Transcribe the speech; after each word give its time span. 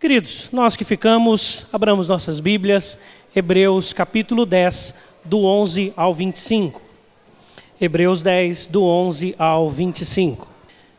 Queridos, 0.00 0.48
nós 0.50 0.76
que 0.76 0.84
ficamos, 0.84 1.66
abramos 1.70 2.08
nossas 2.08 2.40
Bíblias, 2.40 2.98
Hebreus 3.36 3.92
capítulo 3.92 4.46
10, 4.46 4.94
do 5.26 5.44
11 5.44 5.92
ao 5.94 6.14
25. 6.14 6.80
Hebreus 7.78 8.22
10, 8.22 8.66
do 8.68 8.82
11 8.82 9.34
ao 9.38 9.68
25. 9.68 10.48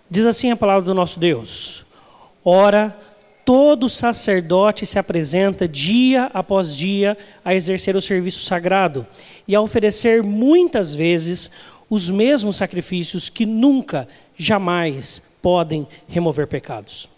Diz 0.07 0.23
assim 0.23 0.51
a 0.51 0.55
palavra 0.55 0.83
do 0.83 0.93
nosso 0.93 1.19
Deus: 1.19 1.83
Ora, 2.45 2.95
todo 3.43 3.89
sacerdote 3.89 4.85
se 4.85 4.99
apresenta 4.99 5.67
dia 5.67 6.29
após 6.31 6.77
dia 6.77 7.17
a 7.43 7.55
exercer 7.55 7.95
o 7.95 8.01
serviço 8.01 8.43
sagrado 8.43 9.07
e 9.47 9.55
a 9.55 9.61
oferecer 9.61 10.21
muitas 10.21 10.93
vezes 10.93 11.49
os 11.89 12.07
mesmos 12.07 12.57
sacrifícios 12.57 13.29
que 13.29 13.47
nunca, 13.47 14.07
jamais 14.37 15.23
podem 15.41 15.87
remover 16.07 16.45
pecados. 16.45 17.09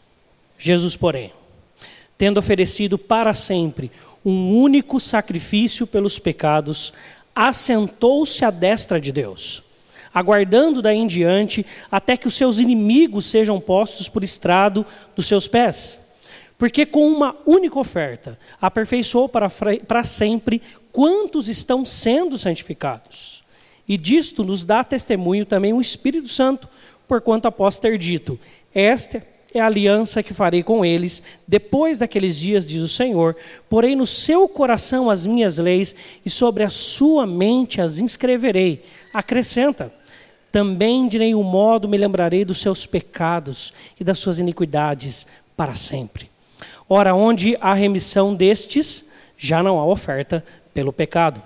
Jesus, 0.58 0.96
porém, 0.96 1.34
tendo 2.18 2.38
oferecido 2.38 2.98
para 2.98 3.34
sempre 3.34 3.91
um 4.26 4.58
único 4.58 4.99
sacrifício 4.99 5.85
pelos 5.85 6.17
pecados, 6.17 6.94
assentou-se 7.35 8.45
à 8.45 8.49
destra 8.49 8.99
de 8.99 9.12
Deus, 9.12 9.63
aguardando 10.13 10.81
daí 10.81 10.98
em 10.98 11.07
diante 11.07 11.66
até 11.91 12.16
que 12.16 12.27
os 12.27 12.34
seus 12.35 12.59
inimigos 12.59 13.26
sejam 13.26 13.59
postos 13.59 14.07
por 14.07 14.23
estrado 14.23 14.85
dos 15.16 15.27
seus 15.27 15.48
pés. 15.48 15.99
Porque 16.57 16.85
com 16.85 17.07
uma 17.07 17.35
única 17.45 17.80
oferta 17.80 18.40
aperfeiçoou 18.62 19.27
para, 19.27 19.49
para 19.88 20.04
sempre 20.04 20.62
quantos 20.91 21.49
estão 21.49 21.84
sendo 21.84 22.38
santificados. 22.38 23.43
E 23.88 23.98
disto 23.98 24.43
nos 24.43 24.63
dá 24.63 24.84
testemunho 24.84 25.45
também 25.45 25.73
o 25.73 25.82
Espírito 25.82 26.30
Santo, 26.30 26.70
porquanto 27.07 27.48
após 27.48 27.80
ter 27.80 27.98
dito: 27.98 28.40
Esta 28.73 29.21
é 29.53 29.59
a 29.59 29.66
aliança 29.66 30.23
que 30.23 30.34
farei 30.34 30.63
com 30.63 30.84
eles 30.84 31.21
depois 31.48 31.99
daqueles 31.99 32.38
dias, 32.38 32.66
diz 32.66 32.81
o 32.81 32.88
Senhor. 32.88 33.35
Porém, 33.70 33.95
no 33.95 34.07
seu 34.07 34.48
coração 34.48 35.09
as 35.09 35.26
minhas 35.26 35.57
leis 35.57 35.95
e 36.26 36.29
sobre 36.29 36.63
a 36.63 36.70
sua 36.70 37.26
mente 37.27 37.79
as 37.79 37.98
inscreverei. 37.98 38.84
Acrescenta: 39.13 39.93
também 40.51 41.07
de 41.07 41.18
nenhum 41.18 41.41
modo 41.41 41.87
me 41.87 41.98
lembrarei 41.98 42.45
dos 42.45 42.62
seus 42.62 42.85
pecados 42.85 43.73
e 43.99 44.04
das 44.04 44.20
suas 44.20 44.37
iniquidades 44.37 45.26
para 45.57 45.73
sempre. 45.73 46.29
Ora, 46.88 47.15
onde 47.15 47.57
há 47.60 47.73
remissão 47.73 48.35
destes, 48.35 49.10
já 49.35 49.63
não 49.63 49.79
há 49.79 49.85
oferta 49.85 50.45
pelo 50.73 50.93
pecado. 50.93 51.41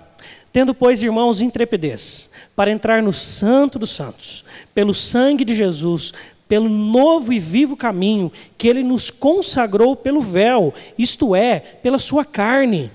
Tendo, 0.52 0.74
pois, 0.74 1.02
irmãos, 1.02 1.40
intrepidez 1.40 2.28
para 2.54 2.70
entrar 2.70 3.02
no 3.02 3.12
Santo 3.12 3.78
dos 3.78 3.90
Santos, 3.90 4.44
pelo 4.74 4.92
sangue 4.92 5.44
de 5.44 5.54
Jesus, 5.54 6.12
pelo 6.48 6.68
novo 6.68 7.32
e 7.32 7.38
vivo 7.38 7.76
caminho 7.76 8.32
que 8.56 8.66
ele 8.66 8.82
nos 8.82 9.10
consagrou 9.10 9.94
pelo 9.94 10.20
véu, 10.20 10.72
isto 10.96 11.36
é, 11.36 11.60
pela 11.60 11.98
sua 11.98 12.24
carne. 12.24 12.90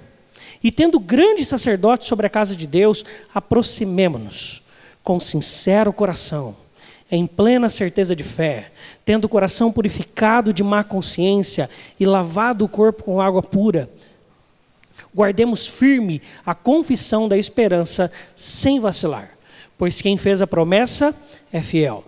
E 0.64 0.72
tendo 0.72 1.00
grande 1.00 1.46
sacerdote 1.46 2.06
sobre 2.06 2.26
a 2.26 2.30
casa 2.30 2.56
de 2.56 2.66
Deus, 2.66 3.06
aproximemo-nos 3.34 4.64
com 5.04 5.20
sincero 5.20 5.92
coração, 5.92 6.56
em 7.12 7.28
plena 7.28 7.68
certeza 7.68 8.16
de 8.16 8.24
fé, 8.24 8.72
tendo 9.06 9.26
o 9.26 9.30
coração 9.30 9.72
purificado 9.72 10.54
de 10.54 10.64
má 10.64 10.84
consciência 10.84 11.70
e 12.00 12.06
lavado 12.06 12.64
o 12.64 12.70
corpo 12.70 13.04
com 13.04 13.22
água 13.22 13.44
pura. 13.44 13.90
Guardemos 15.14 15.68
firme 15.68 16.22
a 16.46 16.56
confissão 16.56 17.28
da 17.28 17.38
esperança 17.38 18.12
sem 18.36 18.80
vacilar, 18.80 19.30
pois 19.78 20.02
quem 20.02 20.18
fez 20.18 20.42
a 20.42 20.48
promessa 20.48 21.14
é 21.52 21.62
fiel. 21.62 22.06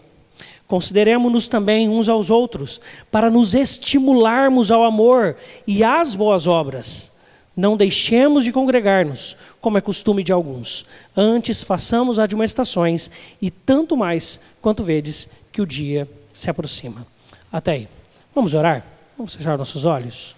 Consideremos-nos 0.67 1.47
também 1.47 1.87
uns 1.87 2.09
aos 2.09 2.29
outros, 2.29 2.81
para 3.11 3.29
nos 3.29 3.53
estimularmos 3.53 4.71
ao 4.71 4.83
amor 4.83 5.37
e 5.67 5.83
às 5.83 6.15
boas 6.15 6.47
obras. 6.47 7.11
Não 7.55 7.77
deixemos 7.77 8.43
de 8.43 8.51
congregar-nos, 8.51 9.37
como 9.61 9.77
é 9.77 9.81
costume 9.81 10.23
de 10.23 10.31
alguns. 10.31 10.85
Antes 11.15 11.63
façamos 11.63 12.19
admoestações, 12.19 13.09
e 13.41 13.49
tanto 13.49 13.95
mais 13.95 14.41
quanto 14.61 14.83
vedes 14.83 15.29
que 15.51 15.61
o 15.61 15.65
dia 15.65 16.09
se 16.33 16.49
aproxima. 16.49 17.05
Até 17.51 17.71
aí. 17.71 17.87
Vamos 18.33 18.53
orar? 18.53 18.83
Vamos 19.17 19.35
fechar 19.35 19.57
nossos 19.57 19.85
olhos? 19.85 20.35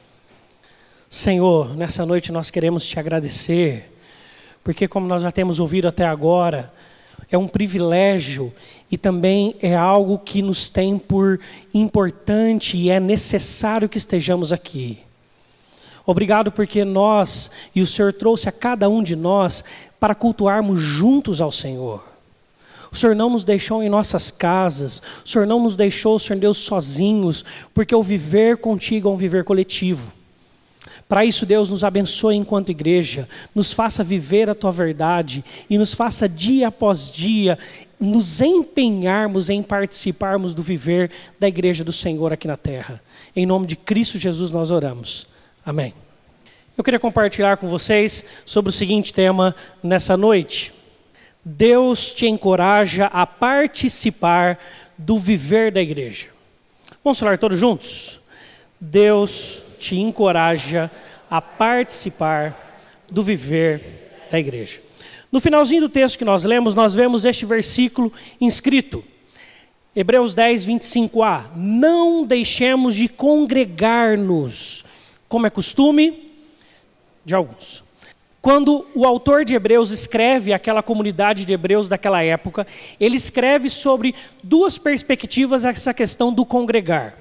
Senhor, 1.09 1.75
nessa 1.75 2.05
noite 2.05 2.31
nós 2.31 2.51
queremos 2.51 2.85
te 2.85 2.99
agradecer, 2.99 3.91
porque, 4.63 4.87
como 4.87 5.07
nós 5.07 5.23
já 5.23 5.31
temos 5.31 5.59
ouvido 5.59 5.87
até 5.87 6.05
agora, 6.05 6.71
é 7.31 7.37
um 7.37 7.47
privilégio 7.47 8.53
e 8.91 8.97
também 8.97 9.55
é 9.61 9.75
algo 9.75 10.17
que 10.17 10.41
nos 10.41 10.69
tem 10.69 10.97
por 10.97 11.39
importante 11.73 12.77
e 12.77 12.89
é 12.89 12.99
necessário 12.99 13.89
que 13.89 13.97
estejamos 13.97 14.53
aqui. 14.53 14.99
Obrigado 16.05 16.51
porque 16.51 16.85
nós 16.85 17.51
e 17.75 17.81
o 17.81 17.85
Senhor 17.85 18.13
trouxe 18.13 18.47
a 18.47 18.51
cada 18.51 18.87
um 18.87 19.03
de 19.03 19.15
nós 19.15 19.63
para 19.99 20.15
cultuarmos 20.15 20.79
juntos 20.79 21.41
ao 21.41 21.51
Senhor. 21.51 22.01
O 22.89 22.95
Senhor 22.95 23.13
não 23.13 23.29
nos 23.29 23.43
deixou 23.43 23.83
em 23.83 23.89
nossas 23.89 24.31
casas, 24.31 25.01
o 25.25 25.27
Senhor 25.27 25.45
não 25.45 25.61
nos 25.61 25.75
deixou, 25.75 26.17
Senhor 26.17 26.39
Deus, 26.39 26.57
sozinhos, 26.57 27.43
porque 27.73 27.93
o 27.93 28.01
viver 28.01 28.57
contigo 28.57 29.09
é 29.09 29.11
um 29.11 29.17
viver 29.17 29.43
coletivo. 29.43 30.13
Para 31.07 31.23
isso, 31.23 31.45
Deus 31.45 31.69
nos 31.69 31.85
abençoe 31.85 32.35
enquanto 32.35 32.69
igreja, 32.69 33.29
nos 33.55 33.71
faça 33.71 34.03
viver 34.03 34.49
a 34.49 34.55
tua 34.55 34.71
verdade 34.71 35.43
e 35.69 35.77
nos 35.77 35.93
faça 35.93 36.27
dia 36.27 36.67
após 36.67 37.09
dia 37.09 37.57
nos 37.97 38.41
empenharmos 38.41 39.49
em 39.49 39.63
participarmos 39.63 40.53
do 40.53 40.61
viver 40.61 41.09
da 41.39 41.47
igreja 41.47 41.83
do 41.83 41.93
Senhor 41.93 42.33
aqui 42.33 42.47
na 42.47 42.57
terra. 42.57 43.01
Em 43.33 43.45
nome 43.45 43.65
de 43.65 43.77
Cristo 43.77 44.17
Jesus 44.17 44.51
nós 44.51 44.69
oramos. 44.69 45.27
Amém. 45.65 45.93
Eu 46.77 46.83
queria 46.83 46.99
compartilhar 46.99 47.57
com 47.57 47.67
vocês 47.67 48.25
sobre 48.45 48.69
o 48.69 48.73
seguinte 48.73 49.13
tema 49.13 49.55
nessa 49.81 50.17
noite. 50.17 50.73
Deus 51.43 52.13
te 52.13 52.27
encoraja 52.27 53.05
a 53.05 53.25
participar 53.25 54.59
do 54.97 55.17
viver 55.17 55.71
da 55.71 55.81
igreja. 55.81 56.27
Vamos 57.01 57.17
falar 57.17 57.37
todos 57.37 57.57
juntos? 57.57 58.19
Deus 58.79 59.63
te 59.77 59.95
encoraja 59.97 60.89
a 61.29 61.41
participar 61.41 62.81
do 63.11 63.23
viver 63.23 64.27
da 64.31 64.39
igreja. 64.39 64.81
No 65.31 65.39
finalzinho 65.39 65.81
do 65.81 65.89
texto 65.89 66.17
que 66.17 66.25
nós 66.25 66.43
lemos, 66.43 66.73
nós 66.73 66.93
vemos 66.93 67.25
este 67.25 67.45
versículo 67.45 68.11
inscrito. 68.39 69.03
Hebreus 69.95 70.33
10, 70.33 70.65
25a. 70.65 71.45
Não 71.55 72.25
deixemos 72.25 72.95
de 72.95 73.07
congregar-nos, 73.07 74.85
como 75.27 75.47
é 75.47 75.49
costume 75.49 76.31
de 77.25 77.35
alguns. 77.35 77.83
Quando 78.41 78.85
o 78.95 79.05
autor 79.05 79.43
de 79.43 79.55
Hebreus 79.55 79.91
escreve 79.91 80.53
aquela 80.53 80.81
comunidade 80.81 81.43
de 81.43 81.51
Hebreus 81.51 81.89
daquela 81.89 82.23
época, 82.23 82.65
ele 82.97 83.17
escreve 83.17 83.69
sobre 83.69 84.15
duas 84.41 84.77
perspectivas 84.77 85.65
essa 85.65 85.93
questão 85.93 86.31
do 86.31 86.45
congregar. 86.45 87.17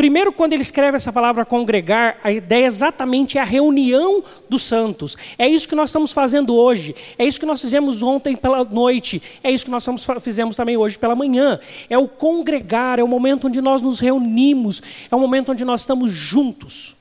Primeiro, 0.00 0.32
quando 0.32 0.54
ele 0.54 0.62
escreve 0.62 0.96
essa 0.96 1.12
palavra 1.12 1.44
congregar, 1.44 2.16
a 2.24 2.32
ideia 2.32 2.64
exatamente 2.64 3.36
é 3.36 3.40
a 3.42 3.44
reunião 3.44 4.24
dos 4.48 4.62
santos. 4.62 5.14
É 5.36 5.46
isso 5.46 5.68
que 5.68 5.74
nós 5.74 5.90
estamos 5.90 6.10
fazendo 6.10 6.56
hoje. 6.56 6.96
É 7.18 7.26
isso 7.26 7.38
que 7.38 7.44
nós 7.44 7.60
fizemos 7.60 8.02
ontem 8.02 8.34
pela 8.34 8.64
noite. 8.64 9.22
É 9.44 9.50
isso 9.50 9.66
que 9.66 9.70
nós 9.70 9.86
fizemos 10.22 10.56
também 10.56 10.74
hoje 10.74 10.98
pela 10.98 11.14
manhã. 11.14 11.60
É 11.90 11.98
o 11.98 12.08
congregar, 12.08 12.98
é 12.98 13.04
o 13.04 13.06
momento 13.06 13.46
onde 13.46 13.60
nós 13.60 13.82
nos 13.82 14.00
reunimos, 14.00 14.82
é 15.10 15.14
o 15.14 15.20
momento 15.20 15.52
onde 15.52 15.66
nós 15.66 15.82
estamos 15.82 16.10
juntos. 16.10 16.96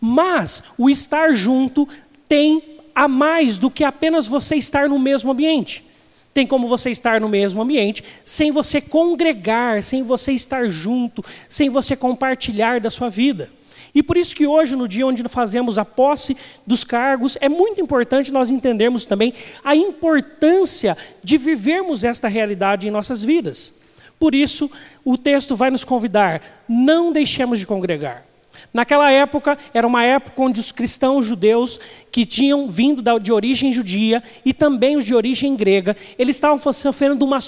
Mas 0.00 0.64
o 0.76 0.90
estar 0.90 1.32
junto 1.32 1.88
tem 2.28 2.80
a 2.92 3.06
mais 3.06 3.58
do 3.58 3.70
que 3.70 3.84
apenas 3.84 4.26
você 4.26 4.56
estar 4.56 4.88
no 4.88 4.98
mesmo 4.98 5.30
ambiente. 5.30 5.86
Tem 6.34 6.46
como 6.46 6.66
você 6.66 6.90
estar 6.90 7.20
no 7.20 7.28
mesmo 7.28 7.60
ambiente 7.60 8.02
sem 8.24 8.50
você 8.50 8.80
congregar, 8.80 9.82
sem 9.82 10.02
você 10.02 10.32
estar 10.32 10.68
junto, 10.68 11.24
sem 11.48 11.68
você 11.68 11.94
compartilhar 11.94 12.80
da 12.80 12.90
sua 12.90 13.10
vida. 13.10 13.50
E 13.94 14.02
por 14.02 14.16
isso 14.16 14.34
que 14.34 14.46
hoje, 14.46 14.74
no 14.74 14.88
dia 14.88 15.06
onde 15.06 15.22
fazemos 15.28 15.78
a 15.78 15.84
posse 15.84 16.36
dos 16.66 16.82
cargos, 16.82 17.36
é 17.40 17.48
muito 17.48 17.80
importante 17.80 18.32
nós 18.32 18.50
entendermos 18.50 19.04
também 19.04 19.34
a 19.62 19.76
importância 19.76 20.96
de 21.22 21.36
vivermos 21.36 22.02
esta 22.02 22.26
realidade 22.26 22.88
em 22.88 22.90
nossas 22.90 23.22
vidas. 23.22 23.74
Por 24.18 24.34
isso, 24.34 24.70
o 25.04 25.18
texto 25.18 25.54
vai 25.54 25.70
nos 25.70 25.84
convidar: 25.84 26.64
não 26.66 27.12
deixemos 27.12 27.58
de 27.58 27.66
congregar. 27.66 28.31
Naquela 28.72 29.10
época, 29.10 29.58
era 29.74 29.86
uma 29.86 30.02
época 30.04 30.40
onde 30.42 30.60
os 30.60 30.72
cristãos 30.72 31.26
judeus 31.26 31.78
que 32.10 32.24
tinham 32.24 32.70
vindo 32.70 33.02
de 33.18 33.32
origem 33.32 33.72
judia 33.72 34.22
e 34.44 34.54
também 34.54 34.96
os 34.96 35.04
de 35.04 35.14
origem 35.14 35.54
grega, 35.54 35.96
eles 36.18 36.36
estavam 36.36 36.72
sofrendo 36.72 37.24
uma, 37.24 37.38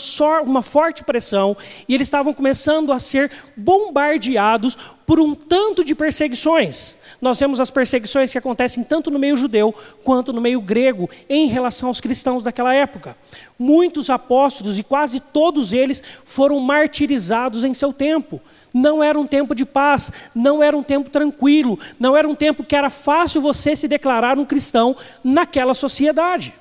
uma 0.42 0.62
forte 0.62 1.04
pressão 1.04 1.56
e 1.88 1.94
eles 1.94 2.06
estavam 2.06 2.34
começando 2.34 2.92
a 2.92 2.98
ser 2.98 3.30
bombardeados 3.56 4.76
por 5.06 5.20
um 5.20 5.34
tanto 5.34 5.84
de 5.84 5.94
perseguições. 5.94 6.96
Nós 7.20 7.38
vemos 7.38 7.60
as 7.60 7.70
perseguições 7.70 8.32
que 8.32 8.38
acontecem 8.38 8.84
tanto 8.84 9.10
no 9.10 9.18
meio 9.18 9.36
judeu 9.36 9.74
quanto 10.02 10.32
no 10.32 10.40
meio 10.40 10.60
grego 10.60 11.08
em 11.28 11.46
relação 11.46 11.88
aos 11.88 12.00
cristãos 12.00 12.42
daquela 12.42 12.74
época. 12.74 13.16
Muitos 13.58 14.10
apóstolos 14.10 14.78
e 14.78 14.82
quase 14.82 15.20
todos 15.20 15.72
eles 15.72 16.02
foram 16.24 16.60
martirizados 16.60 17.64
em 17.64 17.72
seu 17.72 17.92
tempo 17.92 18.40
Não 18.74 19.04
era 19.04 19.16
um 19.16 19.24
tempo 19.24 19.54
de 19.54 19.64
paz, 19.64 20.10
não 20.34 20.60
era 20.60 20.76
um 20.76 20.82
tempo 20.82 21.08
tranquilo, 21.08 21.78
não 21.96 22.16
era 22.16 22.28
um 22.28 22.34
tempo 22.34 22.64
que 22.64 22.74
era 22.74 22.90
fácil 22.90 23.40
você 23.40 23.76
se 23.76 23.86
declarar 23.86 24.36
um 24.36 24.44
cristão 24.44 24.96
naquela 25.22 25.74
sociedade. 25.74 26.52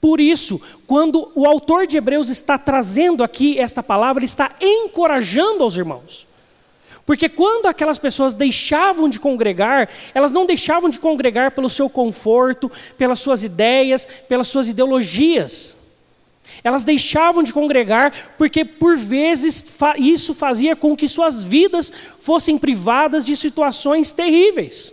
Por 0.00 0.20
isso, 0.20 0.60
quando 0.88 1.30
o 1.36 1.46
autor 1.46 1.86
de 1.86 1.96
Hebreus 1.96 2.28
está 2.28 2.58
trazendo 2.58 3.22
aqui 3.22 3.60
esta 3.60 3.80
palavra, 3.80 4.20
ele 4.20 4.26
está 4.26 4.50
encorajando 4.60 5.62
aos 5.62 5.76
irmãos. 5.76 6.26
Porque 7.06 7.28
quando 7.28 7.66
aquelas 7.66 8.00
pessoas 8.00 8.34
deixavam 8.34 9.08
de 9.08 9.20
congregar, 9.20 9.88
elas 10.12 10.32
não 10.32 10.44
deixavam 10.44 10.90
de 10.90 10.98
congregar 10.98 11.52
pelo 11.52 11.70
seu 11.70 11.88
conforto, 11.88 12.70
pelas 12.98 13.20
suas 13.20 13.44
ideias, 13.44 14.06
pelas 14.28 14.48
suas 14.48 14.68
ideologias. 14.68 15.75
Elas 16.62 16.84
deixavam 16.84 17.42
de 17.42 17.52
congregar 17.52 18.12
porque, 18.36 18.64
por 18.64 18.96
vezes, 18.96 19.64
isso 19.98 20.34
fazia 20.34 20.74
com 20.74 20.96
que 20.96 21.08
suas 21.08 21.44
vidas 21.44 21.92
fossem 22.20 22.58
privadas 22.58 23.24
de 23.24 23.36
situações 23.36 24.12
terríveis. 24.12 24.92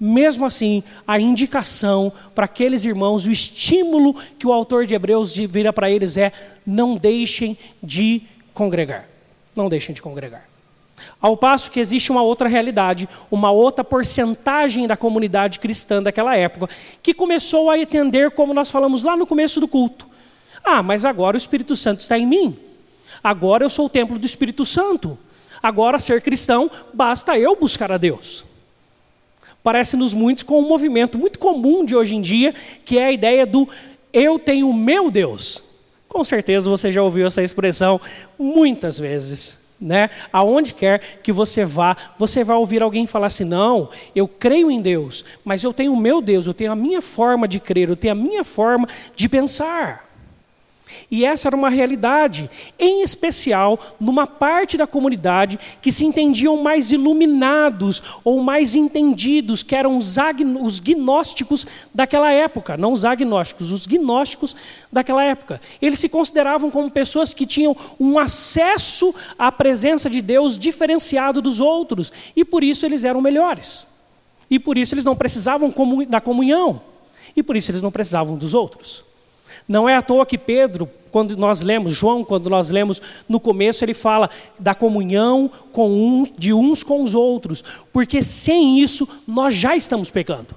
Mesmo 0.00 0.46
assim, 0.46 0.84
a 1.06 1.18
indicação 1.18 2.12
para 2.34 2.44
aqueles 2.44 2.84
irmãos, 2.84 3.26
o 3.26 3.32
estímulo 3.32 4.14
que 4.38 4.46
o 4.46 4.52
autor 4.52 4.86
de 4.86 4.94
Hebreus 4.94 5.34
vira 5.34 5.72
para 5.72 5.90
eles 5.90 6.16
é: 6.16 6.32
não 6.64 6.96
deixem 6.96 7.58
de 7.82 8.22
congregar. 8.54 9.08
Não 9.56 9.68
deixem 9.68 9.92
de 9.92 10.00
congregar. 10.00 10.48
Ao 11.20 11.36
passo 11.36 11.70
que 11.70 11.80
existe 11.80 12.12
uma 12.12 12.22
outra 12.22 12.48
realidade, 12.48 13.08
uma 13.30 13.50
outra 13.50 13.82
porcentagem 13.82 14.86
da 14.86 14.96
comunidade 14.96 15.58
cristã 15.58 16.02
daquela 16.02 16.36
época, 16.36 16.68
que 17.02 17.12
começou 17.12 17.70
a 17.70 17.78
entender, 17.78 18.30
como 18.30 18.54
nós 18.54 18.70
falamos 18.70 19.02
lá 19.02 19.16
no 19.16 19.26
começo 19.26 19.60
do 19.60 19.66
culto: 19.66 20.06
ah, 20.64 20.82
mas 20.82 21.04
agora 21.04 21.36
o 21.36 21.38
Espírito 21.38 21.76
Santo 21.76 22.00
está 22.00 22.18
em 22.18 22.26
mim. 22.26 22.56
Agora 23.22 23.64
eu 23.64 23.70
sou 23.70 23.86
o 23.86 23.90
templo 23.90 24.18
do 24.18 24.26
Espírito 24.26 24.64
Santo. 24.64 25.18
Agora, 25.62 25.98
ser 25.98 26.22
cristão, 26.22 26.70
basta 26.94 27.38
eu 27.38 27.56
buscar 27.56 27.90
a 27.90 27.96
Deus. 27.96 28.44
Parece-nos 29.62 30.14
muitos 30.14 30.44
com 30.44 30.60
um 30.60 30.68
movimento 30.68 31.18
muito 31.18 31.38
comum 31.38 31.84
de 31.84 31.96
hoje 31.96 32.14
em 32.14 32.20
dia, 32.20 32.54
que 32.84 32.98
é 32.98 33.06
a 33.06 33.12
ideia 33.12 33.44
do 33.44 33.68
eu 34.12 34.38
tenho 34.38 34.68
o 34.70 34.74
meu 34.74 35.10
Deus. 35.10 35.62
Com 36.08 36.24
certeza 36.24 36.70
você 36.70 36.90
já 36.90 37.02
ouviu 37.02 37.26
essa 37.26 37.42
expressão 37.42 38.00
muitas 38.38 38.98
vezes. 38.98 39.66
Né? 39.80 40.10
Aonde 40.32 40.74
quer 40.74 41.20
que 41.22 41.30
você 41.30 41.64
vá, 41.64 41.96
você 42.18 42.42
vai 42.42 42.56
ouvir 42.56 42.82
alguém 42.82 43.06
falar 43.06 43.28
assim: 43.28 43.44
não, 43.44 43.90
eu 44.14 44.26
creio 44.26 44.70
em 44.70 44.80
Deus, 44.80 45.24
mas 45.44 45.62
eu 45.62 45.72
tenho 45.72 45.92
o 45.92 45.96
meu 45.96 46.20
Deus, 46.20 46.48
eu 46.48 46.54
tenho 46.54 46.72
a 46.72 46.76
minha 46.76 47.00
forma 47.00 47.46
de 47.46 47.60
crer, 47.60 47.88
eu 47.88 47.96
tenho 47.96 48.12
a 48.12 48.16
minha 48.16 48.42
forma 48.42 48.88
de 49.14 49.28
pensar. 49.28 50.07
E 51.10 51.24
essa 51.24 51.48
era 51.48 51.56
uma 51.56 51.68
realidade, 51.68 52.50
em 52.78 53.02
especial 53.02 53.78
numa 54.00 54.26
parte 54.26 54.76
da 54.76 54.86
comunidade 54.86 55.58
que 55.80 55.92
se 55.92 56.04
entendiam 56.04 56.56
mais 56.56 56.90
iluminados 56.90 58.02
ou 58.24 58.42
mais 58.42 58.74
entendidos, 58.74 59.62
que 59.62 59.74
eram 59.74 59.98
os, 59.98 60.16
os 60.60 60.78
gnósticos 60.78 61.66
daquela 61.94 62.32
época, 62.32 62.76
não 62.76 62.92
os 62.92 63.04
agnósticos, 63.04 63.70
os 63.70 63.86
gnósticos 63.86 64.54
daquela 64.92 65.22
época. 65.22 65.60
Eles 65.80 65.98
se 65.98 66.08
consideravam 66.08 66.70
como 66.70 66.90
pessoas 66.90 67.34
que 67.34 67.46
tinham 67.46 67.76
um 67.98 68.18
acesso 68.18 69.14
à 69.38 69.50
presença 69.50 70.08
de 70.08 70.20
Deus 70.20 70.58
diferenciado 70.58 71.40
dos 71.40 71.60
outros, 71.60 72.12
e 72.34 72.44
por 72.44 72.62
isso 72.62 72.84
eles 72.86 73.04
eram 73.04 73.20
melhores. 73.20 73.86
E 74.50 74.58
por 74.58 74.78
isso 74.78 74.94
eles 74.94 75.04
não 75.04 75.16
precisavam 75.16 75.72
da 76.08 76.20
comunhão, 76.20 76.80
e 77.36 77.42
por 77.42 77.56
isso 77.56 77.70
eles 77.70 77.82
não 77.82 77.90
precisavam 77.90 78.36
dos 78.36 78.54
outros. 78.54 79.07
Não 79.68 79.86
é 79.88 79.96
à 79.96 80.02
toa 80.02 80.24
que 80.24 80.38
Pedro, 80.38 80.88
quando 81.12 81.36
nós 81.36 81.60
lemos, 81.60 81.92
João, 81.92 82.24
quando 82.24 82.48
nós 82.48 82.70
lemos 82.70 83.02
no 83.28 83.38
começo, 83.38 83.84
ele 83.84 83.92
fala 83.92 84.30
da 84.58 84.74
comunhão 84.74 85.50
com 85.72 85.90
uns, 85.90 86.32
de 86.36 86.52
uns 86.54 86.82
com 86.82 87.02
os 87.02 87.14
outros, 87.14 87.62
porque 87.92 88.22
sem 88.22 88.80
isso 88.80 89.06
nós 89.26 89.54
já 89.54 89.76
estamos 89.76 90.10
pecando. 90.10 90.56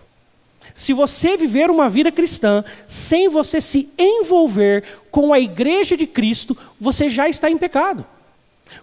Se 0.73 0.93
você 0.93 1.35
viver 1.35 1.69
uma 1.69 1.89
vida 1.89 2.11
cristã 2.11 2.63
sem 2.87 3.27
você 3.27 3.59
se 3.59 3.89
envolver 3.97 4.83
com 5.11 5.33
a 5.33 5.39
igreja 5.39 5.97
de 5.97 6.07
Cristo, 6.07 6.57
você 6.79 7.09
já 7.09 7.27
está 7.27 7.49
em 7.49 7.57
pecado. 7.57 8.05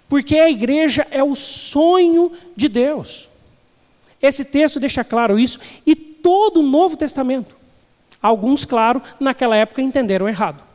Porque 0.09 0.37
a 0.37 0.51
igreja 0.51 1.07
é 1.11 1.25
o 1.25 1.35
sonho 1.35 2.33
de 2.55 2.69
Deus. 2.69 3.29
Esse 4.21 4.45
texto 4.45 4.79
deixa 4.79 5.03
claro 5.03 5.39
isso 5.39 5.59
e 5.87 5.95
todo 5.95 6.61
o 6.61 6.67
Novo 6.67 6.97
Testamento. 6.97 7.57
Alguns, 8.23 8.65
claro, 8.65 9.03
naquela 9.20 9.56
época 9.56 9.82
entenderam 9.82 10.29
errado. 10.29 10.69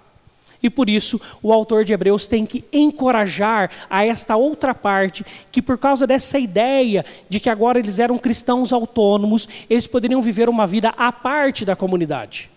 E 0.64 0.70
por 0.70 0.90
isso 0.90 1.20
o 1.42 1.52
autor 1.52 1.84
de 1.84 1.92
Hebreus 1.92 2.26
tem 2.26 2.46
que 2.46 2.64
encorajar 2.72 3.70
a 3.90 4.06
esta 4.06 4.38
outra 4.38 4.74
parte, 4.74 5.26
que 5.52 5.62
por 5.62 5.78
causa 5.78 6.08
dessa 6.08 6.40
ideia 6.40 7.06
de 7.28 7.42
que 7.42 7.50
agora 7.50 7.80
eles 7.80 8.00
eram 8.00 8.18
cristãos 8.18 8.72
autônomos, 8.72 9.50
eles 9.70 9.86
poderiam 9.86 10.22
viver 10.22 10.48
uma 10.48 10.66
vida 10.66 10.94
à 10.98 11.12
parte 11.12 11.66
da 11.66 11.76
comunidade. 11.76 12.50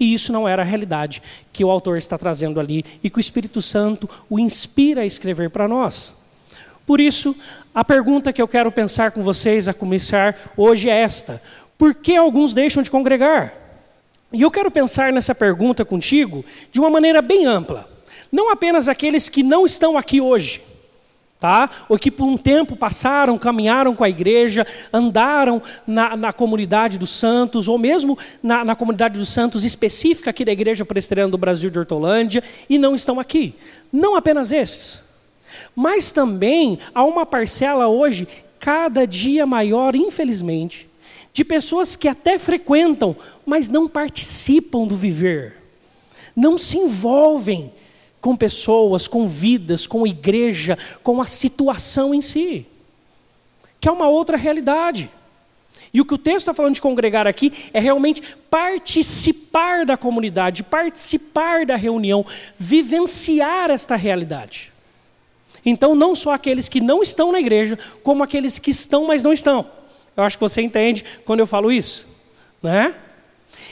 E 0.00 0.12
isso 0.12 0.32
não 0.32 0.48
era 0.48 0.62
a 0.62 0.64
realidade 0.64 1.22
que 1.52 1.64
o 1.64 1.70
autor 1.70 1.96
está 1.96 2.18
trazendo 2.18 2.58
ali 2.58 2.84
e 3.04 3.08
que 3.08 3.18
o 3.18 3.20
Espírito 3.20 3.62
Santo 3.62 4.10
o 4.28 4.40
inspira 4.40 5.02
a 5.02 5.06
escrever 5.06 5.50
para 5.50 5.68
nós. 5.68 6.12
Por 6.84 7.00
isso, 7.00 7.36
a 7.72 7.84
pergunta 7.84 8.32
que 8.32 8.42
eu 8.42 8.48
quero 8.48 8.72
pensar 8.72 9.12
com 9.12 9.22
vocês 9.22 9.68
a 9.68 9.72
começar 9.72 10.36
hoje 10.56 10.90
é 10.90 11.00
esta: 11.00 11.40
por 11.78 11.94
que 11.94 12.16
alguns 12.16 12.52
deixam 12.52 12.82
de 12.82 12.90
congregar? 12.90 13.63
E 14.34 14.42
eu 14.42 14.50
quero 14.50 14.68
pensar 14.68 15.12
nessa 15.12 15.32
pergunta 15.32 15.84
contigo 15.84 16.44
de 16.72 16.80
uma 16.80 16.90
maneira 16.90 17.22
bem 17.22 17.46
ampla. 17.46 17.88
Não 18.32 18.50
apenas 18.50 18.88
aqueles 18.88 19.28
que 19.28 19.44
não 19.44 19.64
estão 19.64 19.96
aqui 19.96 20.20
hoje, 20.20 20.60
tá? 21.38 21.70
ou 21.88 21.96
que 21.96 22.10
por 22.10 22.24
um 22.24 22.36
tempo 22.36 22.74
passaram, 22.74 23.38
caminharam 23.38 23.94
com 23.94 24.02
a 24.02 24.08
igreja, 24.08 24.66
andaram 24.92 25.62
na, 25.86 26.16
na 26.16 26.32
comunidade 26.32 26.98
dos 26.98 27.10
santos, 27.10 27.68
ou 27.68 27.78
mesmo 27.78 28.18
na, 28.42 28.64
na, 28.64 28.74
comunidade 28.74 29.20
dos 29.20 29.28
santos 29.28 29.64
específica 29.64 30.30
aqui 30.30 30.44
da 30.44 30.50
Igreja 30.50 30.84
Presbiteriana 30.84 31.30
do 31.30 31.38
Brasil 31.38 31.70
de 31.70 31.78
Hortolândia, 31.78 32.42
e 32.68 32.76
não 32.76 32.92
estão 32.96 33.20
aqui. 33.20 33.54
Não 33.92 34.16
apenas 34.16 34.50
esses. 34.50 35.00
Mas 35.76 36.10
também 36.10 36.80
há 36.92 37.04
uma 37.04 37.24
parcela 37.24 37.86
hoje, 37.86 38.26
cada 38.58 39.06
dia 39.06 39.46
maior, 39.46 39.94
infelizmente, 39.94 40.88
de 41.34 41.44
pessoas 41.44 41.96
que 41.96 42.06
até 42.06 42.38
frequentam, 42.38 43.16
mas 43.44 43.68
não 43.68 43.88
participam 43.88 44.86
do 44.86 44.94
viver, 44.94 45.56
não 46.34 46.56
se 46.56 46.78
envolvem 46.78 47.72
com 48.20 48.36
pessoas, 48.36 49.08
com 49.08 49.28
vidas, 49.28 49.84
com 49.86 50.06
igreja, 50.06 50.78
com 51.02 51.20
a 51.20 51.26
situação 51.26 52.14
em 52.14 52.22
si, 52.22 52.64
que 53.80 53.88
é 53.88 53.92
uma 53.92 54.08
outra 54.08 54.36
realidade. 54.36 55.10
E 55.92 56.00
o 56.00 56.04
que 56.04 56.14
o 56.14 56.18
texto 56.18 56.38
está 56.38 56.54
falando 56.54 56.74
de 56.74 56.80
congregar 56.80 57.26
aqui 57.26 57.52
é 57.72 57.80
realmente 57.80 58.22
participar 58.48 59.84
da 59.84 59.96
comunidade, 59.96 60.62
participar 60.62 61.66
da 61.66 61.76
reunião, 61.76 62.24
vivenciar 62.56 63.70
esta 63.70 63.94
realidade. 63.96 64.72
Então, 65.66 65.94
não 65.94 66.14
só 66.14 66.32
aqueles 66.32 66.68
que 66.68 66.80
não 66.80 67.02
estão 67.02 67.32
na 67.32 67.40
igreja, 67.40 67.78
como 68.02 68.22
aqueles 68.22 68.58
que 68.58 68.70
estão, 68.70 69.06
mas 69.06 69.22
não 69.22 69.32
estão. 69.32 69.66
Eu 70.16 70.22
acho 70.22 70.36
que 70.36 70.42
você 70.42 70.62
entende 70.62 71.04
quando 71.24 71.40
eu 71.40 71.46
falo 71.46 71.72
isso, 71.72 72.08
né? 72.62 72.94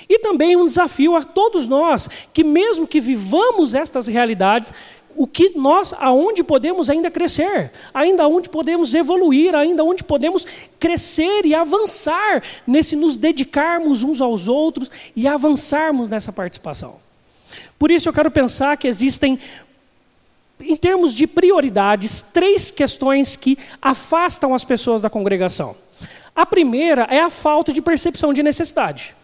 E 0.09 0.19
também 0.19 0.57
um 0.57 0.67
desafio 0.67 1.17
a 1.17 1.25
todos 1.25 1.67
nós, 1.69 2.09
que 2.33 2.45
mesmo 2.45 2.87
que 2.87 3.01
vivamos 3.01 3.75
estas 3.75 4.07
realidades, 4.07 4.73
o 5.15 5.27
que 5.27 5.51
nós, 5.57 5.93
aonde 5.99 6.43
podemos 6.43 6.89
ainda 6.89 7.11
crescer, 7.11 7.71
ainda 7.93 8.27
onde 8.27 8.49
podemos 8.49 8.95
evoluir, 8.95 9.55
ainda 9.55 9.85
onde 9.85 10.03
podemos 10.03 10.47
crescer 10.81 11.45
e 11.45 11.55
avançar 11.55 12.43
nesse 12.67 12.97
nos 12.97 13.17
dedicarmos 13.17 14.03
uns 14.03 14.21
aos 14.21 14.49
outros 14.49 14.91
e 15.15 15.27
avançarmos 15.27 16.09
nessa 16.09 16.33
participação. 16.33 16.97
Por 17.79 17.91
isso 17.91 18.09
eu 18.09 18.13
quero 18.13 18.31
pensar 18.31 18.77
que 18.77 18.89
existem 18.89 19.39
em 20.61 20.77
termos 20.77 21.13
de 21.13 21.27
prioridades, 21.27 22.23
três 22.23 22.71
questões 22.71 23.35
que 23.35 23.59
afastam 23.81 24.55
as 24.55 24.65
pessoas 24.65 25.01
da 25.01 25.11
congregação. 25.11 25.75
A 26.35 26.47
primeira 26.47 27.03
é 27.11 27.21
a 27.21 27.31
falta 27.31 27.73
de 27.73 27.83
percepção 27.83 28.33
de 28.33 28.43
necessidade. 28.43 29.15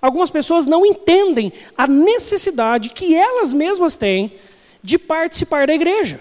Algumas 0.00 0.30
pessoas 0.30 0.66
não 0.66 0.84
entendem 0.84 1.52
a 1.76 1.86
necessidade 1.86 2.90
que 2.90 3.14
elas 3.14 3.52
mesmas 3.52 3.96
têm 3.96 4.32
de 4.82 4.98
participar 4.98 5.66
da 5.66 5.74
igreja. 5.74 6.20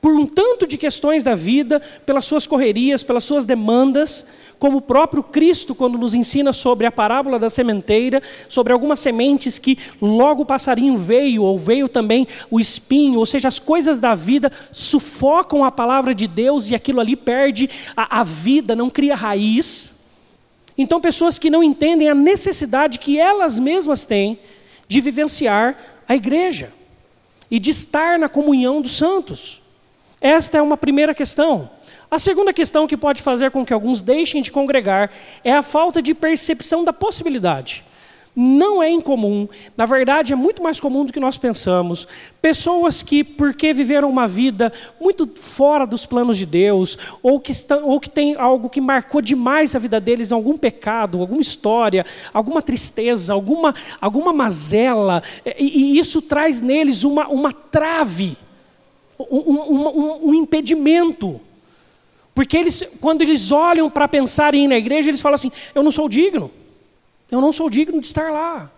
Por 0.00 0.12
um 0.12 0.26
tanto 0.26 0.66
de 0.66 0.78
questões 0.78 1.24
da 1.24 1.34
vida, 1.34 1.80
pelas 2.04 2.24
suas 2.24 2.46
correrias, 2.46 3.02
pelas 3.02 3.24
suas 3.24 3.44
demandas, 3.44 4.26
como 4.58 4.78
o 4.78 4.82
próprio 4.82 5.22
Cristo, 5.22 5.74
quando 5.74 5.96
nos 5.96 6.14
ensina 6.14 6.52
sobre 6.52 6.86
a 6.86 6.92
parábola 6.92 7.38
da 7.38 7.48
sementeira, 7.48 8.22
sobre 8.48 8.72
algumas 8.72 9.00
sementes 9.00 9.58
que 9.58 9.78
logo 10.00 10.42
o 10.42 10.46
passarinho 10.46 10.96
veio, 10.96 11.42
ou 11.42 11.58
veio 11.58 11.88
também 11.88 12.26
o 12.50 12.58
espinho, 12.58 13.18
ou 13.18 13.26
seja, 13.26 13.48
as 13.48 13.58
coisas 13.58 14.00
da 14.00 14.14
vida 14.14 14.50
sufocam 14.72 15.64
a 15.64 15.70
palavra 15.70 16.14
de 16.14 16.26
Deus 16.26 16.70
e 16.70 16.74
aquilo 16.74 17.00
ali 17.00 17.14
perde 17.14 17.70
a, 17.96 18.20
a 18.20 18.24
vida, 18.24 18.74
não 18.74 18.90
cria 18.90 19.14
raiz. 19.14 19.94
Então, 20.76 21.00
pessoas 21.00 21.38
que 21.38 21.50
não 21.50 21.62
entendem 21.62 22.08
a 22.08 22.14
necessidade 22.14 22.98
que 22.98 23.18
elas 23.18 23.58
mesmas 23.58 24.04
têm 24.04 24.38
de 24.86 25.00
vivenciar 25.00 25.76
a 26.08 26.16
igreja 26.16 26.72
e 27.50 27.58
de 27.58 27.70
estar 27.70 28.18
na 28.18 28.28
comunhão 28.28 28.80
dos 28.80 28.96
santos. 28.96 29.62
Esta 30.20 30.58
é 30.58 30.62
uma 30.62 30.76
primeira 30.76 31.14
questão. 31.14 31.70
A 32.10 32.18
segunda 32.18 32.54
questão 32.54 32.86
que 32.86 32.96
pode 32.96 33.20
fazer 33.20 33.50
com 33.50 33.66
que 33.66 33.72
alguns 33.72 34.00
deixem 34.00 34.40
de 34.40 34.50
congregar 34.50 35.10
é 35.44 35.52
a 35.52 35.62
falta 35.62 36.00
de 36.00 36.14
percepção 36.14 36.82
da 36.82 36.92
possibilidade. 36.92 37.84
Não 38.40 38.80
é 38.80 38.88
incomum, 38.88 39.48
na 39.76 39.84
verdade 39.84 40.32
é 40.32 40.36
muito 40.36 40.62
mais 40.62 40.78
comum 40.78 41.04
do 41.04 41.12
que 41.12 41.18
nós 41.18 41.36
pensamos. 41.36 42.06
Pessoas 42.40 43.02
que, 43.02 43.24
porque 43.24 43.72
viveram 43.72 44.08
uma 44.08 44.28
vida 44.28 44.72
muito 45.00 45.28
fora 45.34 45.84
dos 45.84 46.06
planos 46.06 46.38
de 46.38 46.46
Deus, 46.46 46.96
ou 47.20 47.40
que, 47.40 47.50
estão, 47.50 47.84
ou 47.88 47.98
que 47.98 48.08
tem 48.08 48.36
algo 48.36 48.70
que 48.70 48.80
marcou 48.80 49.20
demais 49.20 49.74
a 49.74 49.78
vida 49.80 49.98
deles, 50.00 50.30
algum 50.30 50.56
pecado, 50.56 51.20
alguma 51.20 51.40
história, 51.40 52.06
alguma 52.32 52.62
tristeza, 52.62 53.32
alguma, 53.32 53.74
alguma 54.00 54.32
mazela, 54.32 55.20
e, 55.58 55.96
e 55.96 55.98
isso 55.98 56.22
traz 56.22 56.60
neles 56.60 57.02
uma, 57.02 57.26
uma 57.26 57.52
trave, 57.52 58.38
um, 59.18 59.52
um, 59.52 60.28
um 60.28 60.34
impedimento. 60.34 61.40
Porque 62.38 62.56
eles, 62.56 62.84
quando 63.00 63.22
eles 63.22 63.50
olham 63.50 63.90
para 63.90 64.06
pensar 64.06 64.54
em 64.54 64.66
ir 64.66 64.68
na 64.68 64.76
igreja, 64.76 65.10
eles 65.10 65.20
falam 65.20 65.34
assim: 65.34 65.50
eu 65.74 65.82
não 65.82 65.90
sou 65.90 66.08
digno. 66.08 66.52
Eu 67.28 67.40
não 67.40 67.52
sou 67.52 67.68
digno 67.68 68.00
de 68.00 68.06
estar 68.06 68.30
lá. 68.30 68.70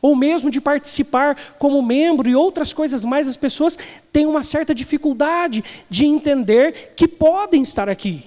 Ou 0.00 0.14
mesmo 0.14 0.48
de 0.48 0.60
participar 0.60 1.36
como 1.58 1.82
membro 1.82 2.28
e 2.28 2.36
outras 2.36 2.72
coisas 2.72 3.04
mais, 3.04 3.26
as 3.26 3.34
pessoas 3.36 3.76
têm 4.12 4.26
uma 4.26 4.44
certa 4.44 4.72
dificuldade 4.72 5.64
de 5.90 6.06
entender 6.06 6.92
que 6.94 7.08
podem 7.08 7.62
estar 7.62 7.88
aqui. 7.88 8.26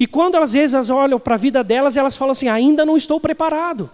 E 0.00 0.06
quando 0.06 0.36
às 0.36 0.54
vezes 0.54 0.72
elas 0.72 0.88
olham 0.88 1.20
para 1.20 1.34
a 1.34 1.38
vida 1.38 1.62
delas, 1.62 1.98
elas 1.98 2.16
falam 2.16 2.32
assim: 2.32 2.48
ainda 2.48 2.86
não 2.86 2.96
estou 2.96 3.20
preparado. 3.20 3.90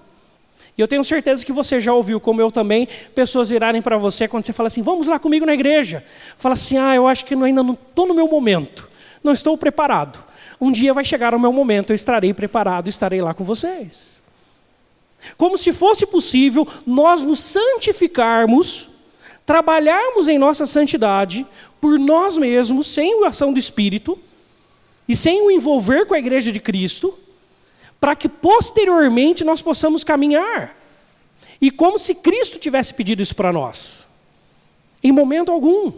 E 0.78 0.80
eu 0.80 0.86
tenho 0.86 1.02
certeza 1.02 1.44
que 1.44 1.50
você 1.50 1.80
já 1.80 1.92
ouviu, 1.92 2.20
como 2.20 2.40
eu 2.40 2.52
também, 2.52 2.86
pessoas 3.12 3.48
virarem 3.48 3.82
para 3.82 3.98
você 3.98 4.28
quando 4.28 4.46
você 4.46 4.52
fala 4.52 4.68
assim: 4.68 4.82
vamos 4.82 5.08
lá 5.08 5.18
comigo 5.18 5.44
na 5.44 5.54
igreja. 5.54 6.06
Fala 6.36 6.52
assim: 6.52 6.78
ah, 6.78 6.94
eu 6.94 7.08
acho 7.08 7.24
que 7.24 7.34
ainda 7.34 7.64
não 7.64 7.72
estou 7.72 8.06
no 8.06 8.14
meu 8.14 8.28
momento, 8.28 8.88
não 9.22 9.32
estou 9.32 9.56
preparado. 9.56 10.22
Um 10.60 10.70
dia 10.70 10.92
vai 10.92 11.04
chegar 11.04 11.34
o 11.34 11.40
meu 11.40 11.52
momento, 11.52 11.90
eu 11.90 11.94
estarei 11.94 12.34
preparado, 12.34 12.88
estarei 12.88 13.20
lá 13.22 13.32
com 13.32 13.44
vocês. 13.44 14.20
Como 15.36 15.58
se 15.58 15.72
fosse 15.72 16.06
possível 16.06 16.66
nós 16.86 17.22
nos 17.22 17.40
santificarmos, 17.40 18.88
trabalharmos 19.44 20.28
em 20.28 20.38
nossa 20.38 20.66
santidade 20.66 21.46
por 21.80 21.98
nós 21.98 22.36
mesmos, 22.36 22.86
sem 22.86 23.24
a 23.24 23.28
ação 23.28 23.52
do 23.52 23.58
Espírito, 23.58 24.18
e 25.08 25.16
sem 25.16 25.42
o 25.42 25.50
envolver 25.50 26.06
com 26.06 26.14
a 26.14 26.18
igreja 26.18 26.52
de 26.52 26.60
Cristo, 26.60 27.18
para 27.98 28.14
que 28.14 28.28
posteriormente 28.28 29.44
nós 29.44 29.60
possamos 29.60 30.04
caminhar. 30.04 30.76
E 31.60 31.70
como 31.70 31.98
se 31.98 32.14
Cristo 32.14 32.58
tivesse 32.58 32.94
pedido 32.94 33.22
isso 33.22 33.34
para 33.34 33.52
nós. 33.52 34.06
Em 35.02 35.12
momento 35.12 35.50
algum. 35.50 35.92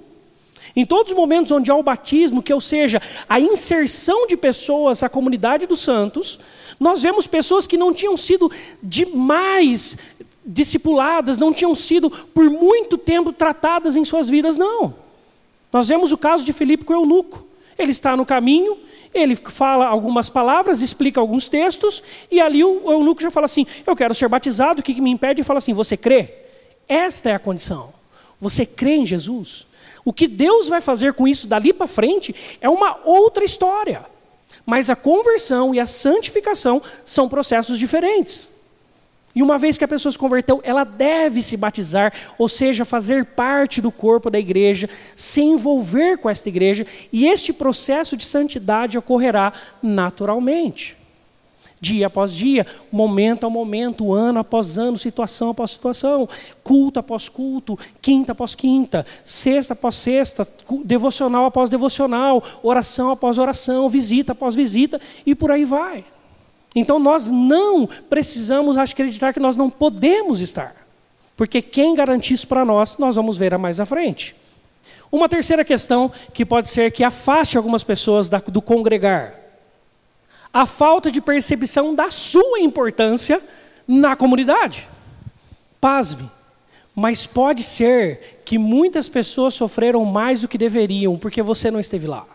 Em 0.74 0.86
todos 0.86 1.12
os 1.12 1.16
momentos 1.16 1.52
onde 1.52 1.70
há 1.70 1.74
o 1.74 1.82
batismo, 1.82 2.42
que 2.42 2.52
ou 2.52 2.60
seja, 2.60 3.00
a 3.28 3.40
inserção 3.40 4.26
de 4.26 4.36
pessoas 4.36 5.02
à 5.02 5.08
comunidade 5.08 5.66
dos 5.66 5.80
santos, 5.80 6.38
nós 6.78 7.02
vemos 7.02 7.26
pessoas 7.26 7.66
que 7.66 7.76
não 7.76 7.92
tinham 7.92 8.16
sido 8.16 8.50
demais 8.82 9.98
discipuladas, 10.44 11.38
não 11.38 11.52
tinham 11.52 11.74
sido 11.74 12.10
por 12.10 12.50
muito 12.50 12.98
tempo 12.98 13.32
tratadas 13.32 13.96
em 13.96 14.04
suas 14.04 14.28
vidas, 14.28 14.56
não. 14.56 14.94
Nós 15.72 15.88
vemos 15.88 16.12
o 16.12 16.18
caso 16.18 16.44
de 16.44 16.52
Filipe 16.52 16.84
com 16.84 16.92
o 16.92 17.02
eunuco. 17.02 17.46
Ele 17.78 17.90
está 17.90 18.16
no 18.16 18.26
caminho, 18.26 18.76
ele 19.14 19.34
fala 19.36 19.86
algumas 19.86 20.28
palavras, 20.28 20.82
explica 20.82 21.20
alguns 21.20 21.48
textos, 21.48 22.02
e 22.30 22.40
ali 22.40 22.62
o 22.62 22.90
eunuco 22.90 23.22
já 23.22 23.30
fala 23.30 23.46
assim: 23.46 23.66
Eu 23.86 23.96
quero 23.96 24.14
ser 24.14 24.28
batizado, 24.28 24.80
o 24.80 24.82
que 24.82 25.00
me 25.00 25.10
impede? 25.10 25.40
E 25.40 25.44
fala 25.44 25.58
assim: 25.58 25.72
Você 25.72 25.96
crê? 25.96 26.34
Esta 26.88 27.30
é 27.30 27.34
a 27.34 27.38
condição. 27.38 27.92
Você 28.40 28.66
crê 28.66 28.96
em 28.96 29.06
Jesus? 29.06 29.66
O 30.04 30.12
que 30.12 30.26
Deus 30.26 30.68
vai 30.68 30.80
fazer 30.80 31.14
com 31.14 31.28
isso 31.28 31.46
dali 31.46 31.72
para 31.72 31.86
frente 31.86 32.34
é 32.60 32.68
uma 32.68 32.98
outra 33.04 33.44
história. 33.44 34.04
Mas 34.64 34.90
a 34.90 34.96
conversão 34.96 35.74
e 35.74 35.80
a 35.80 35.86
santificação 35.86 36.82
são 37.04 37.28
processos 37.28 37.78
diferentes. 37.78 38.48
E 39.34 39.42
uma 39.42 39.58
vez 39.58 39.78
que 39.78 39.84
a 39.84 39.88
pessoa 39.88 40.12
se 40.12 40.18
converteu, 40.18 40.60
ela 40.62 40.84
deve 40.84 41.42
se 41.42 41.56
batizar, 41.56 42.12
ou 42.36 42.48
seja, 42.48 42.84
fazer 42.84 43.24
parte 43.24 43.80
do 43.80 43.90
corpo 43.90 44.28
da 44.28 44.38
igreja, 44.38 44.90
se 45.16 45.40
envolver 45.40 46.18
com 46.18 46.28
esta 46.28 46.48
igreja, 46.48 46.86
e 47.10 47.26
este 47.26 47.52
processo 47.52 48.16
de 48.16 48.26
santidade 48.26 48.98
ocorrerá 48.98 49.52
naturalmente 49.82 51.01
dia 51.82 52.06
após 52.06 52.32
dia, 52.32 52.64
momento 52.92 53.44
a 53.44 53.50
momento, 53.50 54.14
ano 54.14 54.38
após 54.38 54.78
ano, 54.78 54.96
situação 54.96 55.50
após 55.50 55.72
situação, 55.72 56.28
culto 56.62 57.00
após 57.00 57.28
culto, 57.28 57.76
quinta 58.00 58.30
após 58.30 58.54
quinta, 58.54 59.04
sexta 59.24 59.72
após 59.72 59.96
sexta, 59.96 60.46
devocional 60.84 61.44
após 61.44 61.68
devocional, 61.68 62.40
oração 62.62 63.10
após 63.10 63.36
oração, 63.36 63.90
visita 63.90 64.30
após 64.30 64.54
visita 64.54 65.00
e 65.26 65.34
por 65.34 65.50
aí 65.50 65.64
vai. 65.64 66.04
Então 66.72 67.00
nós 67.00 67.28
não 67.28 67.88
precisamos 68.08 68.78
acreditar 68.78 69.32
que 69.32 69.40
nós 69.40 69.56
não 69.56 69.68
podemos 69.68 70.40
estar, 70.40 70.86
porque 71.36 71.60
quem 71.60 71.96
garante 71.96 72.32
isso 72.32 72.46
para 72.46 72.64
nós, 72.64 72.96
nós 72.96 73.16
vamos 73.16 73.36
ver 73.36 73.52
a 73.54 73.58
mais 73.58 73.80
à 73.80 73.84
frente. 73.84 74.36
Uma 75.10 75.28
terceira 75.28 75.64
questão 75.64 76.12
que 76.32 76.46
pode 76.46 76.68
ser 76.68 76.92
que 76.92 77.02
afaste 77.02 77.56
algumas 77.56 77.82
pessoas 77.82 78.28
do 78.28 78.62
congregar 78.62 79.41
a 80.52 80.66
falta 80.66 81.10
de 81.10 81.20
percepção 81.20 81.94
da 81.94 82.10
sua 82.10 82.60
importância 82.60 83.40
na 83.88 84.14
comunidade. 84.14 84.88
Pasme, 85.80 86.30
mas 86.94 87.26
pode 87.26 87.62
ser 87.62 88.42
que 88.44 88.58
muitas 88.58 89.08
pessoas 89.08 89.54
sofreram 89.54 90.04
mais 90.04 90.42
do 90.42 90.48
que 90.48 90.58
deveriam 90.58 91.16
porque 91.16 91.42
você 91.42 91.70
não 91.70 91.80
esteve 91.80 92.06
lá. 92.06 92.26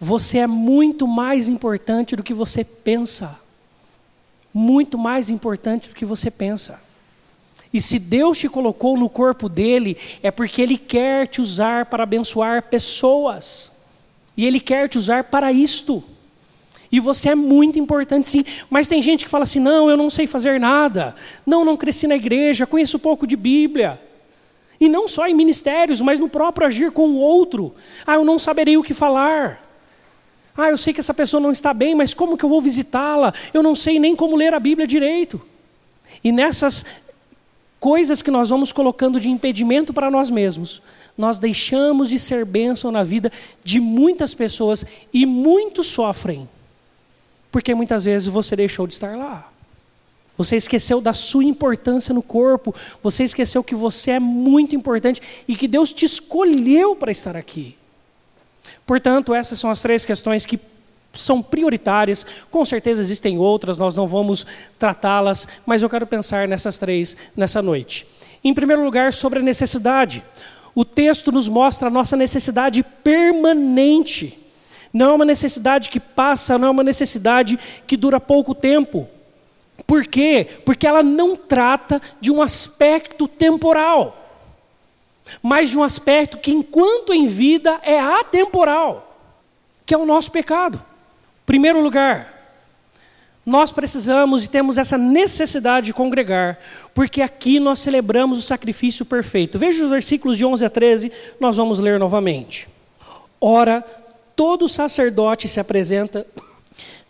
Você 0.00 0.38
é 0.38 0.46
muito 0.46 1.06
mais 1.06 1.48
importante 1.48 2.14
do 2.14 2.22
que 2.22 2.32
você 2.32 2.64
pensa. 2.64 3.38
Muito 4.52 4.96
mais 4.96 5.28
importante 5.28 5.88
do 5.88 5.94
que 5.94 6.04
você 6.04 6.30
pensa. 6.30 6.80
E 7.72 7.80
se 7.80 7.98
Deus 7.98 8.38
te 8.38 8.48
colocou 8.48 8.96
no 8.96 9.08
corpo 9.08 9.48
dele, 9.48 9.96
é 10.22 10.30
porque 10.30 10.62
ele 10.62 10.76
quer 10.76 11.28
te 11.28 11.40
usar 11.40 11.86
para 11.86 12.02
abençoar 12.02 12.64
pessoas. 12.64 13.70
E 14.36 14.44
ele 14.44 14.58
quer 14.58 14.88
te 14.88 14.98
usar 14.98 15.24
para 15.24 15.52
isto. 15.52 16.02
E 16.92 16.98
você 16.98 17.30
é 17.30 17.34
muito 17.34 17.78
importante 17.78 18.28
sim. 18.28 18.44
Mas 18.68 18.88
tem 18.88 19.00
gente 19.00 19.24
que 19.24 19.30
fala 19.30 19.44
assim: 19.44 19.60
não, 19.60 19.88
eu 19.88 19.96
não 19.96 20.10
sei 20.10 20.26
fazer 20.26 20.58
nada. 20.58 21.14
Não, 21.46 21.64
não 21.64 21.76
cresci 21.76 22.06
na 22.06 22.16
igreja, 22.16 22.66
conheço 22.66 22.98
pouco 22.98 23.26
de 23.26 23.36
Bíblia. 23.36 24.00
E 24.80 24.88
não 24.88 25.06
só 25.06 25.28
em 25.28 25.34
ministérios, 25.34 26.00
mas 26.00 26.18
no 26.18 26.28
próprio 26.28 26.66
agir 26.66 26.90
com 26.90 27.08
o 27.08 27.16
outro. 27.16 27.74
Ah, 28.06 28.14
eu 28.14 28.24
não 28.24 28.38
saberei 28.38 28.76
o 28.76 28.82
que 28.82 28.94
falar. 28.94 29.62
Ah, 30.56 30.70
eu 30.70 30.78
sei 30.78 30.92
que 30.92 31.00
essa 31.00 31.14
pessoa 31.14 31.40
não 31.40 31.52
está 31.52 31.72
bem, 31.72 31.94
mas 31.94 32.12
como 32.12 32.36
que 32.36 32.44
eu 32.44 32.48
vou 32.48 32.60
visitá-la? 32.60 33.32
Eu 33.54 33.62
não 33.62 33.74
sei 33.74 33.98
nem 33.98 34.16
como 34.16 34.36
ler 34.36 34.52
a 34.52 34.58
Bíblia 34.58 34.86
direito. 34.86 35.40
E 36.24 36.32
nessas 36.32 36.84
coisas 37.78 38.20
que 38.20 38.30
nós 38.30 38.48
vamos 38.48 38.72
colocando 38.72 39.20
de 39.20 39.30
impedimento 39.30 39.92
para 39.92 40.10
nós 40.10 40.28
mesmos, 40.28 40.82
nós 41.16 41.38
deixamos 41.38 42.10
de 42.10 42.18
ser 42.18 42.44
bênção 42.44 42.90
na 42.90 43.04
vida 43.04 43.30
de 43.62 43.78
muitas 43.78 44.34
pessoas 44.34 44.84
e 45.12 45.24
muitos 45.24 45.86
sofrem 45.86 46.48
porque 47.50 47.74
muitas 47.74 48.04
vezes 48.04 48.28
você 48.28 48.54
deixou 48.54 48.86
de 48.86 48.94
estar 48.94 49.16
lá. 49.16 49.50
Você 50.36 50.56
esqueceu 50.56 51.00
da 51.02 51.12
sua 51.12 51.44
importância 51.44 52.14
no 52.14 52.22
corpo. 52.22 52.74
Você 53.02 53.24
esqueceu 53.24 53.62
que 53.62 53.74
você 53.74 54.12
é 54.12 54.20
muito 54.20 54.74
importante 54.74 55.20
e 55.46 55.54
que 55.54 55.68
Deus 55.68 55.92
te 55.92 56.06
escolheu 56.06 56.96
para 56.96 57.12
estar 57.12 57.36
aqui. 57.36 57.76
Portanto, 58.86 59.34
essas 59.34 59.58
são 59.58 59.70
as 59.70 59.82
três 59.82 60.04
questões 60.04 60.46
que 60.46 60.58
são 61.12 61.42
prioritárias. 61.42 62.24
Com 62.50 62.64
certeza 62.64 63.02
existem 63.02 63.36
outras, 63.36 63.76
nós 63.76 63.94
não 63.94 64.06
vamos 64.06 64.46
tratá-las, 64.78 65.46
mas 65.66 65.82
eu 65.82 65.90
quero 65.90 66.06
pensar 66.06 66.48
nessas 66.48 66.78
três 66.78 67.16
nessa 67.36 67.60
noite. 67.60 68.06
Em 68.42 68.54
primeiro 68.54 68.82
lugar, 68.82 69.12
sobre 69.12 69.40
a 69.40 69.42
necessidade. 69.42 70.22
O 70.74 70.84
texto 70.84 71.30
nos 71.30 71.48
mostra 71.48 71.88
a 71.88 71.90
nossa 71.90 72.16
necessidade 72.16 72.82
permanente 72.82 74.38
não 74.92 75.10
é 75.10 75.14
uma 75.14 75.24
necessidade 75.24 75.90
que 75.90 76.00
passa, 76.00 76.58
não 76.58 76.68
é 76.68 76.70
uma 76.70 76.82
necessidade 76.82 77.58
que 77.86 77.96
dura 77.96 78.18
pouco 78.18 78.54
tempo. 78.54 79.08
Por 79.86 80.06
quê? 80.06 80.46
Porque 80.64 80.86
ela 80.86 81.02
não 81.02 81.36
trata 81.36 82.00
de 82.20 82.30
um 82.30 82.42
aspecto 82.42 83.26
temporal, 83.26 84.16
mas 85.42 85.70
de 85.70 85.78
um 85.78 85.82
aspecto 85.82 86.38
que, 86.38 86.50
enquanto 86.50 87.12
em 87.12 87.26
vida, 87.26 87.80
é 87.82 87.98
atemporal, 87.98 89.16
que 89.86 89.94
é 89.94 89.98
o 89.98 90.06
nosso 90.06 90.30
pecado. 90.30 90.82
Primeiro 91.46 91.80
lugar, 91.80 92.40
nós 93.44 93.72
precisamos 93.72 94.44
e 94.44 94.50
temos 94.50 94.76
essa 94.76 94.98
necessidade 94.98 95.86
de 95.86 95.94
congregar, 95.94 96.58
porque 96.94 97.22
aqui 97.22 97.58
nós 97.58 97.80
celebramos 97.80 98.38
o 98.38 98.42
sacrifício 98.42 99.04
perfeito. 99.04 99.58
Veja 99.58 99.84
os 99.84 99.90
versículos 99.90 100.36
de 100.36 100.44
11 100.44 100.64
a 100.64 100.70
13, 100.70 101.12
nós 101.40 101.56
vamos 101.56 101.78
ler 101.78 101.98
novamente. 101.98 102.68
Ora, 103.40 103.84
todo 104.40 104.66
sacerdote 104.66 105.46
se 105.48 105.60
apresenta 105.60 106.26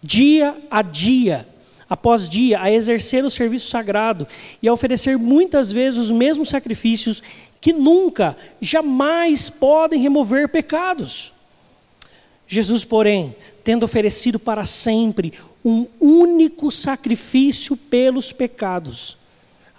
dia 0.03 0.53
a 0.69 0.83
dia, 0.83 1.47
após 1.89 2.29
dia, 2.29 2.61
a 2.61 2.73
exercer 2.73 3.25
o 3.25 3.31
serviço 3.31 3.69
sagrado 3.69 4.27
e 4.61 4.67
a 4.67 4.73
oferecer 4.73 5.17
muitas 5.17 5.71
vezes 5.71 5.97
os 6.01 6.11
mesmos 6.11 6.49
sacrifícios 6.49 7.23
que 7.61 7.73
nunca, 7.73 8.37
jamais 8.61 9.49
podem 9.49 10.01
remover 10.01 10.49
pecados. 10.49 11.33
Jesus, 12.49 12.85
porém, 12.85 13.37
tendo 13.63 13.85
oferecido 13.85 14.41
para 14.41 14.65
sempre 14.65 15.33
um 15.65 15.87
único 16.01 16.69
sacrifício 16.73 17.77
pelos 17.77 18.33
pecados, 18.33 19.17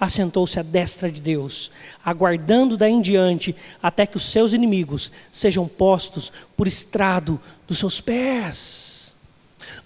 assentou-se 0.01 0.59
à 0.59 0.63
destra 0.63 1.11
de 1.11 1.21
Deus, 1.21 1.69
aguardando 2.03 2.75
daí 2.75 2.91
em 2.91 2.99
diante 2.99 3.55
até 3.83 4.07
que 4.07 4.17
os 4.17 4.25
seus 4.25 4.51
inimigos 4.51 5.11
sejam 5.31 5.67
postos 5.67 6.33
por 6.57 6.67
estrado 6.67 7.39
dos 7.67 7.77
seus 7.77 8.01
pés. 8.01 9.13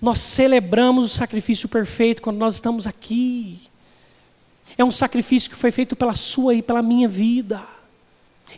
Nós 0.02 0.20
celebramos 0.20 1.04
o 1.04 1.10
sacrifício 1.10 1.68
perfeito 1.68 2.22
quando 2.22 2.38
nós 2.38 2.54
estamos 2.54 2.88
aqui. 2.88 3.60
É 4.78 4.86
um 4.86 4.92
sacrifício 4.92 5.50
que 5.50 5.58
foi 5.58 5.70
feito 5.70 5.98
pela 5.98 6.16
sua 6.16 6.56
e 6.56 6.62
pela 6.62 6.82
minha 6.82 7.10
vida, 7.10 7.62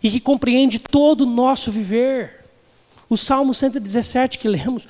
e 0.04 0.12
que 0.12 0.20
compreende 0.20 0.78
todo 0.78 1.22
o 1.22 1.26
nosso 1.26 1.72
viver. 1.72 2.46
O 3.10 3.18
Salmo 3.18 3.52
117 3.52 4.38
que 4.38 4.48
lemos 4.48 4.88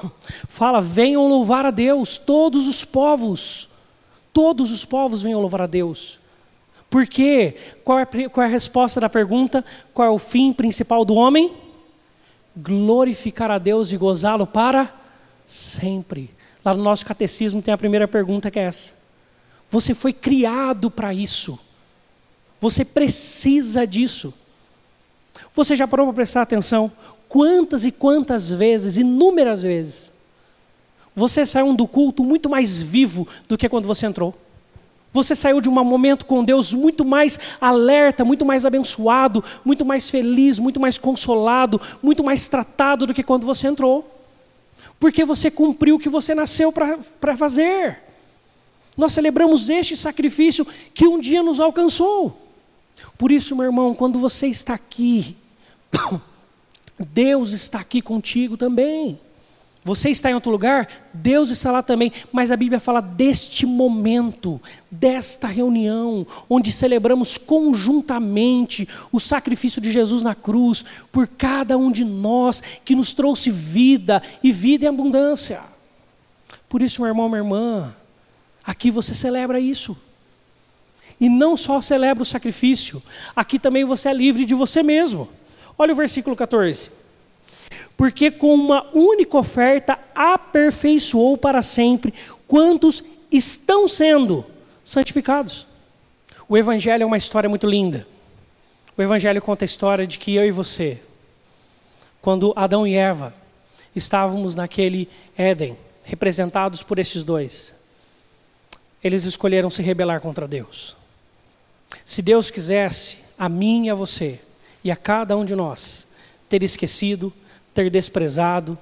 fala: 0.48 0.82
Venham 0.82 1.26
louvar 1.28 1.64
a 1.64 1.70
Deus, 1.70 2.18
todos 2.18 2.68
os 2.68 2.84
povos, 2.84 3.70
todos 4.32 4.70
os 4.70 4.84
povos 4.84 5.22
venham 5.22 5.40
louvar 5.40 5.62
a 5.62 5.66
Deus. 5.66 6.18
Por 6.88 7.06
quê? 7.06 7.56
Qual 7.84 7.98
é, 7.98 8.04
qual 8.04 8.44
é 8.44 8.48
a 8.48 8.52
resposta 8.52 9.00
da 9.00 9.08
pergunta? 9.08 9.64
Qual 9.94 10.06
é 10.06 10.10
o 10.10 10.18
fim 10.18 10.52
principal 10.52 11.04
do 11.04 11.14
homem? 11.14 11.52
Glorificar 12.56 13.50
a 13.50 13.58
Deus 13.58 13.92
e 13.92 13.96
gozá-lo 13.96 14.46
para 14.46 14.92
sempre. 15.46 16.30
Lá 16.64 16.74
no 16.74 16.82
nosso 16.82 17.06
catecismo 17.06 17.62
tem 17.62 17.72
a 17.72 17.78
primeira 17.78 18.08
pergunta 18.08 18.50
que 18.50 18.58
é 18.58 18.64
essa. 18.64 18.94
Você 19.70 19.94
foi 19.94 20.12
criado 20.12 20.90
para 20.90 21.14
isso. 21.14 21.58
Você 22.60 22.84
precisa 22.84 23.86
disso. 23.86 24.34
Você 25.54 25.76
já 25.76 25.86
parou 25.86 26.06
para 26.06 26.14
prestar 26.16 26.42
atenção? 26.42 26.90
Quantas 27.28 27.84
e 27.84 27.92
quantas 27.92 28.50
vezes, 28.50 28.96
inúmeras 28.96 29.62
vezes, 29.62 30.10
você 31.14 31.44
saiu 31.44 31.72
do 31.74 31.86
culto 31.86 32.24
muito 32.24 32.48
mais 32.48 32.80
vivo 32.80 33.26
do 33.48 33.58
que 33.58 33.68
quando 33.68 33.86
você 33.86 34.06
entrou. 34.06 34.34
Você 35.12 35.34
saiu 35.34 35.60
de 35.60 35.68
um 35.68 35.72
momento 35.72 36.24
com 36.24 36.44
Deus 36.44 36.72
muito 36.72 37.04
mais 37.04 37.38
alerta, 37.60 38.24
muito 38.24 38.44
mais 38.44 38.64
abençoado, 38.64 39.42
muito 39.64 39.84
mais 39.84 40.08
feliz, 40.08 40.58
muito 40.58 40.78
mais 40.78 40.96
consolado, 40.98 41.80
muito 42.00 42.22
mais 42.22 42.46
tratado 42.46 43.06
do 43.06 43.14
que 43.14 43.22
quando 43.22 43.44
você 43.44 43.66
entrou. 43.66 44.08
Porque 45.00 45.24
você 45.24 45.50
cumpriu 45.50 45.96
o 45.96 45.98
que 45.98 46.08
você 46.08 46.34
nasceu 46.34 46.72
para 46.72 47.36
fazer. 47.36 47.98
Nós 48.96 49.12
celebramos 49.12 49.68
este 49.68 49.96
sacrifício 49.96 50.64
que 50.94 51.08
um 51.08 51.18
dia 51.18 51.42
nos 51.42 51.58
alcançou. 51.58 52.48
Por 53.18 53.32
isso, 53.32 53.56
meu 53.56 53.64
irmão, 53.64 53.94
quando 53.94 54.18
você 54.18 54.46
está 54.46 54.74
aqui, 54.74 55.36
Deus 56.98 57.52
está 57.52 57.80
aqui 57.80 58.00
contigo 58.00 58.56
também. 58.56 59.18
Você 59.82 60.10
está 60.10 60.30
em 60.30 60.34
outro 60.34 60.50
lugar, 60.50 60.88
Deus 61.12 61.48
está 61.48 61.72
lá 61.72 61.82
também, 61.82 62.12
mas 62.30 62.52
a 62.52 62.56
Bíblia 62.56 62.78
fala 62.78 63.00
deste 63.00 63.64
momento, 63.64 64.60
desta 64.90 65.46
reunião, 65.46 66.26
onde 66.50 66.70
celebramos 66.70 67.38
conjuntamente 67.38 68.86
o 69.10 69.18
sacrifício 69.18 69.80
de 69.80 69.90
Jesus 69.90 70.22
na 70.22 70.34
cruz, 70.34 70.84
por 71.10 71.26
cada 71.26 71.78
um 71.78 71.90
de 71.90 72.04
nós, 72.04 72.62
que 72.84 72.94
nos 72.94 73.14
trouxe 73.14 73.50
vida 73.50 74.22
e 74.42 74.52
vida 74.52 74.84
em 74.84 74.88
abundância. 74.88 75.60
Por 76.68 76.82
isso, 76.82 77.00
meu 77.00 77.08
irmão, 77.08 77.30
minha 77.30 77.40
irmã, 77.40 77.94
aqui 78.62 78.90
você 78.90 79.14
celebra 79.14 79.58
isso. 79.58 79.96
E 81.18 81.30
não 81.30 81.56
só 81.56 81.80
celebra 81.80 82.22
o 82.22 82.26
sacrifício, 82.26 83.02
aqui 83.34 83.58
também 83.58 83.86
você 83.86 84.10
é 84.10 84.12
livre 84.12 84.44
de 84.44 84.54
você 84.54 84.82
mesmo. 84.82 85.26
Olha 85.78 85.94
o 85.94 85.96
versículo 85.96 86.36
14 86.36 86.99
porque 88.00 88.30
com 88.30 88.54
uma 88.54 88.88
única 88.94 89.36
oferta 89.36 89.98
aperfeiçoou 90.14 91.36
para 91.36 91.60
sempre 91.60 92.14
quantos 92.48 93.04
estão 93.30 93.86
sendo 93.86 94.42
santificados. 94.86 95.66
O 96.48 96.56
Evangelho 96.56 97.02
é 97.02 97.06
uma 97.06 97.18
história 97.18 97.46
muito 97.46 97.66
linda. 97.66 98.08
O 98.96 99.02
Evangelho 99.02 99.42
conta 99.42 99.64
a 99.64 99.66
história 99.66 100.06
de 100.06 100.18
que 100.18 100.34
eu 100.34 100.46
e 100.46 100.50
você, 100.50 100.98
quando 102.22 102.54
Adão 102.56 102.86
e 102.86 102.94
Eva 102.94 103.34
estávamos 103.94 104.54
naquele 104.54 105.06
Éden, 105.36 105.76
representados 106.02 106.82
por 106.82 106.98
esses 106.98 107.22
dois, 107.22 107.74
eles 109.04 109.24
escolheram 109.24 109.68
se 109.68 109.82
rebelar 109.82 110.22
contra 110.22 110.48
Deus. 110.48 110.96
Se 112.02 112.22
Deus 112.22 112.50
quisesse, 112.50 113.18
a 113.38 113.46
mim 113.46 113.88
e 113.88 113.90
a 113.90 113.94
você, 113.94 114.40
e 114.82 114.90
a 114.90 114.96
cada 114.96 115.36
um 115.36 115.44
de 115.44 115.54
nós, 115.54 116.06
ter 116.48 116.62
esquecido, 116.62 117.30
ter 117.74 117.90
desprezado 117.90 118.78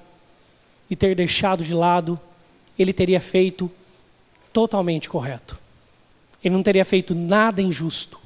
e 0.89 0.95
ter 0.95 1.15
deixado 1.15 1.63
de 1.63 1.73
lado, 1.73 2.19
ele 2.77 2.93
teria 2.93 3.19
feito 3.19 3.69
totalmente 4.51 5.07
correto. 5.09 5.59
Ele 6.43 6.55
não 6.55 6.63
teria 6.63 6.85
feito 6.85 7.13
nada 7.13 7.61
injusto. 7.61 8.19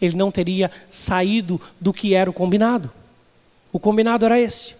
Ele 0.00 0.16
não 0.16 0.30
teria 0.30 0.70
saído 0.88 1.60
do 1.80 1.92
que 1.92 2.14
era 2.14 2.30
o 2.30 2.32
combinado. 2.32 2.90
O 3.72 3.78
combinado 3.78 4.24
era 4.24 4.40
esse. 4.40 4.74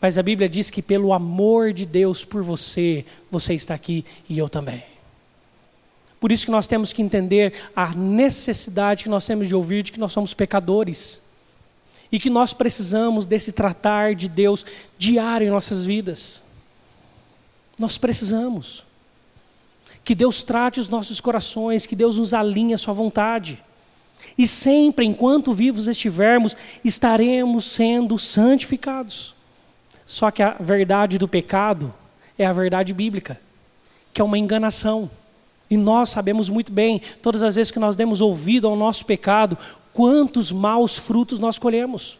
Mas 0.00 0.18
a 0.18 0.22
Bíblia 0.22 0.48
diz 0.48 0.68
que 0.68 0.82
pelo 0.82 1.12
amor 1.12 1.72
de 1.72 1.86
Deus 1.86 2.24
por 2.24 2.42
você, 2.42 3.04
você 3.30 3.54
está 3.54 3.74
aqui 3.74 4.04
e 4.28 4.36
eu 4.36 4.48
também. 4.48 4.82
Por 6.18 6.32
isso 6.32 6.44
que 6.44 6.50
nós 6.50 6.66
temos 6.66 6.92
que 6.92 7.02
entender 7.02 7.52
a 7.74 7.94
necessidade 7.94 9.04
que 9.04 9.10
nós 9.10 9.26
temos 9.26 9.48
de 9.48 9.54
ouvir 9.54 9.82
de 9.82 9.92
que 9.92 10.00
nós 10.00 10.12
somos 10.12 10.34
pecadores 10.34 11.21
e 12.12 12.20
que 12.20 12.28
nós 12.28 12.52
precisamos 12.52 13.24
desse 13.24 13.52
tratar 13.52 14.14
de 14.14 14.28
Deus 14.28 14.66
diário 14.98 15.46
em 15.46 15.50
nossas 15.50 15.86
vidas. 15.86 16.42
Nós 17.78 17.96
precisamos. 17.96 18.84
Que 20.04 20.14
Deus 20.14 20.42
trate 20.42 20.78
os 20.78 20.90
nossos 20.90 21.20
corações, 21.20 21.86
que 21.86 21.96
Deus 21.96 22.18
nos 22.18 22.34
alinhe 22.34 22.74
à 22.74 22.78
Sua 22.78 22.92
vontade. 22.92 23.58
E 24.36 24.46
sempre, 24.46 25.06
enquanto 25.06 25.54
vivos 25.54 25.88
estivermos, 25.88 26.54
estaremos 26.84 27.64
sendo 27.64 28.18
santificados. 28.18 29.34
Só 30.04 30.30
que 30.30 30.42
a 30.42 30.56
verdade 30.60 31.16
do 31.16 31.26
pecado 31.26 31.94
é 32.36 32.44
a 32.44 32.52
verdade 32.52 32.92
bíblica, 32.92 33.40
que 34.12 34.20
é 34.20 34.24
uma 34.24 34.38
enganação. 34.38 35.10
E 35.70 35.76
nós 35.76 36.10
sabemos 36.10 36.50
muito 36.50 36.70
bem, 36.70 37.00
todas 37.22 37.42
as 37.42 37.54
vezes 37.54 37.70
que 37.70 37.78
nós 37.78 37.96
demos 37.96 38.20
ouvido 38.20 38.68
ao 38.68 38.76
nosso 38.76 39.06
pecado, 39.06 39.56
quantos 39.92 40.50
maus 40.50 40.96
frutos 40.96 41.38
nós 41.38 41.58
colhemos, 41.58 42.18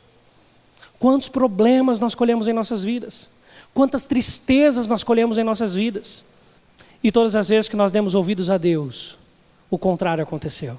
quantos 0.99 1.29
problemas 1.29 1.99
nós 1.99 2.15
colhemos 2.15 2.49
em 2.49 2.53
nossas 2.53 2.83
vidas, 2.83 3.29
quantas 3.75 4.05
tristezas 4.05 4.87
nós 4.87 5.03
colhemos 5.03 5.39
em 5.39 5.45
nossas 5.45 5.75
vidas. 5.75 6.25
E 7.03 7.11
todas 7.11 7.35
as 7.35 7.49
vezes 7.49 7.69
que 7.69 7.77
nós 7.77 7.91
demos 7.91 8.15
ouvidos 8.15 8.49
a 8.49 8.57
Deus, 8.57 9.19
o 9.69 9.77
contrário 9.77 10.23
aconteceu. 10.23 10.79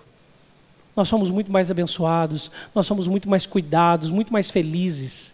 Nós 0.96 1.10
somos 1.10 1.30
muito 1.30 1.52
mais 1.52 1.70
abençoados, 1.70 2.52
nós 2.74 2.86
somos 2.86 3.08
muito 3.08 3.28
mais 3.28 3.46
cuidados, 3.46 4.10
muito 4.10 4.32
mais 4.32 4.50
felizes. 4.50 5.34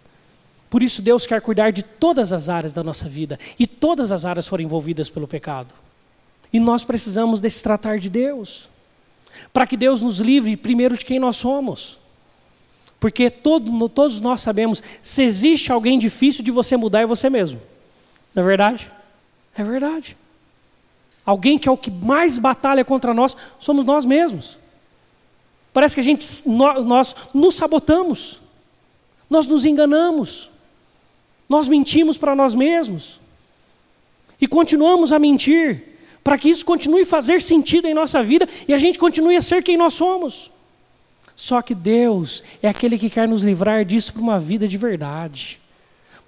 Por 0.69 0.81
isso, 0.81 1.01
Deus 1.01 1.27
quer 1.27 1.41
cuidar 1.41 1.71
de 1.71 1.83
todas 1.83 2.31
as 2.31 2.47
áreas 2.47 2.73
da 2.73 2.83
nossa 2.83 3.07
vida, 3.07 3.37
e 3.59 3.67
todas 3.67 4.11
as 4.11 4.25
áreas 4.25 4.47
foram 4.47 4.63
envolvidas 4.63 5.09
pelo 5.09 5.27
pecado. 5.27 5.73
E 6.51 6.59
nós 6.59 6.83
precisamos 6.83 7.39
desse 7.39 7.61
tratar 7.61 7.99
de 7.99 8.09
Deus 8.09 8.69
para 9.51 9.67
que 9.67 9.77
Deus 9.77 10.01
nos 10.01 10.19
livre 10.19 10.55
primeiro 10.57 10.97
de 10.97 11.05
quem 11.05 11.19
nós 11.19 11.37
somos. 11.37 11.97
Porque 12.99 13.29
todo, 13.29 13.89
todos 13.89 14.19
nós 14.19 14.41
sabemos, 14.41 14.83
se 15.01 15.23
existe 15.23 15.71
alguém 15.71 15.97
difícil 15.97 16.43
de 16.43 16.51
você 16.51 16.75
mudar, 16.75 17.01
é 17.01 17.05
você 17.05 17.29
mesmo. 17.29 17.61
Não 18.35 18.43
é 18.43 18.45
verdade? 18.45 18.91
É 19.55 19.63
verdade. 19.63 20.17
Alguém 21.25 21.57
que 21.57 21.69
é 21.69 21.71
o 21.71 21.77
que 21.77 21.91
mais 21.91 22.39
batalha 22.39 22.83
contra 22.83 23.13
nós, 23.13 23.37
somos 23.59 23.85
nós 23.85 24.05
mesmos. 24.05 24.57
Parece 25.71 25.95
que 25.95 26.01
a 26.01 26.03
gente, 26.03 26.25
nós, 26.49 26.85
nós 26.85 27.15
nos 27.33 27.55
sabotamos, 27.55 28.41
nós 29.29 29.45
nos 29.45 29.63
enganamos, 29.65 30.49
nós 31.47 31.67
mentimos 31.67 32.17
para 32.17 32.35
nós 32.35 32.53
mesmos 32.53 33.19
e 34.41 34.47
continuamos 34.47 35.11
a 35.11 35.19
mentir 35.19 35.88
para 36.23 36.37
que 36.37 36.49
isso 36.49 36.65
continue 36.65 37.01
a 37.01 37.05
fazer 37.05 37.41
sentido 37.41 37.87
em 37.87 37.93
nossa 37.93 38.21
vida 38.21 38.47
e 38.67 38.73
a 38.73 38.77
gente 38.77 38.99
continue 38.99 39.35
a 39.35 39.41
ser 39.41 39.63
quem 39.63 39.77
nós 39.77 39.93
somos. 39.93 40.51
Só 41.35 41.61
que 41.61 41.73
Deus 41.73 42.43
é 42.61 42.67
aquele 42.67 42.97
que 42.97 43.09
quer 43.09 43.25
nos 43.25 43.43
livrar 43.43 43.85
disso 43.85 44.11
para 44.11 44.21
uma 44.21 44.37
vida 44.37 44.67
de 44.67 44.77
verdade, 44.77 45.57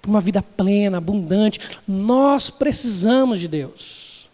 para 0.00 0.10
uma 0.10 0.22
vida 0.22 0.42
plena, 0.42 0.96
abundante. 0.96 1.60
Nós 1.86 2.48
precisamos 2.48 3.38
de 3.38 3.46
Deus. 3.46 4.30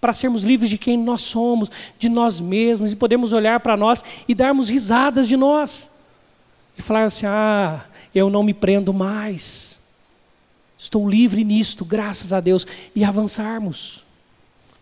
Para 0.00 0.14
sermos 0.14 0.42
livres 0.42 0.70
de 0.70 0.78
quem 0.78 0.96
nós 0.96 1.20
somos, 1.20 1.70
de 1.98 2.08
nós 2.08 2.40
mesmos, 2.40 2.92
e 2.92 2.96
podemos 2.96 3.34
olhar 3.34 3.60
para 3.60 3.76
nós 3.76 4.02
e 4.26 4.34
darmos 4.34 4.70
risadas 4.70 5.28
de 5.28 5.36
nós. 5.36 5.90
E 6.78 6.80
falar 6.80 7.04
assim: 7.04 7.26
ah, 7.26 7.84
eu 8.14 8.30
não 8.30 8.42
me 8.42 8.54
prendo 8.54 8.94
mais. 8.94 9.82
Estou 10.78 11.10
livre 11.10 11.44
nisto, 11.44 11.84
graças 11.84 12.32
a 12.32 12.40
Deus. 12.40 12.66
E 12.96 13.04
avançarmos. 13.04 14.07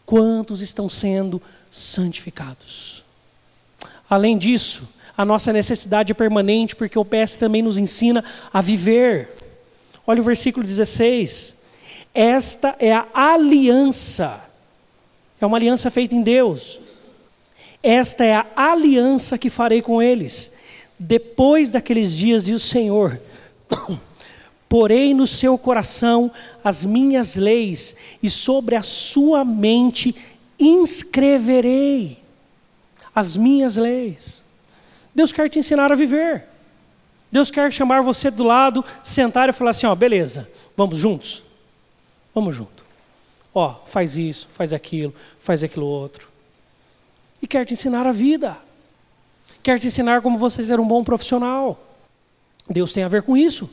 Quantos 0.07 0.61
estão 0.63 0.89
sendo 0.89 1.43
santificados? 1.71 3.05
Além 4.09 4.39
disso, 4.39 4.89
A 5.17 5.25
nossa 5.25 5.53
necessidade 5.53 6.13
é 6.13 6.15
permanente 6.15 6.77
porque 6.77 6.99
o 6.99 7.05
PS 7.05 7.37
também 7.37 7.63
nos 7.63 7.79
ensina 7.79 8.23
a 8.53 8.61
viver. 8.61 9.31
Olha 10.07 10.21
o 10.21 10.25
versículo 10.25 10.65
16. 10.65 11.57
Esta 12.13 12.77
é 12.79 12.93
a 12.93 13.07
aliança. 13.15 14.45
É 15.41 15.47
uma 15.47 15.57
aliança 15.57 15.91
feita 15.91 16.15
em 16.15 16.23
Deus. 16.23 16.79
Esta 17.83 18.25
é 18.25 18.35
a 18.35 18.47
aliança 18.55 19.39
que 19.39 19.49
farei 19.49 19.81
com 19.81 20.03
eles. 20.03 20.53
Depois 20.99 21.71
daqueles 21.71 22.15
dias, 22.15 22.45
diz 22.45 22.63
o 22.63 22.67
Senhor, 22.67 23.19
porei 24.77 25.15
no 25.15 25.27
seu 25.27 25.57
coração 25.57 26.31
as 26.63 26.85
minhas 26.85 27.35
leis, 27.35 27.97
e 28.23 28.29
sobre 28.29 28.77
a 28.77 28.83
sua 28.83 29.43
mente 29.43 30.15
inscreverei 30.61 32.19
as 33.15 33.39
minhas 33.39 33.77
leis. 33.77 34.45
Deus 35.15 35.33
quer 35.33 35.49
te 35.49 35.59
ensinar 35.59 35.91
a 35.91 35.95
viver. 35.95 36.45
Deus 37.33 37.51
quer 37.51 37.73
chamar 37.73 38.03
você 38.03 38.31
do 38.31 38.45
lado, 38.45 38.85
sentar 39.03 39.49
e 39.49 39.53
falar 39.55 39.71
assim: 39.71 39.87
ó, 39.87 39.95
beleza, 39.95 40.47
vamos 40.77 40.99
juntos? 40.99 41.43
Vamos 42.35 42.55
junto. 42.55 42.85
Ó, 43.55 43.77
faz 43.87 44.15
isso, 44.15 44.47
faz 44.53 44.75
aquilo, 44.75 45.15
faz 45.39 45.65
aquilo 45.65 45.87
outro. 45.87 46.29
E 47.41 47.47
quer 47.47 47.65
te 47.65 47.73
ensinar 47.73 48.07
a 48.07 48.13
vida. 48.13 48.59
Quer 49.63 49.79
te 49.79 49.87
ensinar 49.87 50.21
como 50.21 50.37
você 50.37 50.63
ser 50.63 50.79
um 50.79 50.87
bom 50.87 51.03
profissional. 51.03 51.83
Deus 52.69 52.93
tem 52.93 53.05
a 53.05 53.09
ver 53.09 53.23
com 53.23 53.39
isso. 53.39 53.71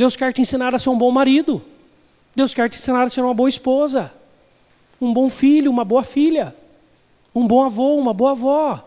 Deus 0.00 0.16
quer 0.16 0.32
te 0.32 0.40
ensinar 0.40 0.74
a 0.74 0.78
ser 0.78 0.88
um 0.88 0.96
bom 0.96 1.10
marido. 1.10 1.62
Deus 2.34 2.54
quer 2.54 2.70
te 2.70 2.78
ensinar 2.78 3.02
a 3.02 3.10
ser 3.10 3.20
uma 3.20 3.34
boa 3.34 3.50
esposa, 3.50 4.10
um 4.98 5.12
bom 5.12 5.28
filho, 5.28 5.70
uma 5.70 5.84
boa 5.84 6.02
filha, 6.02 6.56
um 7.34 7.46
bom 7.46 7.62
avô, 7.62 7.96
uma 7.96 8.14
boa 8.14 8.30
avó. 8.30 8.82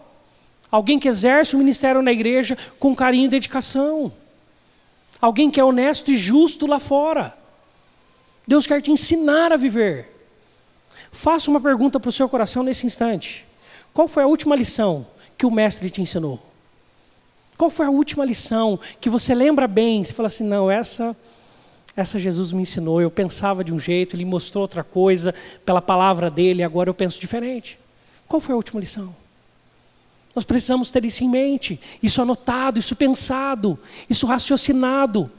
Alguém 0.72 0.98
que 0.98 1.08
exerce 1.08 1.54
o 1.54 1.60
ministério 1.60 2.02
na 2.02 2.12
igreja 2.12 2.58
com 2.80 2.96
carinho 2.96 3.26
e 3.26 3.28
dedicação. 3.28 4.12
Alguém 5.22 5.52
que 5.52 5.60
é 5.60 5.64
honesto 5.64 6.10
e 6.10 6.18
justo 6.18 6.66
lá 6.66 6.80
fora. 6.80 7.38
Deus 8.48 8.66
quer 8.66 8.82
te 8.82 8.90
ensinar 8.90 9.54
a 9.54 9.56
viver. 9.56 10.10
Faça 11.12 11.48
uma 11.48 11.62
pergunta 11.62 12.00
para 12.00 12.10
o 12.10 12.12
seu 12.12 12.28
coração 12.28 12.64
nesse 12.64 12.88
instante. 12.88 13.46
Qual 13.94 14.08
foi 14.08 14.24
a 14.24 14.28
última 14.28 14.56
lição 14.56 15.06
que 15.38 15.46
o 15.46 15.52
mestre 15.52 15.92
te 15.92 16.02
ensinou? 16.02 16.40
Qual 17.64 17.72
foi 17.72 17.86
a 17.86 17.90
última 17.90 18.26
lição 18.26 18.78
que 19.00 19.10
você 19.10 19.34
lembra 19.34 19.70
bem? 19.70 20.04
Você 20.04 20.14
fala 20.14 20.28
assim: 20.28 20.44
não, 20.44 20.70
essa, 20.70 21.16
essa 21.96 22.20
Jesus 22.20 22.52
me 22.52 22.64
ensinou. 22.64 23.02
Eu 23.02 23.10
pensava 23.10 23.64
de 23.64 23.74
um 23.74 23.80
jeito, 23.80 24.18
ele 24.18 24.26
mostrou 24.26 24.64
outra 24.64 24.84
coisa 24.84 25.34
pela 25.66 25.82
palavra 25.82 26.30
dele, 26.30 26.62
agora 26.62 26.90
eu 26.90 26.94
penso 26.94 27.22
diferente. 27.22 27.80
Qual 28.28 28.42
foi 28.42 28.52
a 28.52 28.58
última 28.58 28.82
lição? 28.82 29.16
Nós 30.36 30.44
precisamos 30.44 30.92
ter 30.92 31.06
isso 31.06 31.24
em 31.24 31.30
mente, 31.30 31.80
isso 32.04 32.22
anotado, 32.22 32.80
isso 32.80 32.98
pensado, 32.98 33.80
isso 34.10 34.28
raciocinado. 34.28 35.32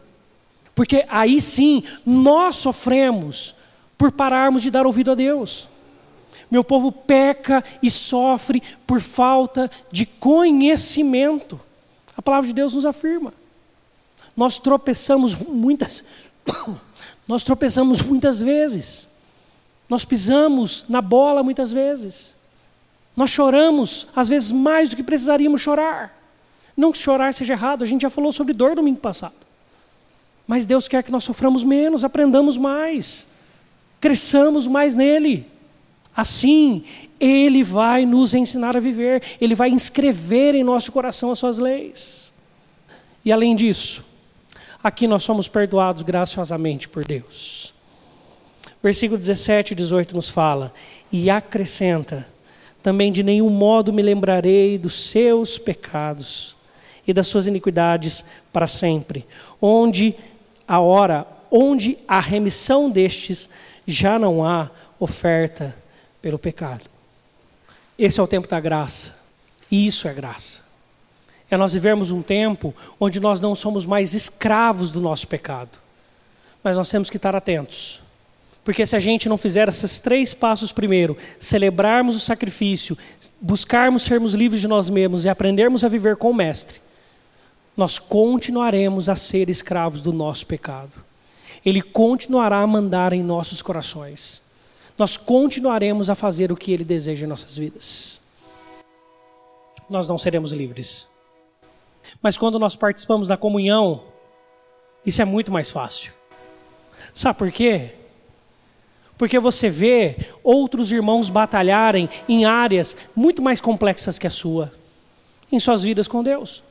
Porque 0.75 1.05
aí 1.11 1.43
sim 1.43 1.83
nós 2.07 2.57
sofremos 2.57 3.55
por 3.99 4.11
pararmos 4.11 4.63
de 4.63 4.71
dar 4.71 4.87
ouvido 4.87 5.11
a 5.11 5.15
Deus. 5.15 5.69
Meu 6.51 6.65
povo 6.65 6.91
peca 6.91 7.63
e 7.83 7.91
sofre 7.91 8.63
por 8.87 8.99
falta 8.99 9.71
de 9.93 10.07
conhecimento. 10.07 11.61
Palavra 12.25 12.47
de 12.47 12.55
Deus 12.55 12.75
nos 12.75 12.87
afirma. 12.87 13.33
Nós 14.37 14.59
tropeçamos 14.59 15.37
muitas 15.37 16.03
nós 17.27 17.43
tropeçamos 17.45 18.03
muitas 18.03 18.41
vezes. 18.41 19.09
Nós 19.89 20.05
pisamos 20.05 20.85
na 20.89 21.01
bola 21.01 21.43
muitas 21.43 21.73
vezes. 21.73 22.35
Nós 23.17 23.31
choramos, 23.31 24.09
às 24.15 24.29
vezes, 24.29 24.51
mais 24.51 24.91
do 24.91 24.97
que 24.97 25.03
precisaríamos 25.03 25.61
chorar. 25.61 26.19
Não 26.77 26.91
que 26.91 26.99
chorar 26.99 27.33
seja 27.33 27.53
errado, 27.53 27.85
a 27.85 27.87
gente 27.87 28.03
já 28.03 28.11
falou 28.11 28.33
sobre 28.33 28.53
dor 28.53 28.75
domingo 28.75 28.99
passado. 28.99 29.35
Mas 30.47 30.67
Deus 30.67 30.89
quer 30.89 31.03
que 31.03 31.13
nós 31.13 31.25
soframos 31.25 31.63
menos, 31.63 32.05
aprendamos 32.05 32.57
mais, 32.57 33.27
cresçamos 34.01 34.67
mais 34.67 34.95
nele. 34.95 35.51
Assim, 36.17 36.85
Ele 37.19 37.63
vai 37.63 38.07
nos 38.07 38.35
ensinar 38.35 38.77
a 38.77 38.81
viver, 38.81 39.23
Ele 39.41 39.55
vai 39.55 39.71
inscrever 39.71 40.55
em 40.55 40.63
nosso 40.63 40.93
coração 40.93 41.31
as 41.31 41.39
suas 41.39 41.59
leis. 41.59 42.33
E 43.25 43.33
além 43.33 43.57
disso, 43.57 44.05
aqui 44.83 45.07
nós 45.07 45.25
somos 45.25 45.49
perdoados 45.49 46.03
graciosamente 46.03 46.89
por 46.89 47.05
Deus. 47.05 47.75
Versículo 48.83 49.19
17 49.19 49.73
e 49.73 49.75
18 49.75 50.15
nos 50.15 50.29
fala: 50.29 50.73
E 51.11 51.31
acrescenta, 51.31 52.29
também 52.83 53.11
de 53.11 53.23
nenhum 53.23 53.49
modo 53.49 53.93
me 53.93 54.03
lembrarei 54.03 54.79
dos 54.79 55.09
seus 55.09 55.59
pecados 55.59 56.55
e 57.07 57.13
das 57.13 57.27
suas 57.27 57.47
iniquidades 57.47 58.25
para 58.53 58.67
sempre, 58.67 59.27
onde 59.61 60.15
a 60.69 60.81
hora, 60.81 61.27
onde 61.51 61.99
a 62.07 62.21
remissão 62.21 62.91
destes 62.91 63.49
já 63.87 64.19
não 64.19 64.45
há 64.45 64.71
oferta 65.01 65.75
pelo 66.25 66.39
pecado. 66.39 66.87
Esse 67.99 68.19
é 68.19 68.23
o 68.23 68.27
tempo 68.27 68.49
da 68.49 68.59
graça. 68.59 69.15
E 69.71 69.87
isso 69.87 70.09
é 70.09 70.15
graça. 70.15 70.63
É 71.51 71.57
nós 71.59 71.75
vivermos 71.75 72.11
um 72.11 72.23
tempo 72.23 72.75
onde 72.99 73.21
nós 73.21 73.43
não 73.43 73.55
somos 73.55 73.85
mais 73.85 74.15
escravos 74.15 74.91
do 74.91 75.03
nosso 75.03 75.29
pecado. 75.29 75.79
Mas 76.63 76.79
nós 76.79 76.89
temos 76.89 77.11
que 77.11 77.19
estar 77.19 77.37
atentos. 77.37 78.01
Porque 78.65 78.87
se 78.87 78.97
a 78.97 79.01
gente 79.01 79.29
não 79.29 79.37
fizer 79.37 79.69
esses 79.69 80.01
três 80.01 80.33
passos 80.33 80.73
primeiro, 80.73 81.15
celebrarmos 81.39 82.17
o 82.17 82.21
sacrifício, 82.21 82.97
buscarmos 83.39 84.05
sermos 84.05 84.33
livres 84.33 84.63
de 84.63 84.67
nós 84.67 84.89
mesmos 84.89 85.27
e 85.27 85.29
aprendermos 85.29 85.85
a 85.85 85.89
viver 85.89 86.17
com 86.17 86.31
o 86.31 86.35
Mestre, 86.35 86.81
nós 87.77 87.99
continuaremos 87.99 89.11
a 89.11 89.15
ser 89.15 89.51
escravos 89.51 90.01
do 90.01 90.11
nosso 90.11 90.47
pecado. 90.47 91.05
Ele 91.63 91.83
continuará 91.83 92.61
a 92.61 92.67
mandar 92.67 93.13
em 93.13 93.23
nossos 93.23 93.61
corações 93.61 94.43
nós 94.97 95.17
continuaremos 95.17 96.09
a 96.09 96.15
fazer 96.15 96.53
o 96.53 96.57
que 96.57 96.73
Ele 96.73 96.85
deseja 96.85 97.27
em 97.27 97.29
nossas 97.29 97.57
vidas. 97.57 98.21
Nós 99.89 100.07
não 100.09 100.17
seremos 100.17 100.53
livres. 100.53 101.09
Mas 102.23 102.37
quando 102.37 102.59
nós 102.59 102.77
participamos 102.77 103.29
da 103.29 103.37
comunhão, 103.37 104.05
isso 105.05 105.21
é 105.21 105.25
muito 105.25 105.51
mais 105.51 105.71
fácil. 105.71 106.13
Sabe 107.13 107.39
por 107.39 107.51
quê? 107.53 107.93
Porque 109.19 109.39
você 109.39 109.69
vê 109.69 110.17
outros 110.43 110.91
irmãos 110.91 111.29
batalharem 111.29 112.09
em 112.29 112.45
áreas 112.45 112.97
muito 113.15 113.43
mais 113.43 113.61
complexas 113.61 114.19
que 114.19 114.27
a 114.27 114.31
sua, 114.31 114.73
em 115.51 115.61
suas 115.61 115.83
vidas 115.83 116.09
com 116.09 116.23
Deus. 116.23 116.63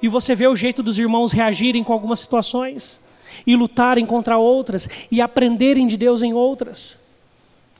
E 0.00 0.08
você 0.08 0.34
vê 0.34 0.46
o 0.46 0.56
jeito 0.56 0.82
dos 0.82 0.98
irmãos 0.98 1.32
reagirem 1.32 1.82
com 1.82 1.92
algumas 1.92 2.20
situações, 2.20 3.00
e 3.46 3.54
lutarem 3.54 4.06
contra 4.06 4.38
outras, 4.38 4.88
e 5.10 5.20
aprenderem 5.20 5.86
de 5.86 5.96
Deus 5.96 6.22
em 6.22 6.32
outras. 6.32 6.96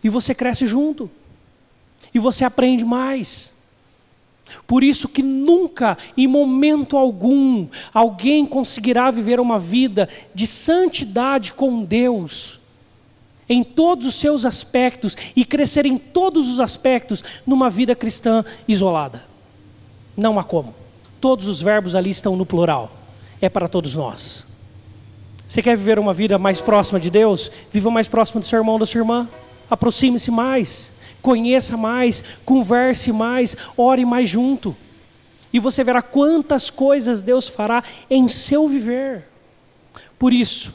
E 0.02 0.08
você 0.08 0.34
cresce 0.34 0.66
junto. 0.66 1.10
E 2.14 2.18
você 2.18 2.44
aprende 2.44 2.84
mais. 2.84 3.52
Por 4.66 4.82
isso 4.82 5.08
que 5.08 5.22
nunca, 5.22 5.96
em 6.16 6.26
momento 6.26 6.96
algum, 6.96 7.66
alguém 7.92 8.46
conseguirá 8.46 9.10
viver 9.10 9.40
uma 9.40 9.58
vida 9.58 10.08
de 10.34 10.46
santidade 10.46 11.52
com 11.52 11.84
Deus, 11.84 12.60
em 13.48 13.62
todos 13.62 14.06
os 14.06 14.14
seus 14.14 14.44
aspectos, 14.44 15.16
e 15.34 15.44
crescer 15.44 15.86
em 15.86 15.98
todos 15.98 16.48
os 16.48 16.60
aspectos 16.60 17.22
numa 17.46 17.68
vida 17.70 17.94
cristã 17.94 18.44
isolada. 18.66 19.24
Não 20.16 20.38
há 20.38 20.44
como. 20.44 20.74
Todos 21.20 21.48
os 21.48 21.60
verbos 21.60 21.94
ali 21.94 22.10
estão 22.10 22.36
no 22.36 22.46
plural. 22.46 22.90
É 23.40 23.48
para 23.48 23.68
todos 23.68 23.94
nós. 23.94 24.44
Você 25.46 25.62
quer 25.62 25.76
viver 25.76 25.98
uma 25.98 26.12
vida 26.12 26.38
mais 26.38 26.60
próxima 26.60 27.00
de 27.00 27.10
Deus? 27.10 27.50
Viva 27.72 27.90
mais 27.90 28.06
próximo 28.06 28.40
do 28.40 28.46
seu 28.46 28.58
irmão, 28.58 28.78
da 28.78 28.84
sua 28.84 28.98
irmã. 28.98 29.28
Aproxime-se 29.70 30.30
mais, 30.30 30.90
conheça 31.20 31.76
mais, 31.76 32.24
converse 32.44 33.12
mais, 33.12 33.56
ore 33.76 34.04
mais 34.04 34.28
junto. 34.28 34.76
E 35.52 35.58
você 35.58 35.82
verá 35.82 36.02
quantas 36.02 36.70
coisas 36.70 37.22
Deus 37.22 37.48
fará 37.48 37.82
em 38.10 38.28
seu 38.28 38.68
viver. 38.68 39.24
Por 40.18 40.32
isso, 40.32 40.74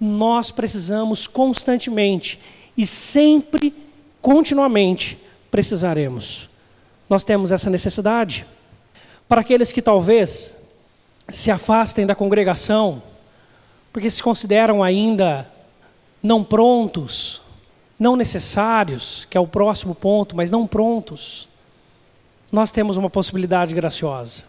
nós 0.00 0.50
precisamos 0.50 1.26
constantemente 1.26 2.38
e 2.76 2.86
sempre, 2.86 3.74
continuamente, 4.20 5.18
precisaremos. 5.50 6.48
Nós 7.08 7.24
temos 7.24 7.52
essa 7.52 7.68
necessidade. 7.68 8.46
Para 9.28 9.42
aqueles 9.42 9.70
que 9.70 9.82
talvez 9.82 10.56
se 11.28 11.50
afastem 11.50 12.06
da 12.06 12.14
congregação, 12.14 13.02
porque 13.92 14.10
se 14.10 14.22
consideram 14.22 14.82
ainda 14.82 15.48
não 16.22 16.42
prontos, 16.42 17.41
não 18.02 18.16
necessários, 18.16 19.28
que 19.30 19.38
é 19.38 19.40
o 19.40 19.46
próximo 19.46 19.94
ponto, 19.94 20.34
mas 20.34 20.50
não 20.50 20.66
prontos, 20.66 21.48
nós 22.50 22.72
temos 22.72 22.96
uma 22.96 23.08
possibilidade 23.08 23.76
graciosa. 23.76 24.42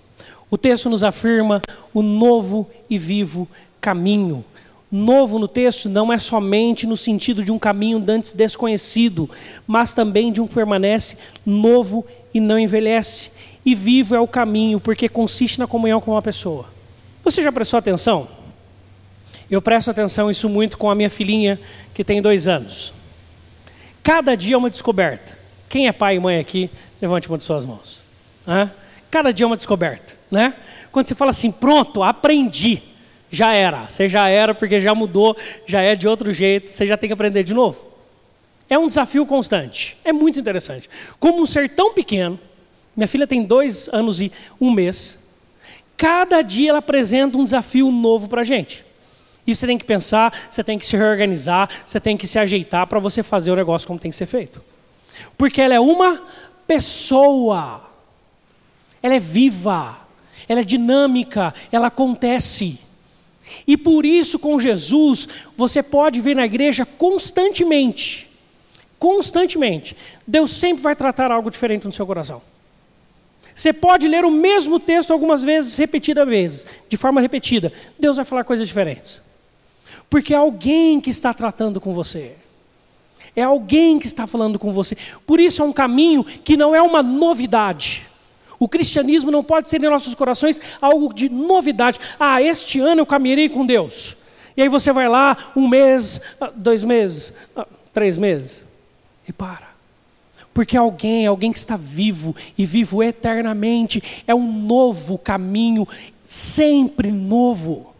O 0.50 0.58
texto 0.58 0.90
nos 0.90 1.04
afirma 1.04 1.62
o 1.94 2.02
novo 2.02 2.68
e 2.90 2.98
vivo 2.98 3.48
caminho. 3.80 4.44
Novo 4.92 5.38
no 5.38 5.48
texto 5.48 5.88
não 5.88 6.12
é 6.12 6.18
somente 6.18 6.88
no 6.88 6.98
sentido 6.98 7.44
de 7.44 7.52
um 7.52 7.60
caminho 7.60 8.04
antes 8.08 8.34
desconhecido, 8.34 9.30
mas 9.68 9.94
também 9.94 10.32
de 10.32 10.42
um 10.42 10.48
que 10.48 10.56
permanece 10.56 11.18
novo 11.46 12.06
e 12.34 12.40
não 12.40 12.58
envelhece. 12.58 13.32
e 13.66 13.76
vivo 13.76 14.14
é 14.14 14.20
o 14.20 14.28
caminho, 14.28 14.80
porque 14.80 15.08
consiste 15.08 15.60
na 15.60 15.68
comunhão 15.68 16.02
com 16.02 16.12
uma 16.12 16.22
pessoa. 16.22 16.66
Você 17.24 17.42
já 17.42 17.52
prestou 17.52 17.78
atenção? 17.78 18.28
Eu 19.50 19.62
presto 19.62 19.92
atenção 19.92 20.30
isso 20.30 20.50
muito 20.50 20.78
com 20.78 20.90
a 20.90 20.96
minha 20.96 21.10
filhinha, 21.10 21.58
que 21.94 22.04
tem 22.04 22.22
dois 22.22 22.48
anos. 22.48 22.94
Cada 24.04 24.36
dia 24.36 24.56
é 24.56 24.58
uma 24.58 24.70
descoberta. 24.70 25.38
Quem 25.70 25.88
é 25.88 25.94
pai 25.94 26.18
e 26.18 26.20
mãe 26.20 26.38
aqui, 26.38 26.70
levante 27.02 27.30
uma 27.30 27.38
de 27.38 27.46
suas 27.46 27.66
mãos. 27.66 28.02
Hã? 28.46 28.70
Cada 29.10 29.32
dia 29.32 29.46
é 29.46 29.48
uma 29.48 29.56
descoberta, 29.56 30.16
né? 30.30 30.54
Quando 30.92 31.08
você 31.08 31.16
fala 31.16 31.32
assim, 31.32 31.52
pronto, 31.52 32.04
aprendi, 32.04 32.84
já 33.32 33.56
era. 33.56 33.88
Você 33.88 34.10
já 34.10 34.28
era 34.28 34.54
porque 34.54 34.80
já 34.80 34.94
mudou, 34.94 35.36
já 35.66 35.82
é 35.82 35.96
de 35.96 36.08
outro 36.08 36.34
jeito, 36.34 36.70
você 36.70 36.86
já 36.86 36.98
tem 36.98 37.08
que 37.08 37.14
aprender 37.14 37.44
de 37.44 37.54
novo. 37.54 37.94
É 38.70 38.78
um 38.78 38.88
desafio 38.88 39.26
constante. 39.26 39.98
É 40.04 40.12
muito 40.12 40.40
interessante. 40.40 40.90
Como 41.20 41.42
um 41.42 41.46
ser 41.46 41.70
tão 41.70 41.94
pequeno, 41.94 42.40
minha 42.96 43.08
filha 43.08 43.26
tem 43.26 43.44
dois 43.44 43.88
anos 43.90 44.20
e 44.20 44.32
um 44.60 44.72
mês, 44.72 45.18
cada 45.96 46.42
dia 46.42 46.70
ela 46.70 46.80
apresenta 46.80 47.38
um 47.38 47.44
desafio 47.44 47.90
novo 47.90 48.28
para 48.28 48.42
a 48.42 48.44
gente. 48.44 48.84
E 49.46 49.56
você 49.56 49.68
tem 49.68 49.78
que 49.78 49.86
pensar, 49.86 50.34
você 50.50 50.64
tem 50.64 50.80
que 50.80 50.86
se 50.86 50.96
reorganizar, 50.96 51.70
você 51.86 52.00
tem 52.00 52.16
que 52.16 52.26
se 52.26 52.40
ajeitar 52.40 52.88
para 52.88 53.00
você 53.00 53.22
fazer 53.22 53.52
o 53.52 53.56
negócio 53.56 53.88
como 53.88 54.00
tem 54.00 54.12
que 54.12 54.18
ser 54.18 54.26
feito. 54.26 54.62
Porque 55.38 55.62
ela 55.62 55.74
é 55.74 55.80
uma 55.80 56.24
pessoa. 56.66 57.90
Ela 59.02 59.16
é 59.16 59.20
viva, 59.20 59.98
ela 60.48 60.62
é 60.62 60.64
dinâmica, 60.64 61.54
ela 61.72 61.88
acontece. 61.88 62.80
E 63.68 63.76
por 63.76 64.06
isso, 64.06 64.40
com 64.40 64.60
Jesus, 64.60 65.28
você 65.58 65.84
pode 65.84 66.22
ver 66.22 66.36
na 66.36 66.46
igreja 66.46 66.86
constantemente, 66.86 68.30
constantemente, 68.98 69.98
Deus 70.26 70.52
sempre 70.52 70.82
vai 70.82 70.96
tratar 70.96 71.32
algo 71.32 71.52
diferente 71.52 71.86
no 71.86 71.92
seu 71.92 72.08
coração. 72.08 72.42
Você 73.54 73.72
pode 73.72 74.08
ler 74.08 74.26
o 74.26 74.32
mesmo 74.32 74.80
texto 74.80 75.12
algumas 75.12 75.44
vezes, 75.44 75.78
repetidas 75.78 76.28
vezes, 76.28 76.66
de 76.90 76.98
forma 76.98 77.22
repetida. 77.22 77.72
Deus 78.00 78.16
vai 78.16 78.26
falar 78.26 78.44
coisas 78.44 78.68
diferentes. 78.68 79.22
Porque 80.10 80.34
é 80.34 80.38
alguém 80.38 81.02
que 81.02 81.10
está 81.10 81.34
tratando 81.34 81.82
com 81.82 81.94
você. 81.94 82.36
É 83.36 83.42
alguém 83.42 83.98
que 83.98 84.06
está 84.06 84.28
falando 84.28 84.60
com 84.60 84.72
você. 84.72 84.96
Por 85.26 85.40
isso 85.40 85.62
é 85.62 85.66
um 85.66 85.74
caminho 85.74 86.24
que 86.24 86.56
não 86.56 86.76
é 86.76 86.82
uma 86.82 87.02
novidade. 87.02 88.04
O 88.60 88.70
cristianismo 88.70 89.32
não 89.32 89.44
pode 89.44 89.70
ser 89.70 89.84
em 89.84 89.90
nossos 89.90 90.14
corações 90.14 90.62
algo 90.80 91.14
de 91.14 91.30
novidade. 91.30 92.00
Ah, 92.20 92.42
este 92.42 92.80
ano 92.80 93.02
eu 93.02 93.06
caminhei 93.06 93.50
com 93.50 93.66
Deus. 93.66 94.16
E 94.56 94.62
aí 94.62 94.70
você 94.70 94.92
vai 94.92 95.10
lá, 95.10 95.52
um 95.56 95.68
mês, 95.68 96.22
ah, 96.40 96.52
dois 96.56 96.84
meses, 96.84 97.34
ah, 97.56 97.68
três 97.92 98.18
meses, 98.18 98.64
e 99.28 99.34
para. 99.34 99.74
Porque 100.54 100.78
alguém, 100.78 101.26
alguém 101.26 101.52
que 101.52 101.58
está 101.58 101.76
vivo 101.76 102.36
e 102.56 102.66
vivo 102.66 103.02
eternamente, 103.02 104.24
é 104.28 104.36
um 104.36 104.52
novo 104.52 105.18
caminho, 105.18 105.88
sempre 106.26 107.12
novo. 107.12 107.93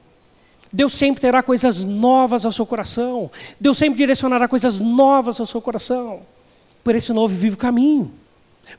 Deus 0.76 0.94
sempre 0.94 1.22
terá 1.22 1.44
coisas 1.44 1.84
novas 1.84 2.48
ao 2.48 2.52
seu 2.52 2.66
coração. 2.66 3.30
Deus 3.60 3.78
sempre 3.78 4.00
direcionará 4.00 4.48
coisas 4.48 4.80
novas 4.80 5.40
ao 5.40 5.46
seu 5.46 5.62
coração. 5.62 6.22
Por 6.84 6.96
esse 6.96 7.14
novo 7.14 7.32
e 7.32 7.38
vivo 7.38 7.58
caminho. 7.58 8.12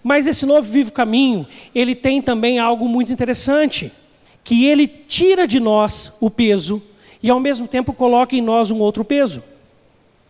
Mas 0.02 0.26
esse 0.26 0.44
novo 0.44 0.66
e 0.66 0.72
vivo 0.72 0.90
caminho, 0.90 1.46
ele 1.72 1.94
tem 1.94 2.20
também 2.20 2.58
algo 2.58 2.88
muito 2.88 3.12
interessante, 3.12 3.92
que 4.42 4.66
ele 4.66 4.88
tira 4.88 5.46
de 5.46 5.60
nós 5.60 6.12
o 6.20 6.28
peso 6.28 6.82
e 7.22 7.30
ao 7.30 7.38
mesmo 7.38 7.68
tempo 7.68 7.92
coloca 7.92 8.34
em 8.34 8.42
nós 8.42 8.72
um 8.72 8.80
outro 8.80 9.04
peso. 9.04 9.40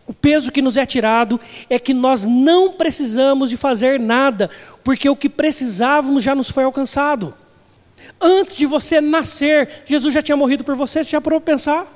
O 0.05 0.13
peso 0.13 0.51
que 0.51 0.61
nos 0.61 0.77
é 0.77 0.85
tirado 0.85 1.39
é 1.67 1.79
que 1.79 1.95
nós 1.95 2.25
não 2.25 2.73
precisamos 2.73 3.49
de 3.49 3.57
fazer 3.57 3.99
nada, 3.99 4.51
porque 4.83 5.09
o 5.09 5.15
que 5.15 5.27
precisávamos 5.27 6.23
já 6.23 6.35
nos 6.35 6.51
foi 6.51 6.63
alcançado. 6.63 7.33
Antes 8.19 8.55
de 8.57 8.65
você 8.65 9.01
nascer, 9.01 9.83
Jesus 9.85 10.13
já 10.13 10.21
tinha 10.21 10.37
morrido 10.37 10.63
por 10.63 10.75
você, 10.75 11.03
você 11.03 11.11
já 11.11 11.21
parou 11.21 11.39
para 11.39 11.53
pensar? 11.53 11.91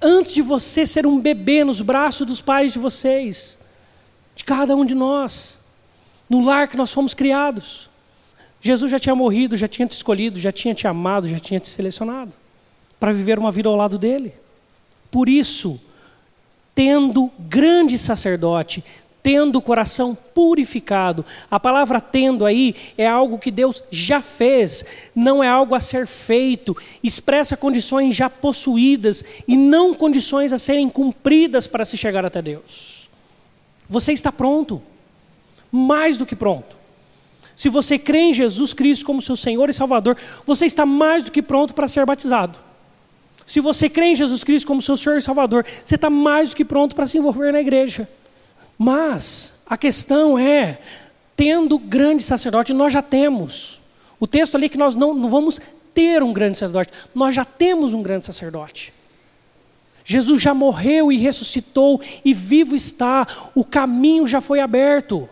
Antes 0.00 0.34
de 0.34 0.42
você 0.42 0.86
ser 0.86 1.06
um 1.06 1.20
bebê 1.20 1.64
nos 1.64 1.80
braços 1.80 2.26
dos 2.26 2.40
pais 2.40 2.72
de 2.72 2.78
vocês, 2.78 3.58
de 4.34 4.44
cada 4.44 4.74
um 4.74 4.84
de 4.84 4.94
nós, 4.94 5.58
no 6.28 6.44
lar 6.44 6.66
que 6.66 6.76
nós 6.76 6.92
fomos 6.92 7.14
criados, 7.14 7.88
Jesus 8.60 8.90
já 8.90 8.98
tinha 8.98 9.14
morrido, 9.14 9.56
já 9.56 9.66
tinha 9.66 9.86
te 9.86 9.92
escolhido, 9.92 10.38
já 10.38 10.52
tinha 10.52 10.74
te 10.74 10.86
amado, 10.86 11.28
já 11.28 11.38
tinha 11.38 11.58
te 11.58 11.68
selecionado 11.68 12.32
para 12.98 13.12
viver 13.12 13.38
uma 13.38 13.50
vida 13.50 13.68
ao 13.68 13.74
lado 13.74 13.98
dele. 13.98 14.32
Por 15.10 15.28
isso, 15.28 15.80
tendo 16.74 17.30
grande 17.38 17.98
sacerdote, 17.98 18.84
tendo 19.22 19.56
o 19.56 19.62
coração 19.62 20.16
purificado. 20.34 21.24
A 21.50 21.60
palavra 21.60 22.00
tendo 22.00 22.44
aí 22.44 22.74
é 22.98 23.06
algo 23.06 23.38
que 23.38 23.50
Deus 23.50 23.82
já 23.90 24.20
fez, 24.20 24.84
não 25.14 25.42
é 25.42 25.48
algo 25.48 25.74
a 25.74 25.80
ser 25.80 26.06
feito, 26.06 26.76
expressa 27.02 27.56
condições 27.56 28.14
já 28.16 28.28
possuídas 28.28 29.24
e 29.46 29.56
não 29.56 29.94
condições 29.94 30.52
a 30.52 30.58
serem 30.58 30.88
cumpridas 30.88 31.66
para 31.66 31.84
se 31.84 31.96
chegar 31.96 32.24
até 32.24 32.42
Deus. 32.42 33.08
Você 33.88 34.12
está 34.12 34.32
pronto, 34.32 34.82
mais 35.70 36.18
do 36.18 36.26
que 36.26 36.34
pronto. 36.34 36.76
Se 37.54 37.68
você 37.68 37.98
crê 37.98 38.18
em 38.18 38.34
Jesus 38.34 38.72
Cristo 38.72 39.04
como 39.04 39.22
seu 39.22 39.36
Senhor 39.36 39.68
e 39.68 39.72
Salvador, 39.72 40.16
você 40.44 40.66
está 40.66 40.84
mais 40.84 41.24
do 41.24 41.30
que 41.30 41.42
pronto 41.42 41.74
para 41.74 41.86
ser 41.86 42.04
batizado. 42.04 42.58
Se 43.46 43.60
você 43.60 43.88
crê 43.88 44.06
em 44.06 44.16
Jesus 44.16 44.42
Cristo 44.42 44.66
como 44.66 44.80
seu 44.80 44.96
Senhor 44.96 45.18
e 45.18 45.22
Salvador, 45.22 45.64
você 45.84 45.94
está 45.94 46.08
mais 46.08 46.50
do 46.50 46.56
que 46.56 46.64
pronto 46.64 46.96
para 46.96 47.06
se 47.06 47.18
envolver 47.18 47.52
na 47.52 47.60
igreja. 47.60 48.08
Mas 48.78 49.60
a 49.66 49.76
questão 49.76 50.38
é, 50.38 50.78
tendo 51.36 51.78
grande 51.78 52.22
sacerdote, 52.22 52.72
nós 52.72 52.92
já 52.92 53.02
temos. 53.02 53.80
O 54.18 54.26
texto 54.26 54.54
ali 54.54 54.68
que 54.68 54.78
nós 54.78 54.94
não, 54.94 55.14
não 55.14 55.28
vamos 55.28 55.60
ter 55.94 56.22
um 56.22 56.32
grande 56.32 56.58
sacerdote, 56.58 56.92
nós 57.14 57.34
já 57.34 57.44
temos 57.44 57.94
um 57.94 58.02
grande 58.02 58.24
sacerdote. 58.24 58.92
Jesus 60.04 60.42
já 60.42 60.52
morreu 60.52 61.12
e 61.12 61.16
ressuscitou 61.16 62.00
e 62.24 62.34
vivo 62.34 62.74
está, 62.74 63.26
o 63.54 63.64
caminho 63.64 64.26
já 64.26 64.40
foi 64.40 64.60
aberto. 64.60 65.28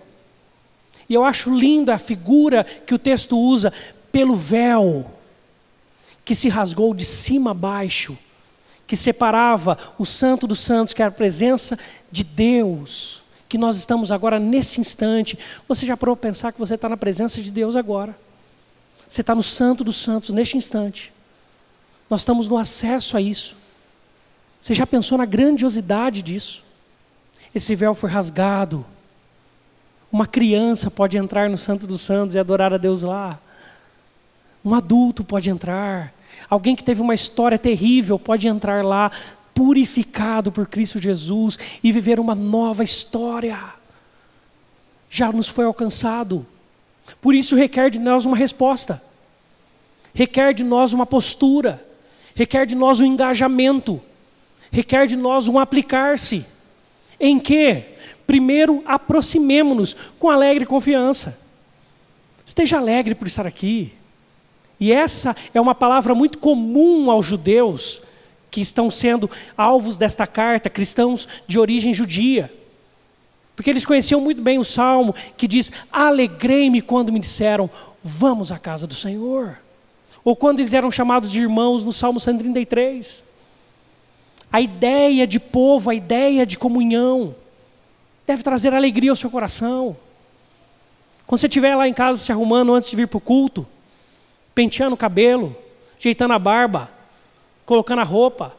E 1.08 1.14
eu 1.14 1.24
acho 1.24 1.52
linda 1.52 1.94
a 1.94 1.98
figura 1.98 2.64
que 2.64 2.94
o 2.94 2.98
texto 2.98 3.36
usa 3.36 3.72
pelo 4.12 4.36
véu 4.36 5.10
que 6.30 6.34
se 6.36 6.48
rasgou 6.48 6.94
de 6.94 7.04
cima 7.04 7.50
a 7.50 7.54
baixo, 7.54 8.16
que 8.86 8.96
separava 8.96 9.76
o 9.98 10.06
santo 10.06 10.46
dos 10.46 10.60
santos, 10.60 10.94
que 10.94 11.02
era 11.02 11.08
a 11.08 11.14
presença 11.14 11.76
de 12.08 12.22
Deus, 12.22 13.19
que 13.50 13.58
nós 13.58 13.76
estamos 13.76 14.12
agora 14.12 14.38
nesse 14.38 14.80
instante. 14.80 15.36
Você 15.66 15.84
já 15.84 15.96
parou 15.96 16.14
para 16.14 16.30
pensar 16.30 16.52
que 16.52 16.58
você 16.58 16.76
está 16.76 16.88
na 16.88 16.96
presença 16.96 17.42
de 17.42 17.50
Deus 17.50 17.74
agora? 17.74 18.16
Você 19.08 19.22
está 19.22 19.34
no 19.34 19.42
Santo 19.42 19.82
dos 19.82 19.96
Santos 19.96 20.30
neste 20.30 20.56
instante. 20.56 21.12
Nós 22.08 22.20
estamos 22.20 22.46
no 22.46 22.56
acesso 22.56 23.16
a 23.16 23.20
isso. 23.20 23.56
Você 24.62 24.72
já 24.72 24.86
pensou 24.86 25.18
na 25.18 25.24
grandiosidade 25.24 26.22
disso? 26.22 26.62
Esse 27.52 27.74
véu 27.74 27.92
foi 27.92 28.08
rasgado. 28.08 28.86
Uma 30.12 30.28
criança 30.28 30.88
pode 30.88 31.18
entrar 31.18 31.50
no 31.50 31.58
Santo 31.58 31.88
dos 31.88 32.02
Santos 32.02 32.36
e 32.36 32.38
adorar 32.38 32.72
a 32.72 32.78
Deus 32.78 33.02
lá. 33.02 33.40
Um 34.64 34.76
adulto 34.76 35.24
pode 35.24 35.50
entrar. 35.50 36.14
Alguém 36.48 36.76
que 36.76 36.84
teve 36.84 37.02
uma 37.02 37.14
história 37.14 37.58
terrível 37.58 38.16
pode 38.16 38.46
entrar 38.46 38.84
lá 38.84 39.10
purificado 39.54 40.50
por 40.50 40.66
Cristo 40.66 40.98
Jesus 40.98 41.58
e 41.82 41.92
viver 41.92 42.18
uma 42.18 42.34
nova 42.34 42.84
história. 42.84 43.58
Já 45.08 45.32
nos 45.32 45.48
foi 45.48 45.64
alcançado. 45.64 46.46
Por 47.20 47.34
isso 47.34 47.56
requer 47.56 47.90
de 47.90 47.98
nós 47.98 48.24
uma 48.24 48.36
resposta, 48.36 49.02
requer 50.14 50.54
de 50.54 50.62
nós 50.62 50.92
uma 50.92 51.04
postura, 51.04 51.84
requer 52.34 52.66
de 52.66 52.76
nós 52.76 53.00
um 53.00 53.04
engajamento, 53.04 54.00
requer 54.70 55.06
de 55.06 55.16
nós 55.16 55.48
um 55.48 55.58
aplicar-se. 55.58 56.46
Em 57.18 57.38
que? 57.38 57.84
Primeiro, 58.26 58.82
aproximemo-nos 58.86 59.94
com 60.18 60.30
alegre 60.30 60.64
confiança. 60.64 61.38
Esteja 62.46 62.78
alegre 62.78 63.14
por 63.14 63.26
estar 63.26 63.46
aqui. 63.46 63.92
E 64.78 64.92
essa 64.92 65.36
é 65.52 65.60
uma 65.60 65.74
palavra 65.74 66.14
muito 66.14 66.38
comum 66.38 67.10
aos 67.10 67.26
judeus, 67.26 68.00
que 68.50 68.60
estão 68.60 68.90
sendo 68.90 69.30
alvos 69.56 69.96
desta 69.96 70.26
carta, 70.26 70.68
cristãos 70.68 71.28
de 71.46 71.58
origem 71.58 71.94
judia. 71.94 72.52
Porque 73.54 73.70
eles 73.70 73.84
conheciam 73.84 74.20
muito 74.20 74.40
bem 74.40 74.58
o 74.58 74.64
salmo 74.64 75.14
que 75.36 75.46
diz: 75.46 75.70
Alegrei-me 75.92 76.80
quando 76.80 77.12
me 77.12 77.20
disseram, 77.20 77.68
vamos 78.02 78.50
à 78.50 78.58
casa 78.58 78.86
do 78.86 78.94
Senhor. 78.94 79.58
Ou 80.24 80.34
quando 80.34 80.60
eles 80.60 80.72
eram 80.72 80.90
chamados 80.90 81.30
de 81.30 81.40
irmãos 81.40 81.84
no 81.84 81.92
Salmo 81.92 82.18
133. 82.18 83.24
A 84.52 84.60
ideia 84.60 85.26
de 85.26 85.38
povo, 85.38 85.90
a 85.90 85.94
ideia 85.94 86.44
de 86.44 86.58
comunhão, 86.58 87.34
deve 88.26 88.42
trazer 88.42 88.74
alegria 88.74 89.10
ao 89.10 89.16
seu 89.16 89.30
coração. 89.30 89.96
Quando 91.26 91.40
você 91.40 91.46
estiver 91.46 91.76
lá 91.76 91.86
em 91.86 91.94
casa 91.94 92.20
se 92.20 92.32
arrumando 92.32 92.74
antes 92.74 92.90
de 92.90 92.96
vir 92.96 93.06
para 93.06 93.18
o 93.18 93.20
culto, 93.20 93.66
penteando 94.54 94.94
o 94.94 94.98
cabelo, 94.98 95.56
ajeitando 95.98 96.34
a 96.34 96.38
barba, 96.38 96.90
colocando 97.70 98.00
a 98.00 98.04
roupa, 98.04 98.52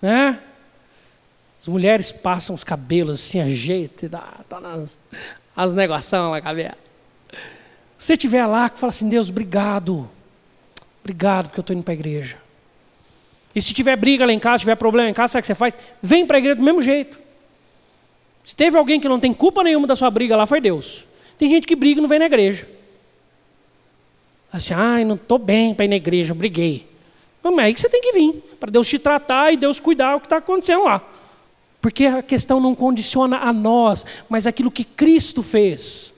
né? 0.00 0.40
As 1.60 1.68
mulheres 1.68 2.10
passam 2.10 2.54
os 2.54 2.64
cabelos 2.64 3.20
assim, 3.20 3.38
ajeitam, 3.38 4.08
dá, 4.08 4.40
tá 4.48 4.58
nas 4.58 4.98
as 5.54 5.74
negação 5.74 6.30
na 6.30 6.40
cabeça. 6.40 6.78
Se 7.98 8.06
você 8.06 8.12
estiver 8.14 8.46
lá, 8.46 8.70
fala 8.70 8.88
assim: 8.88 9.10
Deus, 9.10 9.28
obrigado. 9.28 10.08
Obrigado 11.02 11.48
porque 11.48 11.60
eu 11.60 11.62
estou 11.62 11.76
indo 11.76 11.82
para 11.82 11.92
a 11.92 12.00
igreja. 12.00 12.38
E 13.54 13.60
se 13.60 13.74
tiver 13.74 13.94
briga 13.94 14.24
lá 14.24 14.32
em 14.32 14.38
casa, 14.38 14.60
tiver 14.60 14.74
problema 14.74 15.10
em 15.10 15.14
casa, 15.14 15.32
sabe 15.32 15.40
o 15.40 15.42
que 15.42 15.46
você 15.48 15.54
faz? 15.54 15.78
Vem 16.02 16.24
para 16.24 16.38
a 16.38 16.40
igreja 16.40 16.56
do 16.56 16.62
mesmo 16.62 16.80
jeito. 16.80 17.18
Se 18.42 18.56
teve 18.56 18.78
alguém 18.78 18.98
que 18.98 19.08
não 19.08 19.20
tem 19.20 19.34
culpa 19.34 19.62
nenhuma 19.62 19.86
da 19.86 19.94
sua 19.94 20.10
briga 20.10 20.34
lá, 20.34 20.46
foi 20.46 20.62
Deus. 20.62 21.04
Tem 21.36 21.46
gente 21.46 21.66
que 21.66 21.76
briga 21.76 21.98
e 21.98 22.02
não 22.02 22.08
vem 22.08 22.18
na 22.18 22.24
igreja. 22.24 22.66
Assim, 24.50 24.72
ai, 24.72 25.04
não 25.04 25.16
estou 25.16 25.38
bem 25.38 25.74
para 25.74 25.84
ir 25.84 25.88
na 25.88 25.96
igreja, 25.96 26.32
briguei. 26.32 26.93
Mas 27.44 27.58
é 27.58 27.62
aí 27.62 27.74
que 27.74 27.80
você 27.80 27.88
tem 27.90 28.00
que 28.00 28.12
vir, 28.12 28.42
para 28.58 28.70
Deus 28.70 28.88
te 28.88 28.98
tratar 28.98 29.52
e 29.52 29.56
Deus 29.56 29.78
cuidar 29.78 30.16
o 30.16 30.20
que 30.20 30.26
está 30.26 30.38
acontecendo 30.38 30.84
lá. 30.84 31.02
Porque 31.80 32.06
a 32.06 32.22
questão 32.22 32.58
não 32.58 32.74
condiciona 32.74 33.38
a 33.38 33.52
nós, 33.52 34.06
mas 34.28 34.46
aquilo 34.46 34.70
que 34.70 34.84
Cristo 34.84 35.42
fez. 35.42 36.14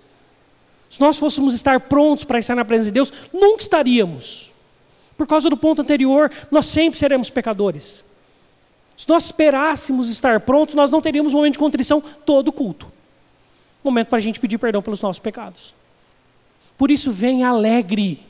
Se 0.88 1.00
nós 1.00 1.18
fôssemos 1.18 1.52
estar 1.52 1.80
prontos 1.80 2.22
para 2.22 2.38
estar 2.38 2.54
na 2.54 2.64
presença 2.64 2.90
de 2.90 2.94
Deus, 2.94 3.12
nunca 3.32 3.62
estaríamos. 3.62 4.52
Por 5.16 5.26
causa 5.26 5.50
do 5.50 5.56
ponto 5.56 5.82
anterior, 5.82 6.30
nós 6.50 6.66
sempre 6.66 6.98
seremos 6.98 7.28
pecadores. 7.28 8.04
Se 8.96 9.08
nós 9.08 9.24
esperássemos 9.24 10.08
estar 10.08 10.40
prontos, 10.40 10.74
nós 10.74 10.90
não 10.90 11.00
teríamos 11.00 11.34
momento 11.34 11.54
de 11.54 11.58
contrição 11.58 12.00
todo 12.00 12.52
culto. 12.52 12.86
Momento 13.82 14.08
para 14.08 14.18
a 14.18 14.22
gente 14.22 14.38
pedir 14.38 14.58
perdão 14.58 14.80
pelos 14.80 15.00
nossos 15.00 15.20
pecados. 15.20 15.74
Por 16.78 16.90
isso, 16.90 17.10
vem 17.10 17.42
alegre. 17.42 18.24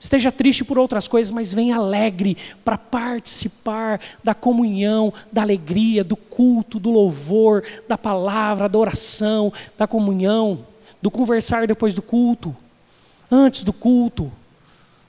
Esteja 0.00 0.32
triste 0.32 0.64
por 0.64 0.78
outras 0.78 1.06
coisas, 1.06 1.30
mas 1.30 1.52
vem 1.52 1.72
alegre 1.72 2.34
para 2.64 2.78
participar 2.78 4.00
da 4.24 4.34
comunhão, 4.34 5.12
da 5.30 5.42
alegria, 5.42 6.02
do 6.02 6.16
culto, 6.16 6.80
do 6.80 6.90
louvor, 6.90 7.62
da 7.86 7.98
palavra, 7.98 8.66
da 8.66 8.78
oração, 8.78 9.52
da 9.76 9.86
comunhão, 9.86 10.66
do 11.02 11.10
conversar 11.10 11.66
depois 11.66 11.94
do 11.94 12.00
culto, 12.00 12.56
antes 13.30 13.62
do 13.62 13.74
culto 13.74 14.32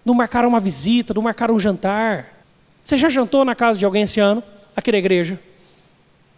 não 0.03 0.13
marcaram 0.13 0.49
uma 0.49 0.59
visita, 0.59 1.13
não 1.13 1.21
marcaram 1.21 1.55
um 1.55 1.59
jantar. 1.59 2.27
Você 2.83 2.97
já 2.97 3.07
jantou 3.07 3.45
na 3.45 3.55
casa 3.55 3.77
de 3.79 3.85
alguém 3.85 4.03
esse 4.03 4.19
ano, 4.19 4.43
aqui 4.75 4.91
na 4.91 4.97
igreja? 4.97 5.39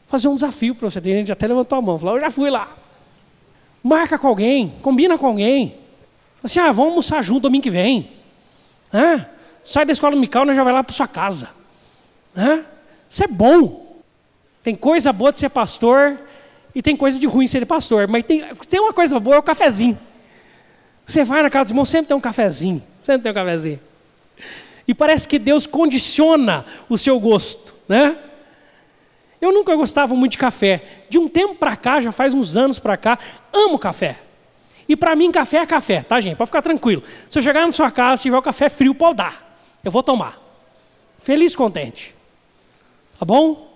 Fazer 0.07 0.27
um 0.27 0.35
desafio 0.35 0.75
para 0.75 0.89
você. 0.89 1.01
Tem 1.01 1.13
gente 1.13 1.31
até 1.31 1.47
levantou 1.47 1.77
a 1.77 1.81
mão, 1.81 1.97
falou, 1.97 2.17
eu 2.17 2.21
já 2.21 2.29
fui 2.29 2.49
lá. 2.49 2.75
Marca 3.81 4.19
com 4.19 4.27
alguém, 4.27 4.73
combina 4.81 5.17
com 5.17 5.25
alguém. 5.25 5.75
Assim, 6.43 6.59
ah, 6.59 6.71
vamos 6.71 6.91
almoçar 6.91 7.23
junto 7.23 7.41
domingo 7.41 7.63
que 7.63 7.71
vem. 7.71 8.09
Hã? 8.93 9.25
Sai 9.65 9.85
da 9.85 9.91
escola 9.91 10.11
dominical, 10.11 10.45
nós 10.45 10.55
já 10.55 10.63
vai 10.63 10.73
lá 10.73 10.83
para 10.83 10.93
sua 10.93 11.07
casa. 11.07 11.49
Hã? 12.35 12.63
Isso 13.09 13.23
é 13.23 13.27
bom. 13.27 13.97
Tem 14.61 14.75
coisa 14.75 15.11
boa 15.11 15.31
de 15.31 15.39
ser 15.39 15.49
pastor 15.49 16.19
e 16.75 16.81
tem 16.81 16.95
coisa 16.95 17.19
de 17.19 17.25
ruim 17.25 17.45
de 17.45 17.51
ser 17.51 17.65
pastor. 17.65 18.07
Mas 18.07 18.23
tem, 18.23 18.43
tem 18.69 18.79
uma 18.79 18.93
coisa 18.93 19.19
boa, 19.19 19.37
é 19.37 19.39
o 19.39 19.43
cafezinho. 19.43 19.97
Você 21.05 21.23
vai 21.23 21.41
na 21.41 21.49
casa 21.49 21.65
dos 21.65 21.71
irmãos, 21.71 21.89
sempre 21.89 22.07
tem 22.07 22.17
um 22.17 22.21
cafezinho. 22.21 22.81
Sempre 22.99 23.23
tem 23.23 23.31
um 23.31 23.35
cafezinho. 23.35 23.79
E 24.87 24.93
parece 24.93 25.27
que 25.27 25.39
Deus 25.39 25.65
condiciona 25.65 26.65
o 26.89 26.97
seu 26.97 27.19
gosto, 27.19 27.73
né? 27.87 28.17
Eu 29.39 29.51
nunca 29.51 29.75
gostava 29.75 30.15
muito 30.15 30.33
de 30.33 30.37
café. 30.37 30.83
De 31.09 31.17
um 31.17 31.27
tempo 31.27 31.55
para 31.55 31.75
cá, 31.75 31.99
já 31.99 32.11
faz 32.11 32.33
uns 32.33 32.55
anos 32.55 32.79
para 32.79 32.95
cá, 32.95 33.19
amo 33.51 33.77
café. 33.77 34.17
E 34.87 34.95
para 34.95 35.15
mim, 35.15 35.31
café 35.31 35.57
é 35.57 35.65
café, 35.65 36.03
tá, 36.03 36.19
gente? 36.19 36.35
Pode 36.35 36.49
ficar 36.49 36.61
tranquilo. 36.61 37.03
Se 37.29 37.39
eu 37.39 37.43
chegar 37.43 37.65
na 37.65 37.71
sua 37.71 37.89
casa, 37.89 38.17
se 38.17 38.23
tiver 38.23 38.37
o 38.37 38.41
café 38.41 38.69
frio, 38.69 38.93
pode 38.93 39.17
dar. 39.17 39.57
Eu 39.83 39.91
vou 39.91 40.03
tomar. 40.03 40.39
Feliz, 41.19 41.55
contente. 41.55 42.13
Tá 43.17 43.25
bom? 43.25 43.69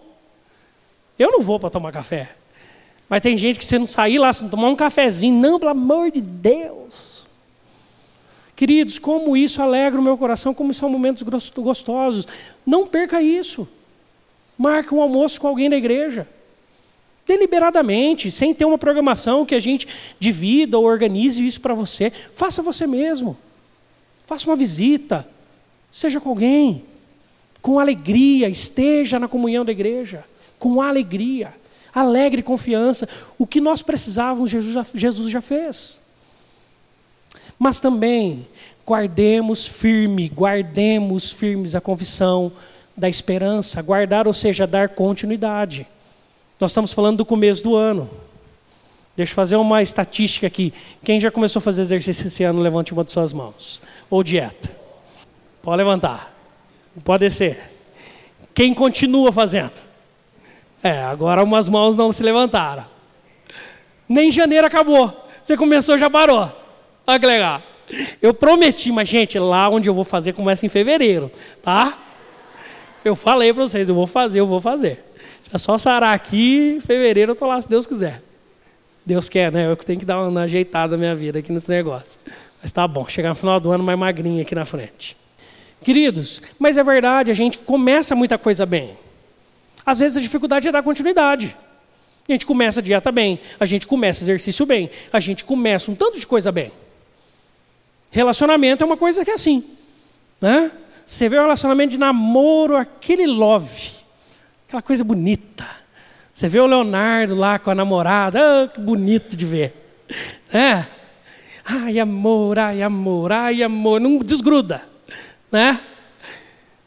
Eu 1.17 1.32
não 1.32 1.41
vou 1.41 1.60
para 1.60 1.70
tomar 1.70 1.91
café. 1.91 2.30
Mas 3.10 3.22
tem 3.22 3.38
gente 3.38 3.58
que 3.58 3.65
você 3.65 3.80
não 3.80 3.88
sair 3.88 4.17
lá, 4.17 4.34
se 4.34 4.43
não 4.43 4.50
tomar 4.50 4.67
um 4.67 4.76
cafezinho, 4.76 5.39
não, 5.39 5.60
pelo 5.60 5.72
amor 5.72 6.12
de 6.12 6.20
Deus. 6.20 7.26
Queridos, 8.56 9.00
como 9.00 9.38
isso 9.38 9.62
alegra 9.62 10.00
o 10.00 10.04
meu 10.04 10.17
coração, 10.17 10.54
como 10.54 10.74
são 10.74 10.89
momentos 10.89 11.24
gostosos. 11.56 12.28
Não 12.65 12.86
perca 12.88 13.22
isso. 13.22 13.67
Marque 14.58 14.93
um 14.93 15.02
almoço 15.02 15.39
com 15.39 15.48
alguém 15.48 15.70
da 15.70 15.78
igreja. 15.78 16.28
Deliberadamente, 17.27 18.31
sem 18.31 18.53
ter 18.53 18.65
uma 18.65 18.77
programação 18.77 19.45
que 19.45 19.53
a 19.53 19.59
gente 19.59 19.87
divida 20.19 20.77
ou 20.77 20.85
organize 20.85 21.45
isso 21.45 21.59
para 21.59 21.73
você. 21.73 22.11
Faça 22.33 22.61
você 22.61 22.87
mesmo. 22.87 23.37
Faça 24.25 24.49
uma 24.49 24.55
visita. 24.55 25.27
Seja 25.91 26.19
com 26.19 26.29
alguém. 26.29 26.83
Com 27.61 27.79
alegria, 27.79 28.47
esteja 28.47 29.19
na 29.19 29.27
comunhão 29.27 29.65
da 29.65 29.71
igreja. 29.71 30.23
Com 30.57 30.81
alegria 30.81 31.53
alegre 31.99 32.43
confiança. 32.43 33.07
O 33.37 33.47
que 33.47 33.59
nós 33.59 33.81
precisávamos, 33.81 34.49
Jesus 34.49 34.73
já, 34.73 34.85
Jesus 34.93 35.31
já 35.31 35.41
fez. 35.41 35.99
Mas 37.57 37.79
também 37.79 38.47
guardemos 38.85 39.65
firme, 39.65 40.29
guardemos 40.29 41.31
firmes 41.31 41.75
a 41.75 41.81
confissão 41.81 42.51
da 42.95 43.09
esperança, 43.09 43.81
guardar, 43.81 44.27
ou 44.27 44.33
seja, 44.33 44.65
dar 44.65 44.89
continuidade. 44.89 45.87
Nós 46.60 46.72
estamos 46.72 46.91
falando 46.91 47.17
do 47.17 47.26
começo 47.26 47.63
do 47.63 47.76
ano. 47.76 48.10
Deixa 49.15 49.32
eu 49.32 49.36
fazer 49.36 49.56
uma 49.56 49.82
estatística 49.82 50.46
aqui. 50.46 50.74
Quem 51.04 51.20
já 51.20 51.32
começou 51.32 51.60
a 51.60 51.63
fazer 51.63 51.82
exercício 51.82 52.28
esse 52.28 52.43
ano, 52.43 52.62
levante 52.62 52.93
uma 52.93 53.04
de 53.04 53.12
suas 53.12 53.34
mãos. 53.34 53.82
Ou 54.10 54.24
dieta. 54.24 54.70
Pode 55.62 55.78
levantar. 55.78 56.34
Pode 57.04 57.26
descer. 57.26 57.72
Quem 58.54 58.74
continua 58.74 59.32
fazendo? 59.32 59.74
É, 60.84 61.04
agora 61.04 61.43
umas 61.43 61.67
mãos 61.67 61.96
não 61.96 62.12
se 62.13 62.24
levantaram. 62.24 62.86
Nem 64.08 64.32
janeiro 64.32 64.65
acabou. 64.65 65.13
Você 65.41 65.58
começou, 65.58 65.98
já 65.98 66.10
parou. 66.10 66.52
Olha 67.06 67.20
que 67.20 67.26
legal. 67.26 67.62
Eu 68.22 68.34
prometi, 68.34 68.91
mas 68.91 69.08
gente, 69.08 69.39
lá 69.39 69.70
onde 69.70 69.89
eu 69.89 69.93
vou 69.93 70.04
fazer 70.04 70.34
começa 70.34 70.65
em 70.65 70.70
fevereiro, 70.70 71.32
tá? 71.63 71.98
Eu 73.04 73.15
falei 73.15 73.54
para 73.54 73.63
vocês, 73.63 73.88
eu 73.88 73.96
vou 73.96 74.06
fazer, 74.06 74.39
eu 74.39 74.46
vou 74.46 74.60
fazer. 74.60 75.07
É 75.53 75.57
só 75.57 75.77
sarar 75.77 76.13
aqui, 76.13 76.75
em 76.77 76.81
fevereiro 76.81 77.31
eu 77.31 77.36
tô 77.36 77.45
lá, 77.45 77.60
se 77.60 77.69
Deus 77.69 77.86
quiser. 77.86 78.21
Deus 79.05 79.29
quer, 79.29 79.51
né? 79.51 79.71
Eu 79.71 79.77
que 79.77 79.86
tenho 79.86 79.99
que 79.99 80.05
dar 80.05 80.21
uma 80.21 80.41
ajeitada 80.41 80.97
na 80.97 80.97
minha 80.97 81.15
vida 81.15 81.39
aqui 81.39 81.51
nesse 81.51 81.69
negócio. 81.69 82.19
Mas 82.62 82.71
tá 82.71 82.86
bom, 82.88 83.07
chegar 83.07 83.29
no 83.29 83.36
final 83.36 83.60
do 83.60 83.71
ano 83.71 83.83
mais 83.83 83.97
magrinho 83.97 84.41
aqui 84.41 84.53
na 84.53 84.65
frente. 84.65 85.15
Queridos, 85.81 86.41
mas 86.60 86.75
é 86.75 86.83
verdade, 86.83 87.31
a 87.31 87.33
gente 87.33 87.57
começa 87.60 88.15
muita 88.15 88.38
coisa 88.38 88.65
bem. 88.65 88.97
Às 89.86 89.99
vezes 89.99 90.17
a 90.17 90.19
dificuldade 90.19 90.67
é 90.67 90.71
dar 90.71 90.83
continuidade. 90.83 91.55
A 92.27 92.31
gente 92.33 92.45
começa 92.45 92.81
a 92.81 92.83
dieta 92.83 93.10
bem, 93.10 93.39
a 93.57 93.65
gente 93.65 93.88
começa 93.88 94.21
exercício 94.21 94.65
bem, 94.65 94.89
a 95.13 95.19
gente 95.21 95.45
começa 95.45 95.89
um 95.89 95.95
tanto 95.95 96.19
de 96.19 96.27
coisa 96.27 96.51
bem. 96.51 96.73
Relacionamento 98.12 98.83
é 98.83 98.86
uma 98.86 98.97
coisa 98.97 99.23
que 99.23 99.31
é 99.31 99.36
assim. 99.36 99.63
Né? 100.41 100.71
Você 101.05 101.29
vê 101.29 101.38
o 101.38 101.41
relacionamento 101.41 101.91
de 101.91 101.97
namoro, 101.97 102.75
aquele 102.75 103.25
love, 103.25 103.91
aquela 104.67 104.82
coisa 104.82 105.03
bonita. 105.03 105.65
Você 106.34 106.47
vê 106.47 106.60
o 106.60 106.67
Leonardo 106.67 107.34
lá 107.34 107.58
com 107.58 107.71
a 107.71 107.75
namorada, 107.75 108.39
ah, 108.39 108.67
que 108.67 108.80
bonito 108.80 109.36
de 109.36 109.45
ver. 109.45 109.73
É. 110.53 110.86
Ai, 111.65 111.99
amor, 111.99 112.60
ai, 112.60 112.84
amor, 112.84 113.32
ai, 113.32 113.63
amor, 113.63 113.99
não 113.99 114.19
desgruda. 114.19 114.84
Né? 115.51 115.80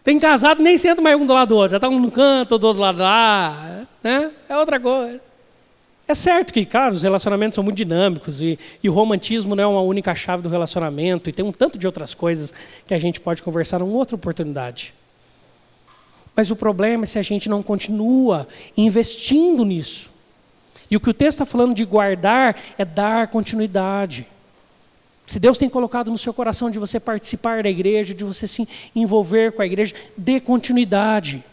Tem 0.05 0.19
casado 0.21 0.63
nem 0.63 0.79
senta 0.79 1.03
mais 1.03 1.19
um 1.19 1.27
do 1.27 1.33
lado 1.33 1.49
do 1.49 1.57
outro, 1.57 1.73
já 1.73 1.77
está 1.79 1.89
um 1.89 1.99
no 1.99 2.11
canto, 2.11 2.59
do 2.59 2.67
outro 2.67 2.81
lado 2.81 3.03
lá, 3.03 3.87
né? 4.03 4.31
É 4.49 4.57
outra 4.57 4.79
coisa. 4.79 5.21
É 6.07 6.15
certo 6.15 6.53
que, 6.53 6.65
cara, 6.65 6.95
os 6.95 7.03
relacionamentos 7.03 7.55
são 7.55 7.63
muito 7.63 7.77
dinâmicos 7.77 8.43
e, 8.43 8.59
e, 8.83 8.89
o 8.89 8.93
romantismo 8.93 9.55
não 9.55 9.63
é 9.63 9.67
uma 9.67 9.83
única 9.83 10.15
chave 10.15 10.43
do 10.43 10.49
relacionamento 10.49 11.31
e 11.31 11.33
tem 11.33 11.45
um 11.45 11.53
tanto 11.53 11.79
de 11.79 11.87
outras 11.87 12.15
coisas 12.15 12.53
que 12.87 12.95
a 12.95 12.99
gente 12.99 13.21
pode 13.21 13.43
conversar 13.43 13.79
numa 13.79 13.97
outra 13.97 14.17
oportunidade. 14.17 14.93
Mas 16.41 16.51
o 16.51 16.57
problema 16.57 17.05
é 17.05 17.07
se 17.07 17.19
a 17.19 17.23
gente 17.23 17.51
não 17.51 17.63
continua 17.63 18.49
investindo 18.75 19.63
nisso. 19.63 20.09
E 20.91 20.97
o 20.97 21.01
que 21.01 21.11
o 21.11 21.13
texto 21.13 21.43
está 21.43 21.45
falando 21.45 21.75
de 21.75 21.85
guardar 21.85 22.57
é 22.79 22.83
dar 22.83 23.29
continuidade. 23.29 24.27
Se 25.27 25.39
Deus 25.39 25.59
tem 25.59 25.69
colocado 25.69 26.11
no 26.11 26.17
seu 26.17 26.33
coração 26.33 26.71
de 26.71 26.79
você 26.79 26.99
participar 26.99 27.63
da 27.63 27.69
igreja, 27.69 28.15
de 28.15 28.25
você 28.25 28.47
se 28.47 28.67
envolver 28.97 29.53
com 29.53 29.61
a 29.61 29.67
igreja, 29.67 29.95
dê 30.17 30.41
continuidade. 30.41 31.45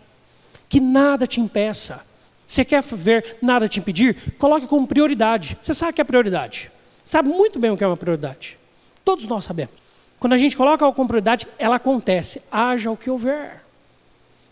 Que 0.69 0.79
nada 0.79 1.27
te 1.27 1.41
impeça. 1.41 2.05
Você 2.45 2.63
quer 2.63 2.81
ver 2.81 3.39
nada 3.41 3.67
te 3.67 3.79
impedir? 3.79 4.15
Coloque 4.39 4.67
como 4.67 4.88
prioridade. 4.88 5.57
Você 5.61 5.73
sabe 5.73 5.91
o 5.91 5.95
que 5.95 6.01
é 6.01 6.05
prioridade. 6.05 6.71
Sabe 7.03 7.27
muito 7.27 7.59
bem 7.59 7.71
o 7.71 7.75
que 7.75 7.83
é 7.83 7.88
uma 7.88 7.97
prioridade. 7.97 8.57
Todos 9.03 9.27
nós 9.27 9.43
sabemos. 9.43 9.73
Quando 10.17 10.31
a 10.31 10.38
gente 10.38 10.55
coloca 10.55 10.85
algo 10.85 10.95
como 10.95 11.09
prioridade, 11.09 11.45
ela 11.59 11.75
acontece, 11.75 12.41
haja 12.49 12.89
o 12.89 12.95
que 12.95 13.09
houver. 13.09 13.66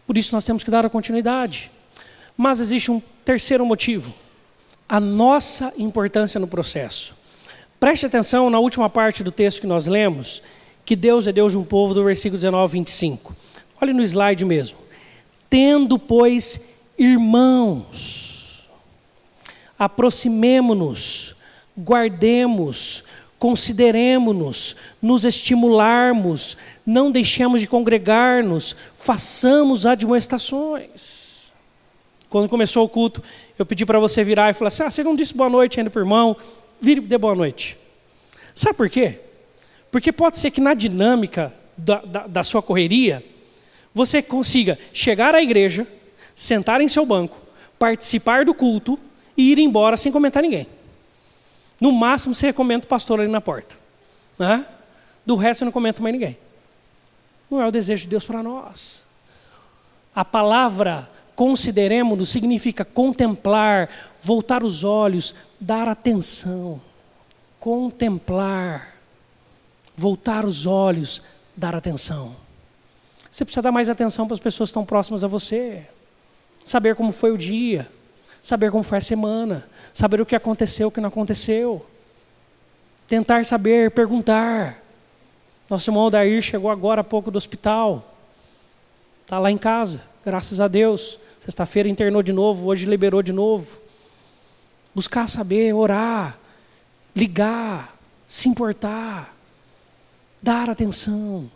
Por 0.05 0.17
isso 0.17 0.33
nós 0.33 0.45
temos 0.45 0.63
que 0.63 0.71
dar 0.71 0.85
a 0.85 0.89
continuidade. 0.89 1.71
Mas 2.37 2.59
existe 2.59 2.91
um 2.91 3.01
terceiro 3.23 3.65
motivo: 3.65 4.13
a 4.87 4.99
nossa 4.99 5.73
importância 5.77 6.39
no 6.39 6.47
processo. 6.47 7.15
Preste 7.79 8.05
atenção 8.05 8.49
na 8.49 8.59
última 8.59 8.89
parte 8.89 9.23
do 9.23 9.31
texto 9.31 9.61
que 9.61 9.67
nós 9.67 9.87
lemos, 9.87 10.41
que 10.85 10.95
Deus 10.95 11.27
é 11.27 11.31
Deus 11.31 11.51
de 11.51 11.57
um 11.57 11.63
povo, 11.63 11.93
do 11.93 12.03
versículo 12.03 12.37
19 12.37 12.61
ao 12.61 12.67
25. 12.67 13.35
Olhe 13.81 13.93
no 13.93 14.01
slide 14.01 14.45
mesmo. 14.45 14.77
Tendo, 15.49 15.99
pois, 15.99 16.65
irmãos, 16.97 18.63
aproximemo-nos, 19.77 21.35
guardemos 21.77 23.03
consideremos-nos, 23.39 24.75
nos 25.01 25.25
estimularmos, 25.25 26.57
não 26.85 27.11
deixemos 27.11 27.61
de 27.61 27.67
congregar-nos, 27.67 28.75
façamos 28.97 29.85
admoestações. 29.85 31.51
Quando 32.29 32.49
começou 32.49 32.85
o 32.85 32.89
culto, 32.89 33.23
eu 33.57 33.65
pedi 33.65 33.85
para 33.85 33.99
você 33.99 34.23
virar 34.23 34.49
e 34.49 34.53
falar 34.53 34.69
assim: 34.69 34.83
ah, 34.83 34.91
você 34.91 35.03
não 35.03 35.15
disse 35.15 35.33
boa 35.33 35.49
noite 35.49 35.79
ainda 35.79 35.89
para 35.89 35.99
o 35.99 36.03
irmão, 36.03 36.35
vire 36.81 37.01
e 37.01 37.03
dê 37.03 37.17
boa 37.17 37.35
noite. 37.35 37.77
Sabe 38.53 38.75
por 38.75 38.89
quê? 38.89 39.19
Porque 39.91 40.11
pode 40.11 40.37
ser 40.37 40.51
que 40.51 40.59
na 40.59 40.73
dinâmica 40.73 41.53
da, 41.77 41.99
da, 42.01 42.27
da 42.27 42.43
sua 42.43 42.61
correria, 42.61 43.23
você 43.93 44.21
consiga 44.21 44.77
chegar 44.91 45.33
à 45.35 45.41
igreja, 45.41 45.87
sentar 46.33 46.81
em 46.81 46.87
seu 46.87 47.05
banco, 47.05 47.37
participar 47.79 48.43
do 48.43 48.53
culto 48.53 48.99
e 49.37 49.51
ir 49.51 49.59
embora 49.59 49.95
sem 49.97 50.11
comentar 50.11 50.43
ninguém. 50.43 50.67
No 51.79 51.91
máximo, 51.91 52.33
você 52.33 52.53
comenta 52.53 52.85
o 52.85 52.89
pastor 52.89 53.19
ali 53.19 53.29
na 53.29 53.41
porta. 53.41 53.75
Né? 54.37 54.65
Do 55.25 55.35
resto, 55.35 55.61
eu 55.61 55.65
não 55.65 55.71
comento 55.71 56.01
mais 56.01 56.13
ninguém. 56.13 56.37
Não 57.49 57.61
é 57.61 57.67
o 57.67 57.71
desejo 57.71 58.03
de 58.03 58.09
Deus 58.09 58.25
para 58.25 58.41
nós. 58.41 59.03
A 60.15 60.23
palavra 60.23 61.09
consideremos-no 61.35 62.25
significa 62.25 62.85
contemplar, 62.85 63.89
voltar 64.21 64.63
os 64.63 64.83
olhos, 64.83 65.35
dar 65.59 65.87
atenção. 65.87 66.81
Contemplar, 67.59 68.95
voltar 69.97 70.45
os 70.45 70.65
olhos, 70.65 71.21
dar 71.55 71.75
atenção. 71.75 72.35
Você 73.29 73.43
precisa 73.43 73.61
dar 73.61 73.71
mais 73.71 73.89
atenção 73.89 74.25
para 74.27 74.35
as 74.35 74.39
pessoas 74.39 74.69
que 74.69 74.71
estão 74.71 74.85
próximas 74.85 75.23
a 75.23 75.27
você. 75.27 75.85
Saber 76.63 76.95
como 76.95 77.11
foi 77.11 77.31
o 77.31 77.37
dia, 77.37 77.91
saber 78.45 78.69
como 78.69 78.83
foi 78.83 78.99
a 78.99 79.01
semana, 79.01 79.67
saber 79.91 80.21
o 80.21 80.25
que 80.25 80.35
aconteceu, 80.35 80.89
o 80.89 80.91
que 80.91 81.01
não 81.01 81.09
aconteceu. 81.09 81.83
Tentar 83.07 83.43
saber, 83.43 83.89
perguntar. 83.89 84.83
Nosso 85.67 85.89
irmão 85.89 86.11
Dair 86.11 86.43
chegou 86.43 86.69
agora 86.69 87.01
há 87.01 87.03
pouco 87.03 87.31
do 87.31 87.37
hospital. 87.37 88.15
Está 89.23 89.39
lá 89.39 89.49
em 89.49 89.57
casa, 89.57 89.99
graças 90.23 90.61
a 90.61 90.67
Deus. 90.67 91.17
Sexta-feira 91.43 91.89
internou 91.89 92.21
de 92.21 92.31
novo, 92.31 92.67
hoje 92.67 92.85
liberou 92.85 93.23
de 93.23 93.33
novo. 93.33 93.79
Buscar 94.93 95.27
saber, 95.27 95.73
orar, 95.73 96.37
ligar, 97.15 97.97
se 98.27 98.47
importar, 98.47 99.35
dar 100.39 100.69
atenção. 100.69 101.49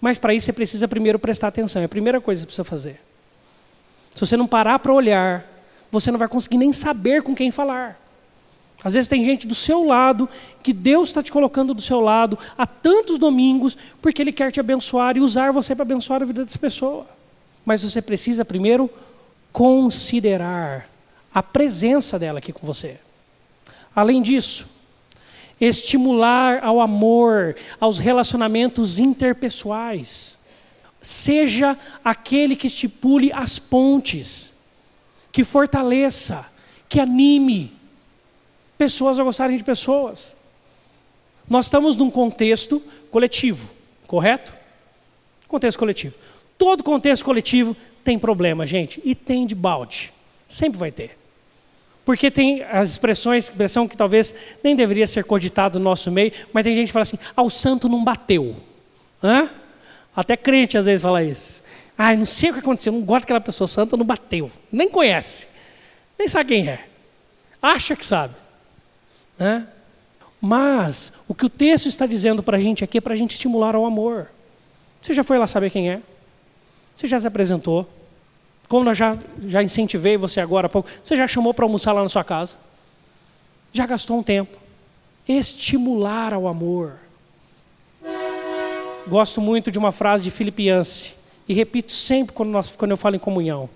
Mas 0.00 0.18
para 0.18 0.34
isso 0.34 0.46
você 0.46 0.52
precisa 0.52 0.88
primeiro 0.88 1.20
prestar 1.20 1.46
atenção, 1.46 1.82
é 1.82 1.84
a 1.84 1.88
primeira 1.88 2.20
coisa 2.20 2.40
que 2.44 2.52
você 2.52 2.64
precisa 2.64 2.64
fazer. 2.64 3.05
Se 4.16 4.20
você 4.20 4.34
não 4.34 4.46
parar 4.46 4.78
para 4.78 4.94
olhar, 4.94 5.44
você 5.92 6.10
não 6.10 6.18
vai 6.18 6.26
conseguir 6.26 6.56
nem 6.56 6.72
saber 6.72 7.22
com 7.22 7.34
quem 7.34 7.50
falar. 7.50 8.00
Às 8.82 8.94
vezes 8.94 9.08
tem 9.08 9.22
gente 9.22 9.46
do 9.46 9.54
seu 9.54 9.84
lado, 9.84 10.26
que 10.62 10.72
Deus 10.72 11.10
está 11.10 11.22
te 11.22 11.30
colocando 11.30 11.74
do 11.74 11.82
seu 11.82 12.00
lado 12.00 12.38
há 12.56 12.66
tantos 12.66 13.18
domingos, 13.18 13.76
porque 14.00 14.22
Ele 14.22 14.32
quer 14.32 14.50
te 14.50 14.58
abençoar 14.58 15.18
e 15.18 15.20
usar 15.20 15.52
você 15.52 15.74
para 15.74 15.82
abençoar 15.82 16.22
a 16.22 16.24
vida 16.24 16.42
dessa 16.42 16.58
pessoa. 16.58 17.06
Mas 17.62 17.82
você 17.82 18.00
precisa 18.00 18.42
primeiro 18.42 18.88
considerar 19.52 20.88
a 21.34 21.42
presença 21.42 22.18
dela 22.18 22.38
aqui 22.38 22.54
com 22.54 22.66
você. 22.66 22.98
Além 23.94 24.22
disso, 24.22 24.66
estimular 25.60 26.64
ao 26.64 26.80
amor, 26.80 27.54
aos 27.78 27.98
relacionamentos 27.98 28.98
interpessoais. 28.98 30.35
Seja 31.06 31.78
aquele 32.04 32.56
que 32.56 32.66
estipule 32.66 33.32
as 33.32 33.60
pontes, 33.60 34.52
que 35.30 35.44
fortaleça, 35.44 36.44
que 36.88 36.98
anime 36.98 37.72
pessoas 38.76 39.16
a 39.16 39.22
gostarem 39.22 39.56
de 39.56 39.62
pessoas. 39.62 40.34
Nós 41.48 41.66
estamos 41.66 41.96
num 41.96 42.10
contexto 42.10 42.82
coletivo, 43.08 43.70
correto? 44.08 44.52
Contexto 45.46 45.78
coletivo. 45.78 46.16
Todo 46.58 46.82
contexto 46.82 47.24
coletivo 47.24 47.76
tem 48.02 48.18
problema, 48.18 48.66
gente, 48.66 49.00
e 49.04 49.14
tem 49.14 49.46
de 49.46 49.54
balde. 49.54 50.12
Sempre 50.48 50.76
vai 50.76 50.90
ter. 50.90 51.16
Porque 52.04 52.32
tem 52.32 52.64
as 52.64 52.90
expressões, 52.90 53.44
expressão 53.44 53.86
que 53.86 53.96
talvez 53.96 54.34
nem 54.60 54.74
deveria 54.74 55.06
ser 55.06 55.22
cogitado 55.22 55.78
no 55.78 55.84
nosso 55.84 56.10
meio, 56.10 56.32
mas 56.52 56.64
tem 56.64 56.74
gente 56.74 56.88
que 56.88 56.92
fala 56.92 57.04
assim: 57.04 57.18
ah, 57.36 57.42
o 57.42 57.50
santo 57.50 57.88
não 57.88 58.02
bateu. 58.02 58.56
Hã? 59.22 59.48
Até 60.16 60.34
crente 60.34 60.78
às 60.78 60.86
vezes 60.86 61.02
fala 61.02 61.22
isso. 61.22 61.62
Ah, 61.98 62.16
não 62.16 62.24
sei 62.24 62.50
o 62.50 62.54
que 62.54 62.60
aconteceu, 62.60 62.92
não 62.92 63.02
gosto 63.02 63.22
daquela 63.22 63.40
pessoa 63.40 63.68
santa, 63.68 63.96
não 63.96 64.04
bateu. 64.04 64.50
Nem 64.72 64.88
conhece. 64.88 65.48
Nem 66.18 66.26
sabe 66.26 66.54
quem 66.54 66.68
é. 66.68 66.86
Acha 67.60 67.94
que 67.94 68.04
sabe. 68.04 68.34
Né? 69.38 69.66
Mas 70.40 71.12
o 71.28 71.34
que 71.34 71.44
o 71.44 71.50
texto 71.50 71.86
está 71.86 72.06
dizendo 72.06 72.42
para 72.42 72.56
a 72.56 72.60
gente 72.60 72.82
aqui 72.82 72.98
é 72.98 73.00
para 73.00 73.12
a 73.12 73.16
gente 73.16 73.32
estimular 73.32 73.76
ao 73.76 73.84
amor. 73.84 74.28
Você 75.02 75.12
já 75.12 75.22
foi 75.22 75.38
lá 75.38 75.46
saber 75.46 75.70
quem 75.70 75.90
é? 75.90 76.00
Você 76.96 77.06
já 77.06 77.20
se 77.20 77.26
apresentou? 77.26 77.88
Como 78.68 78.88
eu 78.88 78.94
já, 78.94 79.16
já 79.46 79.62
incentivei 79.62 80.16
você 80.16 80.40
agora 80.40 80.66
há 80.66 80.70
pouco, 80.70 80.88
você 81.04 81.14
já 81.14 81.28
chamou 81.28 81.52
para 81.52 81.64
almoçar 81.64 81.92
lá 81.92 82.02
na 82.02 82.08
sua 82.08 82.24
casa? 82.24 82.56
Já 83.72 83.86
gastou 83.86 84.18
um 84.18 84.22
tempo? 84.22 84.56
Estimular 85.28 86.32
ao 86.32 86.48
amor 86.48 87.05
gosto 89.08 89.40
muito 89.40 89.70
de 89.70 89.78
uma 89.78 89.92
frase 89.92 90.24
de 90.24 90.30
Filipianse 90.30 91.14
e 91.48 91.54
repito 91.54 91.92
sempre 91.92 92.34
quando, 92.34 92.50
nós, 92.50 92.70
quando 92.70 92.90
eu 92.90 92.96
falo 92.96 93.16
em 93.16 93.20
comunhão, 93.20 93.68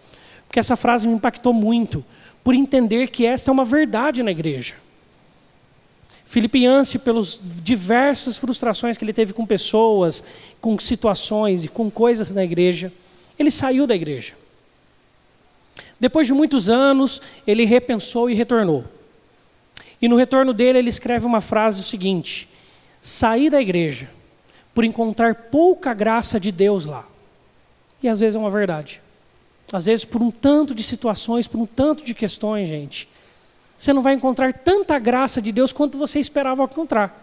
porque 0.47 0.59
essa 0.59 0.77
frase 0.77 1.07
me 1.07 1.15
impactou 1.15 1.53
muito 1.53 2.05
por 2.43 2.55
entender 2.55 3.09
que 3.09 3.25
esta 3.25 3.51
é 3.51 3.53
uma 3.53 3.65
verdade 3.65 4.23
na 4.23 4.31
igreja. 4.31 4.75
Filipianse, 6.27 6.99
pelas 6.99 7.41
diversas 7.43 8.37
frustrações 8.37 8.97
que 8.97 9.05
ele 9.05 9.13
teve 9.13 9.33
com 9.33 9.45
pessoas, 9.45 10.23
com 10.61 10.79
situações 10.79 11.65
e 11.65 11.69
com 11.69 11.91
coisas 11.91 12.33
na 12.33 12.45
igreja, 12.45 12.93
ele 13.39 13.51
saiu 13.51 13.87
da 13.87 13.95
igreja. 13.95 14.35
Depois 15.99 16.27
de 16.27 16.33
muitos 16.33 16.71
anos, 16.71 17.21
ele 17.47 17.65
repensou 17.65 18.31
e 18.31 18.35
retornou. 18.35 18.85
E 20.01 20.09
no 20.09 20.17
retorno 20.17 20.53
dele, 20.53 20.79
ele 20.79 20.89
escreve 20.89 21.27
uma 21.27 21.41
frase 21.41 21.81
o 21.81 21.85
seguinte: 21.85 22.49
saí 23.01 23.51
da 23.51 23.61
igreja 23.61 24.09
por 24.81 24.85
encontrar 24.87 25.35
pouca 25.35 25.93
graça 25.93 26.41
de 26.41 26.51
Deus 26.51 26.87
lá. 26.87 27.07
E 28.03 28.09
às 28.09 28.21
vezes 28.21 28.35
é 28.35 28.39
uma 28.39 28.49
verdade. 28.49 28.99
Às 29.71 29.85
vezes, 29.85 30.07
por 30.07 30.23
um 30.23 30.31
tanto 30.31 30.75
de 30.75 30.83
situações, 30.83 31.47
por 31.47 31.61
um 31.61 31.67
tanto 31.67 32.03
de 32.03 32.15
questões, 32.15 32.67
gente, 32.67 33.07
você 33.77 33.93
não 33.93 34.01
vai 34.01 34.15
encontrar 34.15 34.55
tanta 34.55 34.99
graça 34.99 35.43
de 35.43 35.53
Deus 35.53 35.71
quanto 35.71 35.99
você 35.99 36.19
esperava 36.19 36.63
encontrar. 36.63 37.23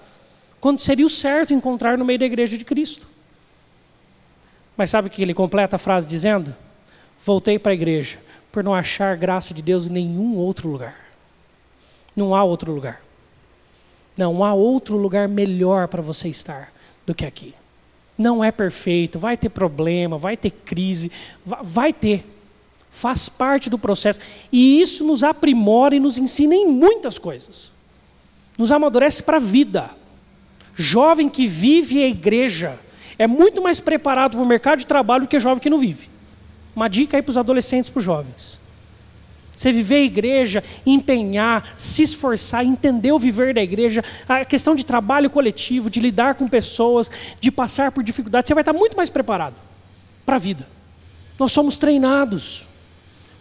Quanto 0.61 0.83
seria 0.83 1.03
o 1.03 1.09
certo 1.09 1.51
encontrar 1.51 1.97
no 1.97 2.05
meio 2.05 2.19
da 2.19 2.27
igreja 2.27 2.59
de 2.59 2.63
Cristo. 2.63 3.07
Mas 4.77 4.91
sabe 4.91 5.07
o 5.07 5.09
que 5.09 5.23
ele 5.23 5.33
completa 5.33 5.77
a 5.77 5.79
frase 5.79 6.07
dizendo? 6.07 6.55
Voltei 7.25 7.57
para 7.57 7.71
a 7.71 7.75
igreja 7.75 8.19
por 8.51 8.63
não 8.63 8.75
achar 8.75 9.17
graça 9.17 9.51
de 9.51 9.63
Deus 9.63 9.87
em 9.87 9.93
nenhum 9.93 10.35
outro 10.35 10.69
lugar. 10.69 10.95
Não 12.15 12.35
há 12.35 12.43
outro 12.43 12.71
lugar. 12.71 13.01
Não 14.15 14.43
há 14.43 14.53
outro 14.53 14.95
lugar 14.95 15.27
melhor 15.27 15.87
para 15.87 16.03
você 16.03 16.27
estar 16.27 16.76
do 17.07 17.15
que 17.15 17.25
aqui. 17.25 17.55
Não 18.17 18.43
é 18.43 18.51
perfeito, 18.51 19.17
vai 19.17 19.37
ter 19.37 19.49
problema, 19.49 20.17
vai 20.17 20.35
ter 20.35 20.51
crise, 20.51 21.09
vai 21.45 21.93
ter. 21.93 22.25
Faz 22.91 23.29
parte 23.29 23.69
do 23.69 23.77
processo. 23.77 24.19
E 24.51 24.81
isso 24.81 25.05
nos 25.05 25.23
aprimora 25.23 25.95
e 25.95 25.99
nos 25.99 26.17
ensina 26.17 26.53
em 26.53 26.67
muitas 26.67 27.17
coisas. 27.17 27.71
Nos 28.57 28.71
amadurece 28.71 29.23
para 29.23 29.37
a 29.37 29.39
vida. 29.39 29.91
Jovem 30.75 31.29
que 31.29 31.47
vive 31.47 32.03
a 32.03 32.07
igreja 32.07 32.77
é 33.17 33.25
muito 33.25 33.61
mais 33.61 33.79
preparado 33.79 34.31
para 34.31 34.41
o 34.41 34.45
mercado 34.45 34.79
de 34.79 34.85
trabalho 34.85 35.23
do 35.23 35.27
que 35.27 35.39
jovem 35.39 35.61
que 35.61 35.69
não 35.69 35.79
vive. 35.79 36.09
Uma 36.75 36.87
dica 36.87 37.17
aí 37.17 37.23
para 37.23 37.31
os 37.31 37.37
adolescentes 37.37 37.89
para 37.89 37.99
os 37.99 38.05
jovens. 38.05 38.59
Você 39.57 39.71
viver 39.71 39.95
a 39.95 40.03
igreja, 40.03 40.63
empenhar, 40.85 41.73
se 41.75 42.03
esforçar, 42.03 42.63
entender 42.63 43.11
o 43.11 43.17
viver 43.17 43.55
da 43.55 43.61
igreja, 43.63 44.03
a 44.29 44.45
questão 44.45 44.75
de 44.75 44.85
trabalho 44.85 45.31
coletivo, 45.31 45.89
de 45.89 45.99
lidar 45.99 46.35
com 46.35 46.47
pessoas, 46.47 47.09
de 47.41 47.49
passar 47.49 47.91
por 47.91 48.03
dificuldades, 48.03 48.47
você 48.47 48.53
vai 48.53 48.61
estar 48.61 48.71
muito 48.71 48.95
mais 48.95 49.09
preparado 49.09 49.55
para 50.23 50.35
a 50.35 50.39
vida. 50.39 50.67
Nós 51.39 51.51
somos 51.51 51.75
treinados. 51.79 52.67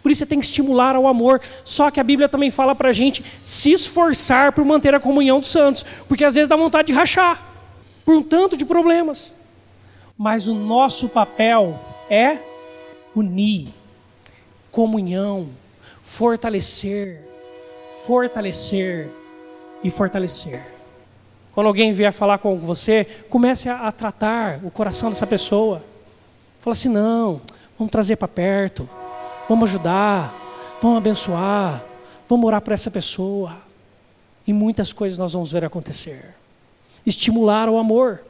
Por 0.01 0.11
isso 0.11 0.19
você 0.19 0.25
tem 0.25 0.39
que 0.39 0.47
estimular 0.47 0.95
ao 0.95 1.05
amor. 1.05 1.39
Só 1.63 1.91
que 1.91 1.99
a 1.99 2.03
Bíblia 2.03 2.27
também 2.27 2.49
fala 2.49 2.73
para 2.73 2.89
a 2.89 2.93
gente 2.93 3.23
se 3.43 3.71
esforçar 3.71 4.51
por 4.53 4.65
manter 4.65 4.95
a 4.95 4.99
comunhão 4.99 5.39
dos 5.39 5.51
santos. 5.51 5.85
Porque 6.07 6.23
às 6.23 6.33
vezes 6.33 6.49
dá 6.49 6.55
vontade 6.55 6.87
de 6.87 6.93
rachar 6.93 7.39
por 8.03 8.15
um 8.15 8.23
tanto 8.23 8.57
de 8.57 8.65
problemas. 8.65 9.31
Mas 10.17 10.47
o 10.47 10.55
nosso 10.55 11.09
papel 11.09 11.79
é 12.09 12.37
unir, 13.15 13.67
comunhão, 14.71 15.49
fortalecer, 16.07 17.19
fortalecer 18.05 19.09
e 19.83 19.89
fortalecer. 19.91 20.65
Quando 21.53 21.67
alguém 21.67 21.91
vier 21.91 22.13
falar 22.13 22.37
com 22.37 22.57
você, 22.57 23.05
comece 23.29 23.67
a, 23.67 23.87
a 23.87 23.91
tratar 23.91 24.59
o 24.63 24.71
coração 24.71 25.09
dessa 25.09 25.27
pessoa. 25.27 25.83
Fala 26.61 26.71
assim: 26.71 26.89
não, 26.89 27.41
vamos 27.77 27.91
trazer 27.91 28.15
para 28.15 28.27
perto, 28.27 28.89
vamos 29.49 29.69
ajudar, 29.69 30.33
vamos 30.81 30.97
abençoar, 30.97 31.83
vamos 32.27 32.45
orar 32.47 32.61
por 32.61 32.73
essa 32.73 32.89
pessoa. 32.89 33.57
E 34.47 34.53
muitas 34.53 34.93
coisas 34.93 35.19
nós 35.19 35.33
vamos 35.33 35.51
ver 35.51 35.65
acontecer. 35.65 36.33
Estimular 37.05 37.67
o 37.67 37.77
amor 37.77 38.21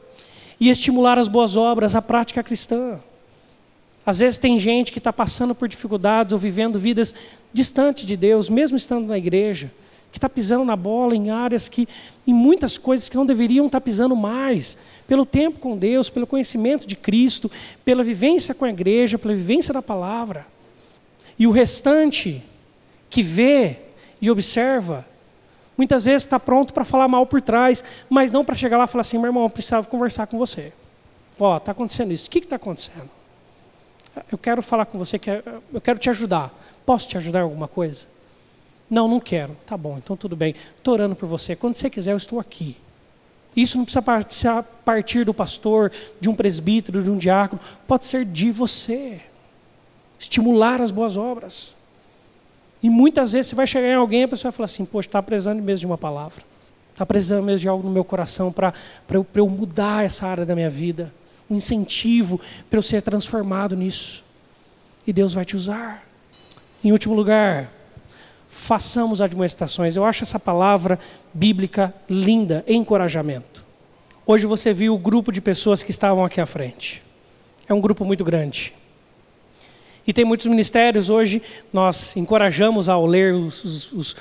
e 0.60 0.70
estimular 0.70 1.20
as 1.20 1.28
boas 1.28 1.56
obras, 1.56 1.96
a 1.96 2.02
prática 2.02 2.42
cristã. 2.42 3.00
Às 4.08 4.20
vezes 4.20 4.40
tem 4.40 4.58
gente 4.58 4.94
que 4.94 5.00
está 5.00 5.12
passando 5.12 5.54
por 5.54 5.68
dificuldades 5.68 6.32
ou 6.32 6.40
vivendo 6.40 6.80
vidas 6.80 7.14
distantes 7.52 8.06
de 8.06 8.16
Deus, 8.16 8.50
mesmo 8.50 8.78
estando 8.78 9.06
na 9.06 9.18
igreja, 9.18 9.70
que 10.14 10.18
está 10.18 10.30
pisando 10.30 10.64
na 10.64 10.78
bola 10.78 11.14
em 11.14 11.30
áreas 11.30 11.68
que, 11.68 11.90
em 12.26 12.34
muitas 12.34 12.78
coisas 12.78 13.10
que 13.10 13.18
não 13.18 13.26
deveriam 13.26 13.66
estar 13.66 13.82
tá 13.82 13.84
pisando 13.84 14.16
mais, 14.16 14.78
pelo 15.10 15.26
tempo 15.26 15.60
com 15.60 15.78
Deus, 15.78 16.10
pelo 16.10 16.26
conhecimento 16.26 16.88
de 16.88 16.96
Cristo, 16.96 17.52
pela 17.84 18.02
vivência 18.02 18.56
com 18.56 18.64
a 18.64 18.70
igreja, 18.70 19.18
pela 19.18 19.34
vivência 19.34 19.74
da 19.74 19.82
palavra. 19.82 20.48
E 21.38 21.46
o 21.46 21.52
restante 21.52 22.42
que 23.10 23.22
vê 23.22 23.76
e 24.22 24.32
observa, 24.32 25.06
muitas 25.78 26.06
vezes 26.06 26.24
está 26.24 26.40
pronto 26.40 26.74
para 26.74 26.86
falar 26.86 27.10
mal 27.10 27.26
por 27.26 27.42
trás, 27.42 27.84
mas 28.10 28.32
não 28.32 28.46
para 28.46 28.56
chegar 28.56 28.78
lá 28.78 28.86
e 28.86 28.88
falar 28.88 29.02
assim: 29.02 29.18
meu 29.18 29.28
irmão, 29.28 29.44
eu 29.44 29.50
precisava 29.50 29.86
conversar 29.86 30.28
com 30.28 30.38
você. 30.38 30.72
Ó, 31.38 31.58
está 31.58 31.74
acontecendo 31.74 32.14
isso. 32.14 32.30
O 32.30 32.32
que 32.32 32.40
está 32.40 32.56
acontecendo? 32.56 33.17
Eu 34.32 34.38
quero 34.38 34.62
falar 34.62 34.86
com 34.86 34.98
você, 34.98 35.20
eu 35.74 35.82
quero 35.82 36.00
te 36.00 36.10
ajudar. 36.10 36.54
Posso 36.86 37.08
te 37.08 37.18
ajudar 37.18 37.40
em 37.40 37.44
alguma 37.44 37.68
coisa? 37.68 38.06
Não, 38.90 39.08
não 39.08 39.20
quero. 39.20 39.56
Tá 39.66 39.76
bom, 39.76 39.98
então 39.98 40.16
tudo 40.16 40.36
bem. 40.36 40.56
Estou 40.78 40.94
orando 40.94 41.16
por 41.16 41.28
você. 41.28 41.56
Quando 41.56 41.76
você 41.76 41.90
quiser, 41.90 42.12
eu 42.12 42.18
estou 42.18 42.40
aqui. 42.40 42.78
Isso 43.56 43.78
não 43.78 43.86
precisa 43.86 44.64
partir 44.86 45.24
do 45.24 45.34
pastor, 45.34 45.92
de 46.20 46.30
um 46.30 46.36
presbítero, 46.36 47.02
de 47.02 47.10
um 47.10 47.18
diácono. 47.18 47.60
Pode 47.88 48.06
ser 48.06 48.24
de 48.24 48.52
você. 48.52 49.20
Estimular 50.20 50.82
as 50.82 50.92
boas 50.92 51.18
obras. 51.18 51.76
E 52.82 52.90
muitas 52.90 53.34
vezes 53.34 53.48
você 53.48 53.56
vai 53.56 53.68
chegar 53.68 53.88
em 53.88 53.96
alguém 53.96 54.22
e 54.22 54.24
a 54.24 54.28
pessoa 54.28 54.52
vai 54.52 54.58
falar 54.58 54.66
assim: 54.66 54.86
Poxa, 54.86 55.10
está 55.10 55.22
precisando 55.22 55.62
mesmo 55.62 55.82
de 55.82 55.86
uma 55.88 55.98
palavra. 55.98 56.44
Está 56.92 57.06
precisando 57.06 57.44
mesmo 57.44 57.60
de 57.60 57.68
algo 57.68 57.84
no 57.84 57.92
meu 57.92 58.04
coração 58.04 58.52
para 58.52 58.74
eu, 59.10 59.26
eu 59.34 59.50
mudar 59.50 60.06
essa 60.06 60.28
área 60.28 60.46
da 60.46 60.56
minha 60.56 60.70
vida. 60.70 61.14
Um 61.50 61.56
incentivo 61.56 62.40
para 62.70 62.78
eu 62.78 62.84
ser 62.84 63.02
transformado 63.02 63.76
nisso. 63.76 64.24
E 65.06 65.14
Deus 65.14 65.34
vai 65.34 65.46
te 65.46 65.56
usar. 65.56 66.06
Em 66.84 66.92
último 66.92 67.16
lugar, 67.16 67.72
façamos 68.50 69.22
admoestações. 69.22 69.96
Eu 69.96 70.04
acho 70.04 70.24
essa 70.24 70.40
palavra 70.40 71.00
bíblica 71.34 71.94
linda, 72.10 72.64
encorajamento. 72.68 73.66
Hoje 74.26 74.46
você 74.46 74.74
viu 74.74 74.94
o 74.94 74.98
grupo 74.98 75.32
de 75.32 75.40
pessoas 75.40 75.82
que 75.84 75.92
estavam 75.92 76.26
aqui 76.26 76.42
à 76.42 76.46
frente. 76.46 77.02
É 77.68 77.74
um 77.74 77.80
grupo 77.80 78.04
muito 78.04 78.26
grande. 78.26 78.74
E 80.06 80.14
tem 80.14 80.24
muitos 80.24 80.48
ministérios 80.48 81.10
hoje, 81.10 81.42
nós 81.72 82.16
encorajamos 82.16 82.88
ao 82.88 83.06
ler 83.06 83.34
os, 83.34 83.64
os, 83.64 83.92
os 83.92 84.16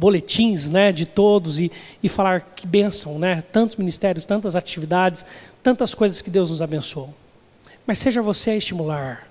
boletins 0.00 0.70
né, 0.70 0.90
de 0.90 1.04
todos 1.04 1.60
e, 1.60 1.70
e 2.02 2.08
falar 2.08 2.40
que 2.56 2.66
bênção, 2.66 3.18
né? 3.18 3.44
tantos 3.52 3.76
ministérios, 3.76 4.24
tantas 4.24 4.56
atividades, 4.56 5.26
tantas 5.62 5.94
coisas 5.94 6.22
que 6.22 6.30
Deus 6.30 6.48
nos 6.48 6.62
abençoou. 6.62 7.14
Mas 7.86 7.98
seja 7.98 8.22
você 8.22 8.52
a 8.52 8.56
estimular, 8.56 9.28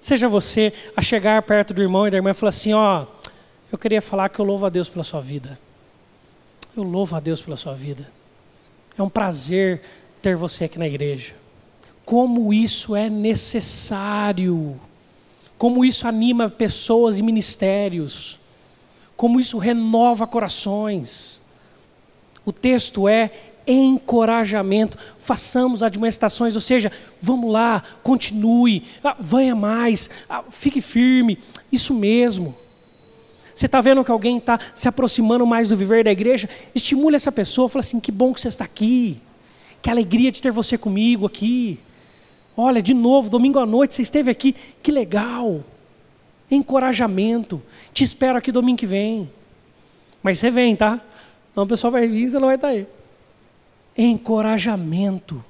seja 0.00 0.28
você 0.28 0.72
a 0.96 1.00
chegar 1.00 1.40
perto 1.42 1.72
do 1.72 1.80
irmão 1.80 2.08
e 2.08 2.10
da 2.10 2.16
irmã 2.16 2.30
e 2.30 2.34
falar 2.34 2.48
assim: 2.48 2.72
ó, 2.72 3.06
eu 3.70 3.78
queria 3.78 4.02
falar 4.02 4.28
que 4.28 4.40
eu 4.40 4.44
louvo 4.44 4.66
a 4.66 4.68
Deus 4.68 4.88
pela 4.88 5.04
sua 5.04 5.20
vida. 5.20 5.56
Eu 6.76 6.82
louvo 6.82 7.14
a 7.14 7.20
Deus 7.20 7.40
pela 7.40 7.56
sua 7.56 7.72
vida. 7.72 8.08
É 8.98 9.02
um 9.02 9.08
prazer 9.08 9.80
ter 10.20 10.34
você 10.34 10.64
aqui 10.64 10.78
na 10.78 10.88
igreja. 10.88 11.34
Como 12.04 12.52
isso 12.52 12.96
é 12.96 13.08
necessário 13.08 14.80
como 15.56 15.84
isso 15.84 16.06
anima 16.06 16.50
pessoas 16.50 17.18
e 17.18 17.22
ministérios, 17.22 18.38
como 19.16 19.40
isso 19.40 19.58
renova 19.58 20.26
corações. 20.26 21.40
O 22.44 22.52
texto 22.52 23.08
é 23.08 23.30
encorajamento, 23.66 24.98
façamos 25.18 25.82
admoestações, 25.82 26.54
ou 26.54 26.60
seja, 26.60 26.92
vamos 27.20 27.50
lá, 27.50 27.82
continue, 28.02 28.84
ah, 29.02 29.16
venha 29.18 29.54
mais, 29.54 30.10
ah, 30.28 30.44
fique 30.50 30.80
firme, 30.80 31.38
isso 31.72 31.94
mesmo. 31.94 32.54
Você 33.54 33.66
está 33.66 33.80
vendo 33.80 34.04
que 34.04 34.10
alguém 34.10 34.38
está 34.38 34.58
se 34.74 34.88
aproximando 34.88 35.46
mais 35.46 35.68
do 35.68 35.76
viver 35.76 36.04
da 36.04 36.10
igreja? 36.10 36.48
Estimule 36.74 37.16
essa 37.16 37.30
pessoa, 37.30 37.68
fala 37.68 37.80
assim: 37.80 38.00
que 38.00 38.10
bom 38.10 38.34
que 38.34 38.40
você 38.40 38.48
está 38.48 38.64
aqui, 38.64 39.20
que 39.80 39.88
alegria 39.88 40.32
de 40.32 40.42
ter 40.42 40.50
você 40.50 40.76
comigo 40.76 41.24
aqui. 41.24 41.78
Olha, 42.56 42.82
de 42.82 42.94
novo, 42.94 43.30
domingo 43.30 43.58
à 43.58 43.66
noite 43.66 43.94
você 43.94 44.02
esteve 44.02 44.30
aqui, 44.30 44.54
que 44.82 44.90
legal. 44.90 45.62
Encorajamento. 46.54 47.62
Te 47.92 48.04
espero 48.04 48.38
aqui 48.38 48.52
domingo 48.52 48.78
que 48.78 48.86
vem. 48.86 49.30
Mas 50.22 50.38
você 50.38 50.50
vem, 50.50 50.74
tá? 50.74 51.00
Senão 51.52 51.64
o 51.64 51.68
pessoal 51.68 51.90
vai 51.90 52.08
vir 52.08 52.24
e 52.24 52.30
você 52.30 52.38
não 52.38 52.46
vai 52.46 52.56
estar 52.56 52.68
aí. 52.68 52.86
Encorajamento. 53.96 55.44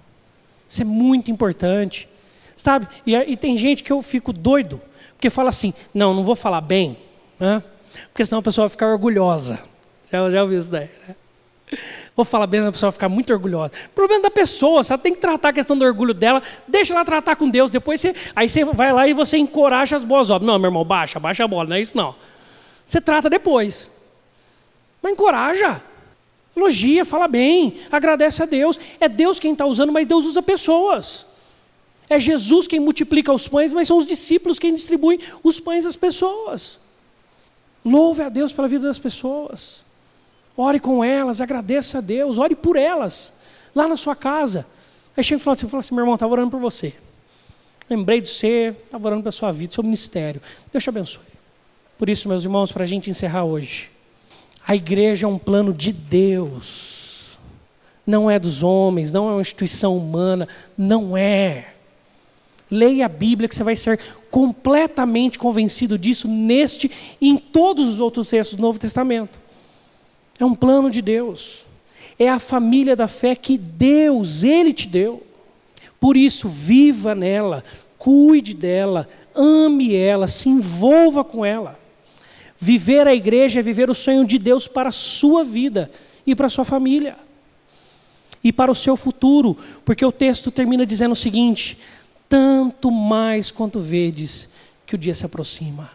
Isso 0.69 0.83
é 0.83 0.85
muito 0.85 1.31
importante. 1.31 2.09
Sabe? 2.57 2.89
E, 3.07 3.15
e, 3.15 3.37
tem 3.37 3.57
gente 3.57 3.83
que 3.83 3.93
eu 3.93 4.01
fico 4.03 4.33
doido, 4.33 4.81
porque 5.13 5.29
fala 5.29 5.49
assim: 5.49 5.75
não, 5.93 6.15
não 6.15 6.23
vou 6.23 6.37
falar 6.37 6.61
bem, 6.61 6.97
né? 7.39 7.63
porque 8.13 8.25
senão 8.25 8.41
a 8.41 8.43
pessoa 8.43 8.67
vai 8.67 8.71
ficar 8.71 8.89
orgulhosa. 8.89 9.63
Já, 10.11 10.31
já 10.31 10.43
ouviu 10.43 10.59
isso 10.59 10.71
daí, 10.71 10.89
né? 11.09 11.17
Vou 12.17 12.25
falar 12.25 12.47
bem, 12.47 12.61
a 12.61 12.71
pessoa 12.71 12.91
vai 12.91 12.95
ficar 12.95 13.09
muito 13.09 13.33
orgulhosa. 13.33 13.73
Problema 13.93 14.23
da 14.23 14.31
pessoa, 14.31 14.85
você 14.85 14.97
tem 14.97 15.15
que 15.15 15.21
tratar 15.21 15.49
a 15.49 15.53
questão 15.53 15.77
do 15.77 15.85
orgulho 15.85 16.15
dela, 16.15 16.41
deixa 16.67 16.95
ela 16.95 17.05
tratar 17.05 17.35
com 17.35 17.49
Deus, 17.49 17.71
depois 17.71 18.01
você, 18.01 18.15
aí 18.37 18.49
você 18.49 18.65
vai 18.65 18.93
lá 18.93 19.09
e 19.09 19.12
você 19.12 19.37
encoraja 19.37 19.97
as 19.97 20.05
boas 20.05 20.31
obras. 20.31 20.47
Não, 20.47 20.59
meu 20.59 20.69
irmão, 20.69 20.85
baixa, 20.85 21.19
baixa 21.19 21.45
a 21.45 21.49
bola, 21.49 21.71
não 21.71 21.77
é 21.77 21.81
isso 21.81 21.97
não. 21.97 22.15
Você 22.87 23.01
trata 23.01 23.29
depois. 23.29 23.91
Mas 25.03 25.12
encoraja. 25.12 25.83
Elogia, 26.57 27.05
fala 27.05 27.27
bem, 27.27 27.81
agradece 27.91 28.43
a 28.43 28.47
Deus. 28.47 28.79
É 29.01 29.09
Deus 29.09 29.41
quem 29.41 29.53
está 29.53 29.67
usando, 29.67 29.93
mas 29.93 30.07
Deus 30.07 30.25
usa 30.25 30.41
pessoas. 30.41 31.27
É 32.09 32.19
Jesus 32.19 32.69
quem 32.69 32.79
multiplica 32.79 33.33
os 33.33 33.49
pães, 33.49 33.73
mas 33.73 33.89
são 33.89 33.99
os 33.99 34.07
discípulos 34.07 34.59
quem 34.59 34.73
distribuem 34.73 35.19
os 35.43 35.59
pães 35.59 35.85
às 35.85 35.97
pessoas. 35.97 36.79
Louve 37.85 38.23
a 38.23 38.29
Deus 38.29 38.53
pela 38.53 38.69
vida 38.69 38.87
das 38.87 38.99
pessoas. 38.99 39.84
Ore 40.57 40.79
com 40.79 41.03
elas, 41.03 41.41
agradeça 41.41 41.99
a 41.99 42.01
Deus, 42.01 42.39
ore 42.39 42.55
por 42.55 42.77
elas, 42.77 43.33
lá 43.75 43.89
na 43.89 43.97
sua 43.97 44.15
casa. 44.15 44.67
Aí 45.17 45.23
chega 45.23 45.41
e 45.41 45.45
fala 45.45 45.55
assim, 45.55 45.69
fala 45.69 45.81
assim, 45.81 45.95
meu 45.95 46.03
irmão, 46.03 46.15
estava 46.15 46.33
orando 46.33 46.51
por 46.51 46.61
você. 46.61 46.95
Lembrei 47.89 48.21
de 48.21 48.29
você, 48.29 48.75
estava 48.85 49.09
orando 49.09 49.23
pela 49.23 49.33
sua 49.33 49.53
vida, 49.53 49.73
seu 49.73 49.85
ministério. 49.85 50.41
Deus 50.73 50.83
te 50.83 50.89
abençoe. 50.89 51.23
Por 51.99 52.09
isso, 52.09 52.29
meus 52.29 52.45
irmãos, 52.45 52.73
para 52.73 52.85
a 52.85 52.87
gente 52.87 53.11
encerrar 53.11 53.45
hoje, 53.45 53.91
a 54.67 54.75
igreja 54.75 55.27
é 55.27 55.29
um 55.29 55.39
plano 55.39 55.73
de 55.73 55.93
Deus. 55.93 57.37
Não 58.07 58.31
é 58.31 58.39
dos 58.39 58.63
homens, 58.63 59.13
não 59.13 59.29
é 59.29 59.33
uma 59.33 59.41
instituição 59.41 59.97
humana, 59.97 60.49
não 60.77 61.17
é. 61.17 61.73
Leia 62.71 63.07
a 63.07 63.09
Bíblia 63.09 63.49
que 63.49 63.55
você 63.55 63.63
vai 63.63 63.77
ser 63.77 64.01
completamente 64.31 65.39
convencido 65.39 65.99
disso 65.99 66.27
neste 66.27 66.91
e 67.21 67.29
em 67.29 67.37
todos 67.37 67.89
os 67.89 68.01
outros 68.01 68.29
textos 68.29 68.57
do 68.57 68.63
Novo 68.63 68.79
Testamento. 68.79 69.39
É 70.45 70.47
um 70.47 70.55
plano 70.55 70.90
de 70.90 71.01
Deus. 71.01 71.64
É 72.18 72.28
a 72.28 72.38
família 72.38 72.95
da 72.95 73.09
fé 73.09 73.34
que 73.34 73.57
Deus, 73.57 74.45
Ele 74.45 74.74
te 74.74 74.86
deu. 74.86 75.26
Por 75.99 76.18
isso, 76.18 76.51
viva 76.51 77.14
nela, 77.14 77.64
cuide 77.97 78.53
dela, 78.53 79.09
ame 79.34 79.97
ela, 79.97 80.28
se 80.28 80.51
envolva 80.51 81.24
com 81.24 81.47
ela. 81.47 81.80
Viver 82.61 83.09
a 83.09 83.14
igreja 83.14 83.61
é 83.61 83.62
viver 83.62 83.88
o 83.88 83.95
sonho 83.95 84.26
de 84.26 84.38
Deus 84.38 84.68
para 84.68 84.90
a 84.90 84.92
sua 84.92 85.42
vida 85.42 85.90
e 86.26 86.34
para 86.34 86.47
a 86.47 86.51
sua 86.51 86.64
família. 86.66 87.16
E 88.42 88.53
para 88.53 88.70
o 88.70 88.74
seu 88.74 88.99
futuro, 88.99 89.57
porque 89.82 90.05
o 90.05 90.12
texto 90.12 90.51
termina 90.51 90.84
dizendo 90.84 91.12
o 91.12 91.16
seguinte: 91.16 91.78
tanto 92.28 92.90
mais 92.90 93.51
quanto 93.51 93.80
vedes 93.80 94.51
que 94.84 94.95
o 94.95 94.99
dia 94.99 95.14
se 95.14 95.24
aproxima. 95.24 95.90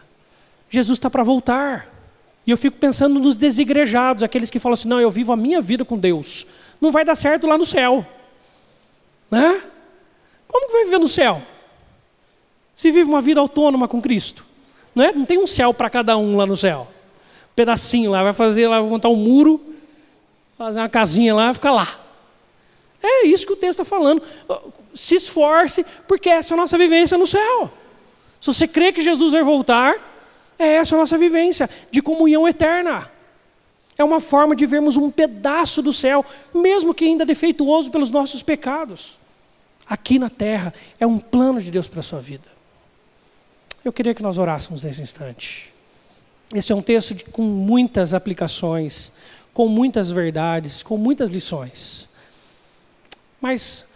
Jesus 0.68 0.98
está 0.98 1.08
para 1.08 1.22
voltar. 1.22 1.99
E 2.50 2.52
eu 2.52 2.56
fico 2.56 2.78
pensando 2.78 3.20
nos 3.20 3.36
desigrejados, 3.36 4.24
aqueles 4.24 4.50
que 4.50 4.58
falam 4.58 4.74
assim: 4.74 4.88
não, 4.88 5.00
eu 5.00 5.08
vivo 5.08 5.32
a 5.32 5.36
minha 5.36 5.60
vida 5.60 5.84
com 5.84 5.96
Deus. 5.96 6.46
Não 6.80 6.90
vai 6.90 7.04
dar 7.04 7.14
certo 7.14 7.46
lá 7.46 7.56
no 7.56 7.64
céu. 7.64 8.04
Né? 9.30 9.62
Como 10.48 10.66
que 10.66 10.72
vai 10.72 10.84
viver 10.84 10.98
no 10.98 11.06
céu? 11.06 11.40
Se 12.74 12.90
vive 12.90 13.08
uma 13.08 13.20
vida 13.20 13.38
autônoma 13.38 13.86
com 13.86 14.02
Cristo. 14.02 14.44
Não, 14.92 15.04
é? 15.04 15.12
não 15.12 15.24
tem 15.24 15.38
um 15.38 15.46
céu 15.46 15.72
para 15.72 15.88
cada 15.88 16.16
um 16.16 16.36
lá 16.36 16.44
no 16.44 16.56
céu. 16.56 16.88
Um 17.52 17.54
pedacinho 17.54 18.10
lá, 18.10 18.24
vai 18.24 18.32
fazer 18.32 18.66
lá, 18.66 18.80
vai 18.80 18.90
montar 18.90 19.10
um 19.10 19.14
muro, 19.14 19.60
fazer 20.58 20.80
uma 20.80 20.88
casinha 20.88 21.32
lá, 21.32 21.54
ficar 21.54 21.70
lá. 21.70 22.00
É 23.00 23.26
isso 23.28 23.46
que 23.46 23.52
o 23.52 23.56
texto 23.56 23.82
está 23.82 23.84
falando. 23.84 24.24
Se 24.92 25.14
esforce, 25.14 25.86
porque 26.08 26.28
essa 26.28 26.52
é 26.52 26.54
a 26.54 26.60
nossa 26.60 26.76
vivência 26.76 27.16
no 27.16 27.28
céu. 27.28 27.70
Se 28.40 28.52
você 28.52 28.66
crê 28.66 28.92
que 28.92 29.00
Jesus 29.00 29.34
vai 29.34 29.44
voltar, 29.44 30.09
é 30.60 30.74
essa 30.74 30.94
a 30.94 30.98
nossa 30.98 31.16
vivência 31.16 31.68
de 31.90 32.02
comunhão 32.02 32.46
eterna. 32.46 33.10
É 33.96 34.04
uma 34.04 34.20
forma 34.20 34.54
de 34.54 34.66
vermos 34.66 34.96
um 34.96 35.10
pedaço 35.10 35.82
do 35.82 35.92
céu, 35.92 36.24
mesmo 36.54 36.94
que 36.94 37.06
ainda 37.06 37.24
defeituoso 37.24 37.90
pelos 37.90 38.10
nossos 38.10 38.42
pecados. 38.42 39.18
Aqui 39.86 40.18
na 40.18 40.28
terra 40.28 40.72
é 40.98 41.06
um 41.06 41.18
plano 41.18 41.60
de 41.60 41.70
Deus 41.70 41.88
para 41.88 42.00
a 42.00 42.02
sua 42.02 42.20
vida. 42.20 42.46
Eu 43.82 43.92
queria 43.92 44.14
que 44.14 44.22
nós 44.22 44.36
orássemos 44.36 44.84
nesse 44.84 45.00
instante. 45.00 45.72
Esse 46.54 46.72
é 46.72 46.74
um 46.76 46.82
texto 46.82 47.14
de, 47.14 47.24
com 47.24 47.42
muitas 47.42 48.12
aplicações, 48.12 49.12
com 49.54 49.66
muitas 49.66 50.10
verdades, 50.10 50.82
com 50.82 50.98
muitas 50.98 51.30
lições. 51.30 52.06
Mas 53.40 53.86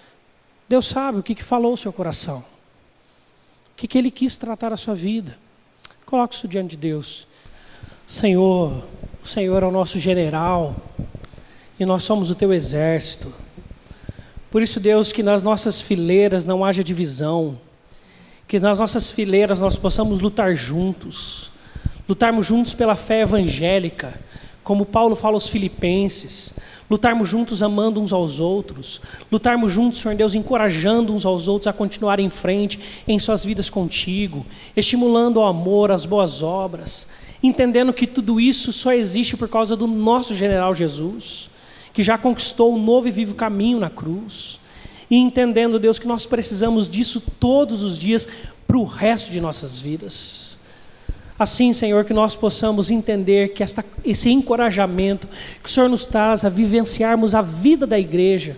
Deus 0.66 0.86
sabe 0.86 1.18
o 1.18 1.22
que, 1.22 1.34
que 1.34 1.44
falou 1.44 1.74
o 1.74 1.78
seu 1.78 1.92
coração, 1.92 2.38
o 2.38 3.76
que, 3.76 3.86
que 3.86 3.98
Ele 3.98 4.10
quis 4.10 4.36
tratar 4.36 4.72
a 4.72 4.76
sua 4.78 4.94
vida. 4.94 5.43
Coloque 6.06 6.34
isso 6.34 6.46
diante 6.46 6.70
de 6.70 6.76
Deus. 6.76 7.26
Senhor, 8.06 8.84
o 9.22 9.26
Senhor 9.26 9.62
é 9.62 9.66
o 9.66 9.70
nosso 9.70 9.98
general 9.98 10.76
e 11.80 11.86
nós 11.86 12.02
somos 12.02 12.30
o 12.30 12.34
teu 12.34 12.52
exército. 12.52 13.32
Por 14.50 14.62
isso, 14.62 14.78
Deus, 14.78 15.10
que 15.10 15.22
nas 15.22 15.42
nossas 15.42 15.80
fileiras 15.80 16.44
não 16.44 16.64
haja 16.64 16.84
divisão, 16.84 17.58
que 18.46 18.60
nas 18.60 18.78
nossas 18.78 19.10
fileiras 19.10 19.58
nós 19.58 19.78
possamos 19.78 20.20
lutar 20.20 20.54
juntos, 20.54 21.50
lutarmos 22.08 22.46
juntos 22.46 22.74
pela 22.74 22.94
fé 22.94 23.22
evangélica, 23.22 24.14
como 24.62 24.84
Paulo 24.84 25.16
fala 25.16 25.34
aos 25.34 25.48
Filipenses, 25.48 26.52
lutarmos 26.94 27.28
juntos 27.28 27.60
amando 27.60 28.00
uns 28.00 28.12
aos 28.12 28.38
outros, 28.38 29.00
lutarmos 29.30 29.72
juntos, 29.72 29.98
Senhor 29.98 30.16
Deus, 30.16 30.32
encorajando 30.32 31.12
uns 31.12 31.26
aos 31.26 31.48
outros 31.48 31.66
a 31.66 31.72
continuar 31.72 32.20
em 32.20 32.30
frente 32.30 32.78
em 33.06 33.18
suas 33.18 33.44
vidas 33.44 33.68
contigo, 33.68 34.46
estimulando 34.76 35.38
o 35.38 35.44
amor, 35.44 35.90
as 35.90 36.06
boas 36.06 36.40
obras, 36.40 37.08
entendendo 37.42 37.92
que 37.92 38.06
tudo 38.06 38.40
isso 38.40 38.72
só 38.72 38.92
existe 38.92 39.36
por 39.36 39.48
causa 39.48 39.74
do 39.74 39.88
nosso 39.88 40.36
general 40.36 40.72
Jesus, 40.72 41.50
que 41.92 42.00
já 42.00 42.16
conquistou 42.16 42.72
o 42.72 42.78
novo 42.78 43.08
e 43.08 43.10
vivo 43.10 43.34
caminho 43.34 43.80
na 43.80 43.90
cruz, 43.90 44.60
e 45.10 45.16
entendendo, 45.16 45.80
Deus, 45.80 45.98
que 45.98 46.06
nós 46.06 46.26
precisamos 46.26 46.88
disso 46.88 47.20
todos 47.40 47.82
os 47.82 47.98
dias 47.98 48.28
para 48.68 48.78
o 48.78 48.84
resto 48.84 49.32
de 49.32 49.40
nossas 49.40 49.80
vidas. 49.80 50.53
Assim, 51.38 51.72
Senhor, 51.72 52.04
que 52.04 52.12
nós 52.12 52.34
possamos 52.34 52.90
entender 52.90 53.48
que 53.54 53.62
esta, 53.62 53.84
esse 54.04 54.30
encorajamento 54.30 55.28
que 55.62 55.68
o 55.68 55.72
Senhor 55.72 55.88
nos 55.88 56.06
traz 56.06 56.44
a 56.44 56.48
vivenciarmos 56.48 57.34
a 57.34 57.42
vida 57.42 57.86
da 57.86 57.98
igreja 57.98 58.56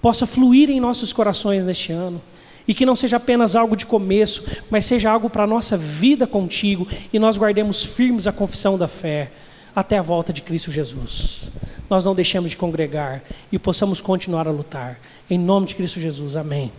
possa 0.00 0.26
fluir 0.26 0.70
em 0.70 0.80
nossos 0.80 1.12
corações 1.12 1.64
neste 1.64 1.90
ano. 1.90 2.22
E 2.68 2.72
que 2.72 2.86
não 2.86 2.96
seja 2.96 3.16
apenas 3.16 3.56
algo 3.56 3.76
de 3.76 3.84
começo, 3.84 4.44
mas 4.70 4.86
seja 4.86 5.10
algo 5.10 5.28
para 5.28 5.44
a 5.44 5.46
nossa 5.46 5.76
vida 5.76 6.26
contigo 6.26 6.86
e 7.12 7.18
nós 7.18 7.36
guardemos 7.36 7.82
firmes 7.82 8.26
a 8.26 8.32
confissão 8.32 8.78
da 8.78 8.88
fé 8.88 9.30
até 9.74 9.98
a 9.98 10.02
volta 10.02 10.32
de 10.32 10.40
Cristo 10.40 10.70
Jesus. 10.70 11.50
Nós 11.90 12.04
não 12.04 12.14
deixemos 12.14 12.52
de 12.52 12.56
congregar 12.56 13.22
e 13.50 13.58
possamos 13.58 14.00
continuar 14.00 14.46
a 14.46 14.50
lutar. 14.50 14.98
Em 15.28 15.38
nome 15.38 15.66
de 15.66 15.74
Cristo 15.74 16.00
Jesus, 16.00 16.36
amém. 16.36 16.72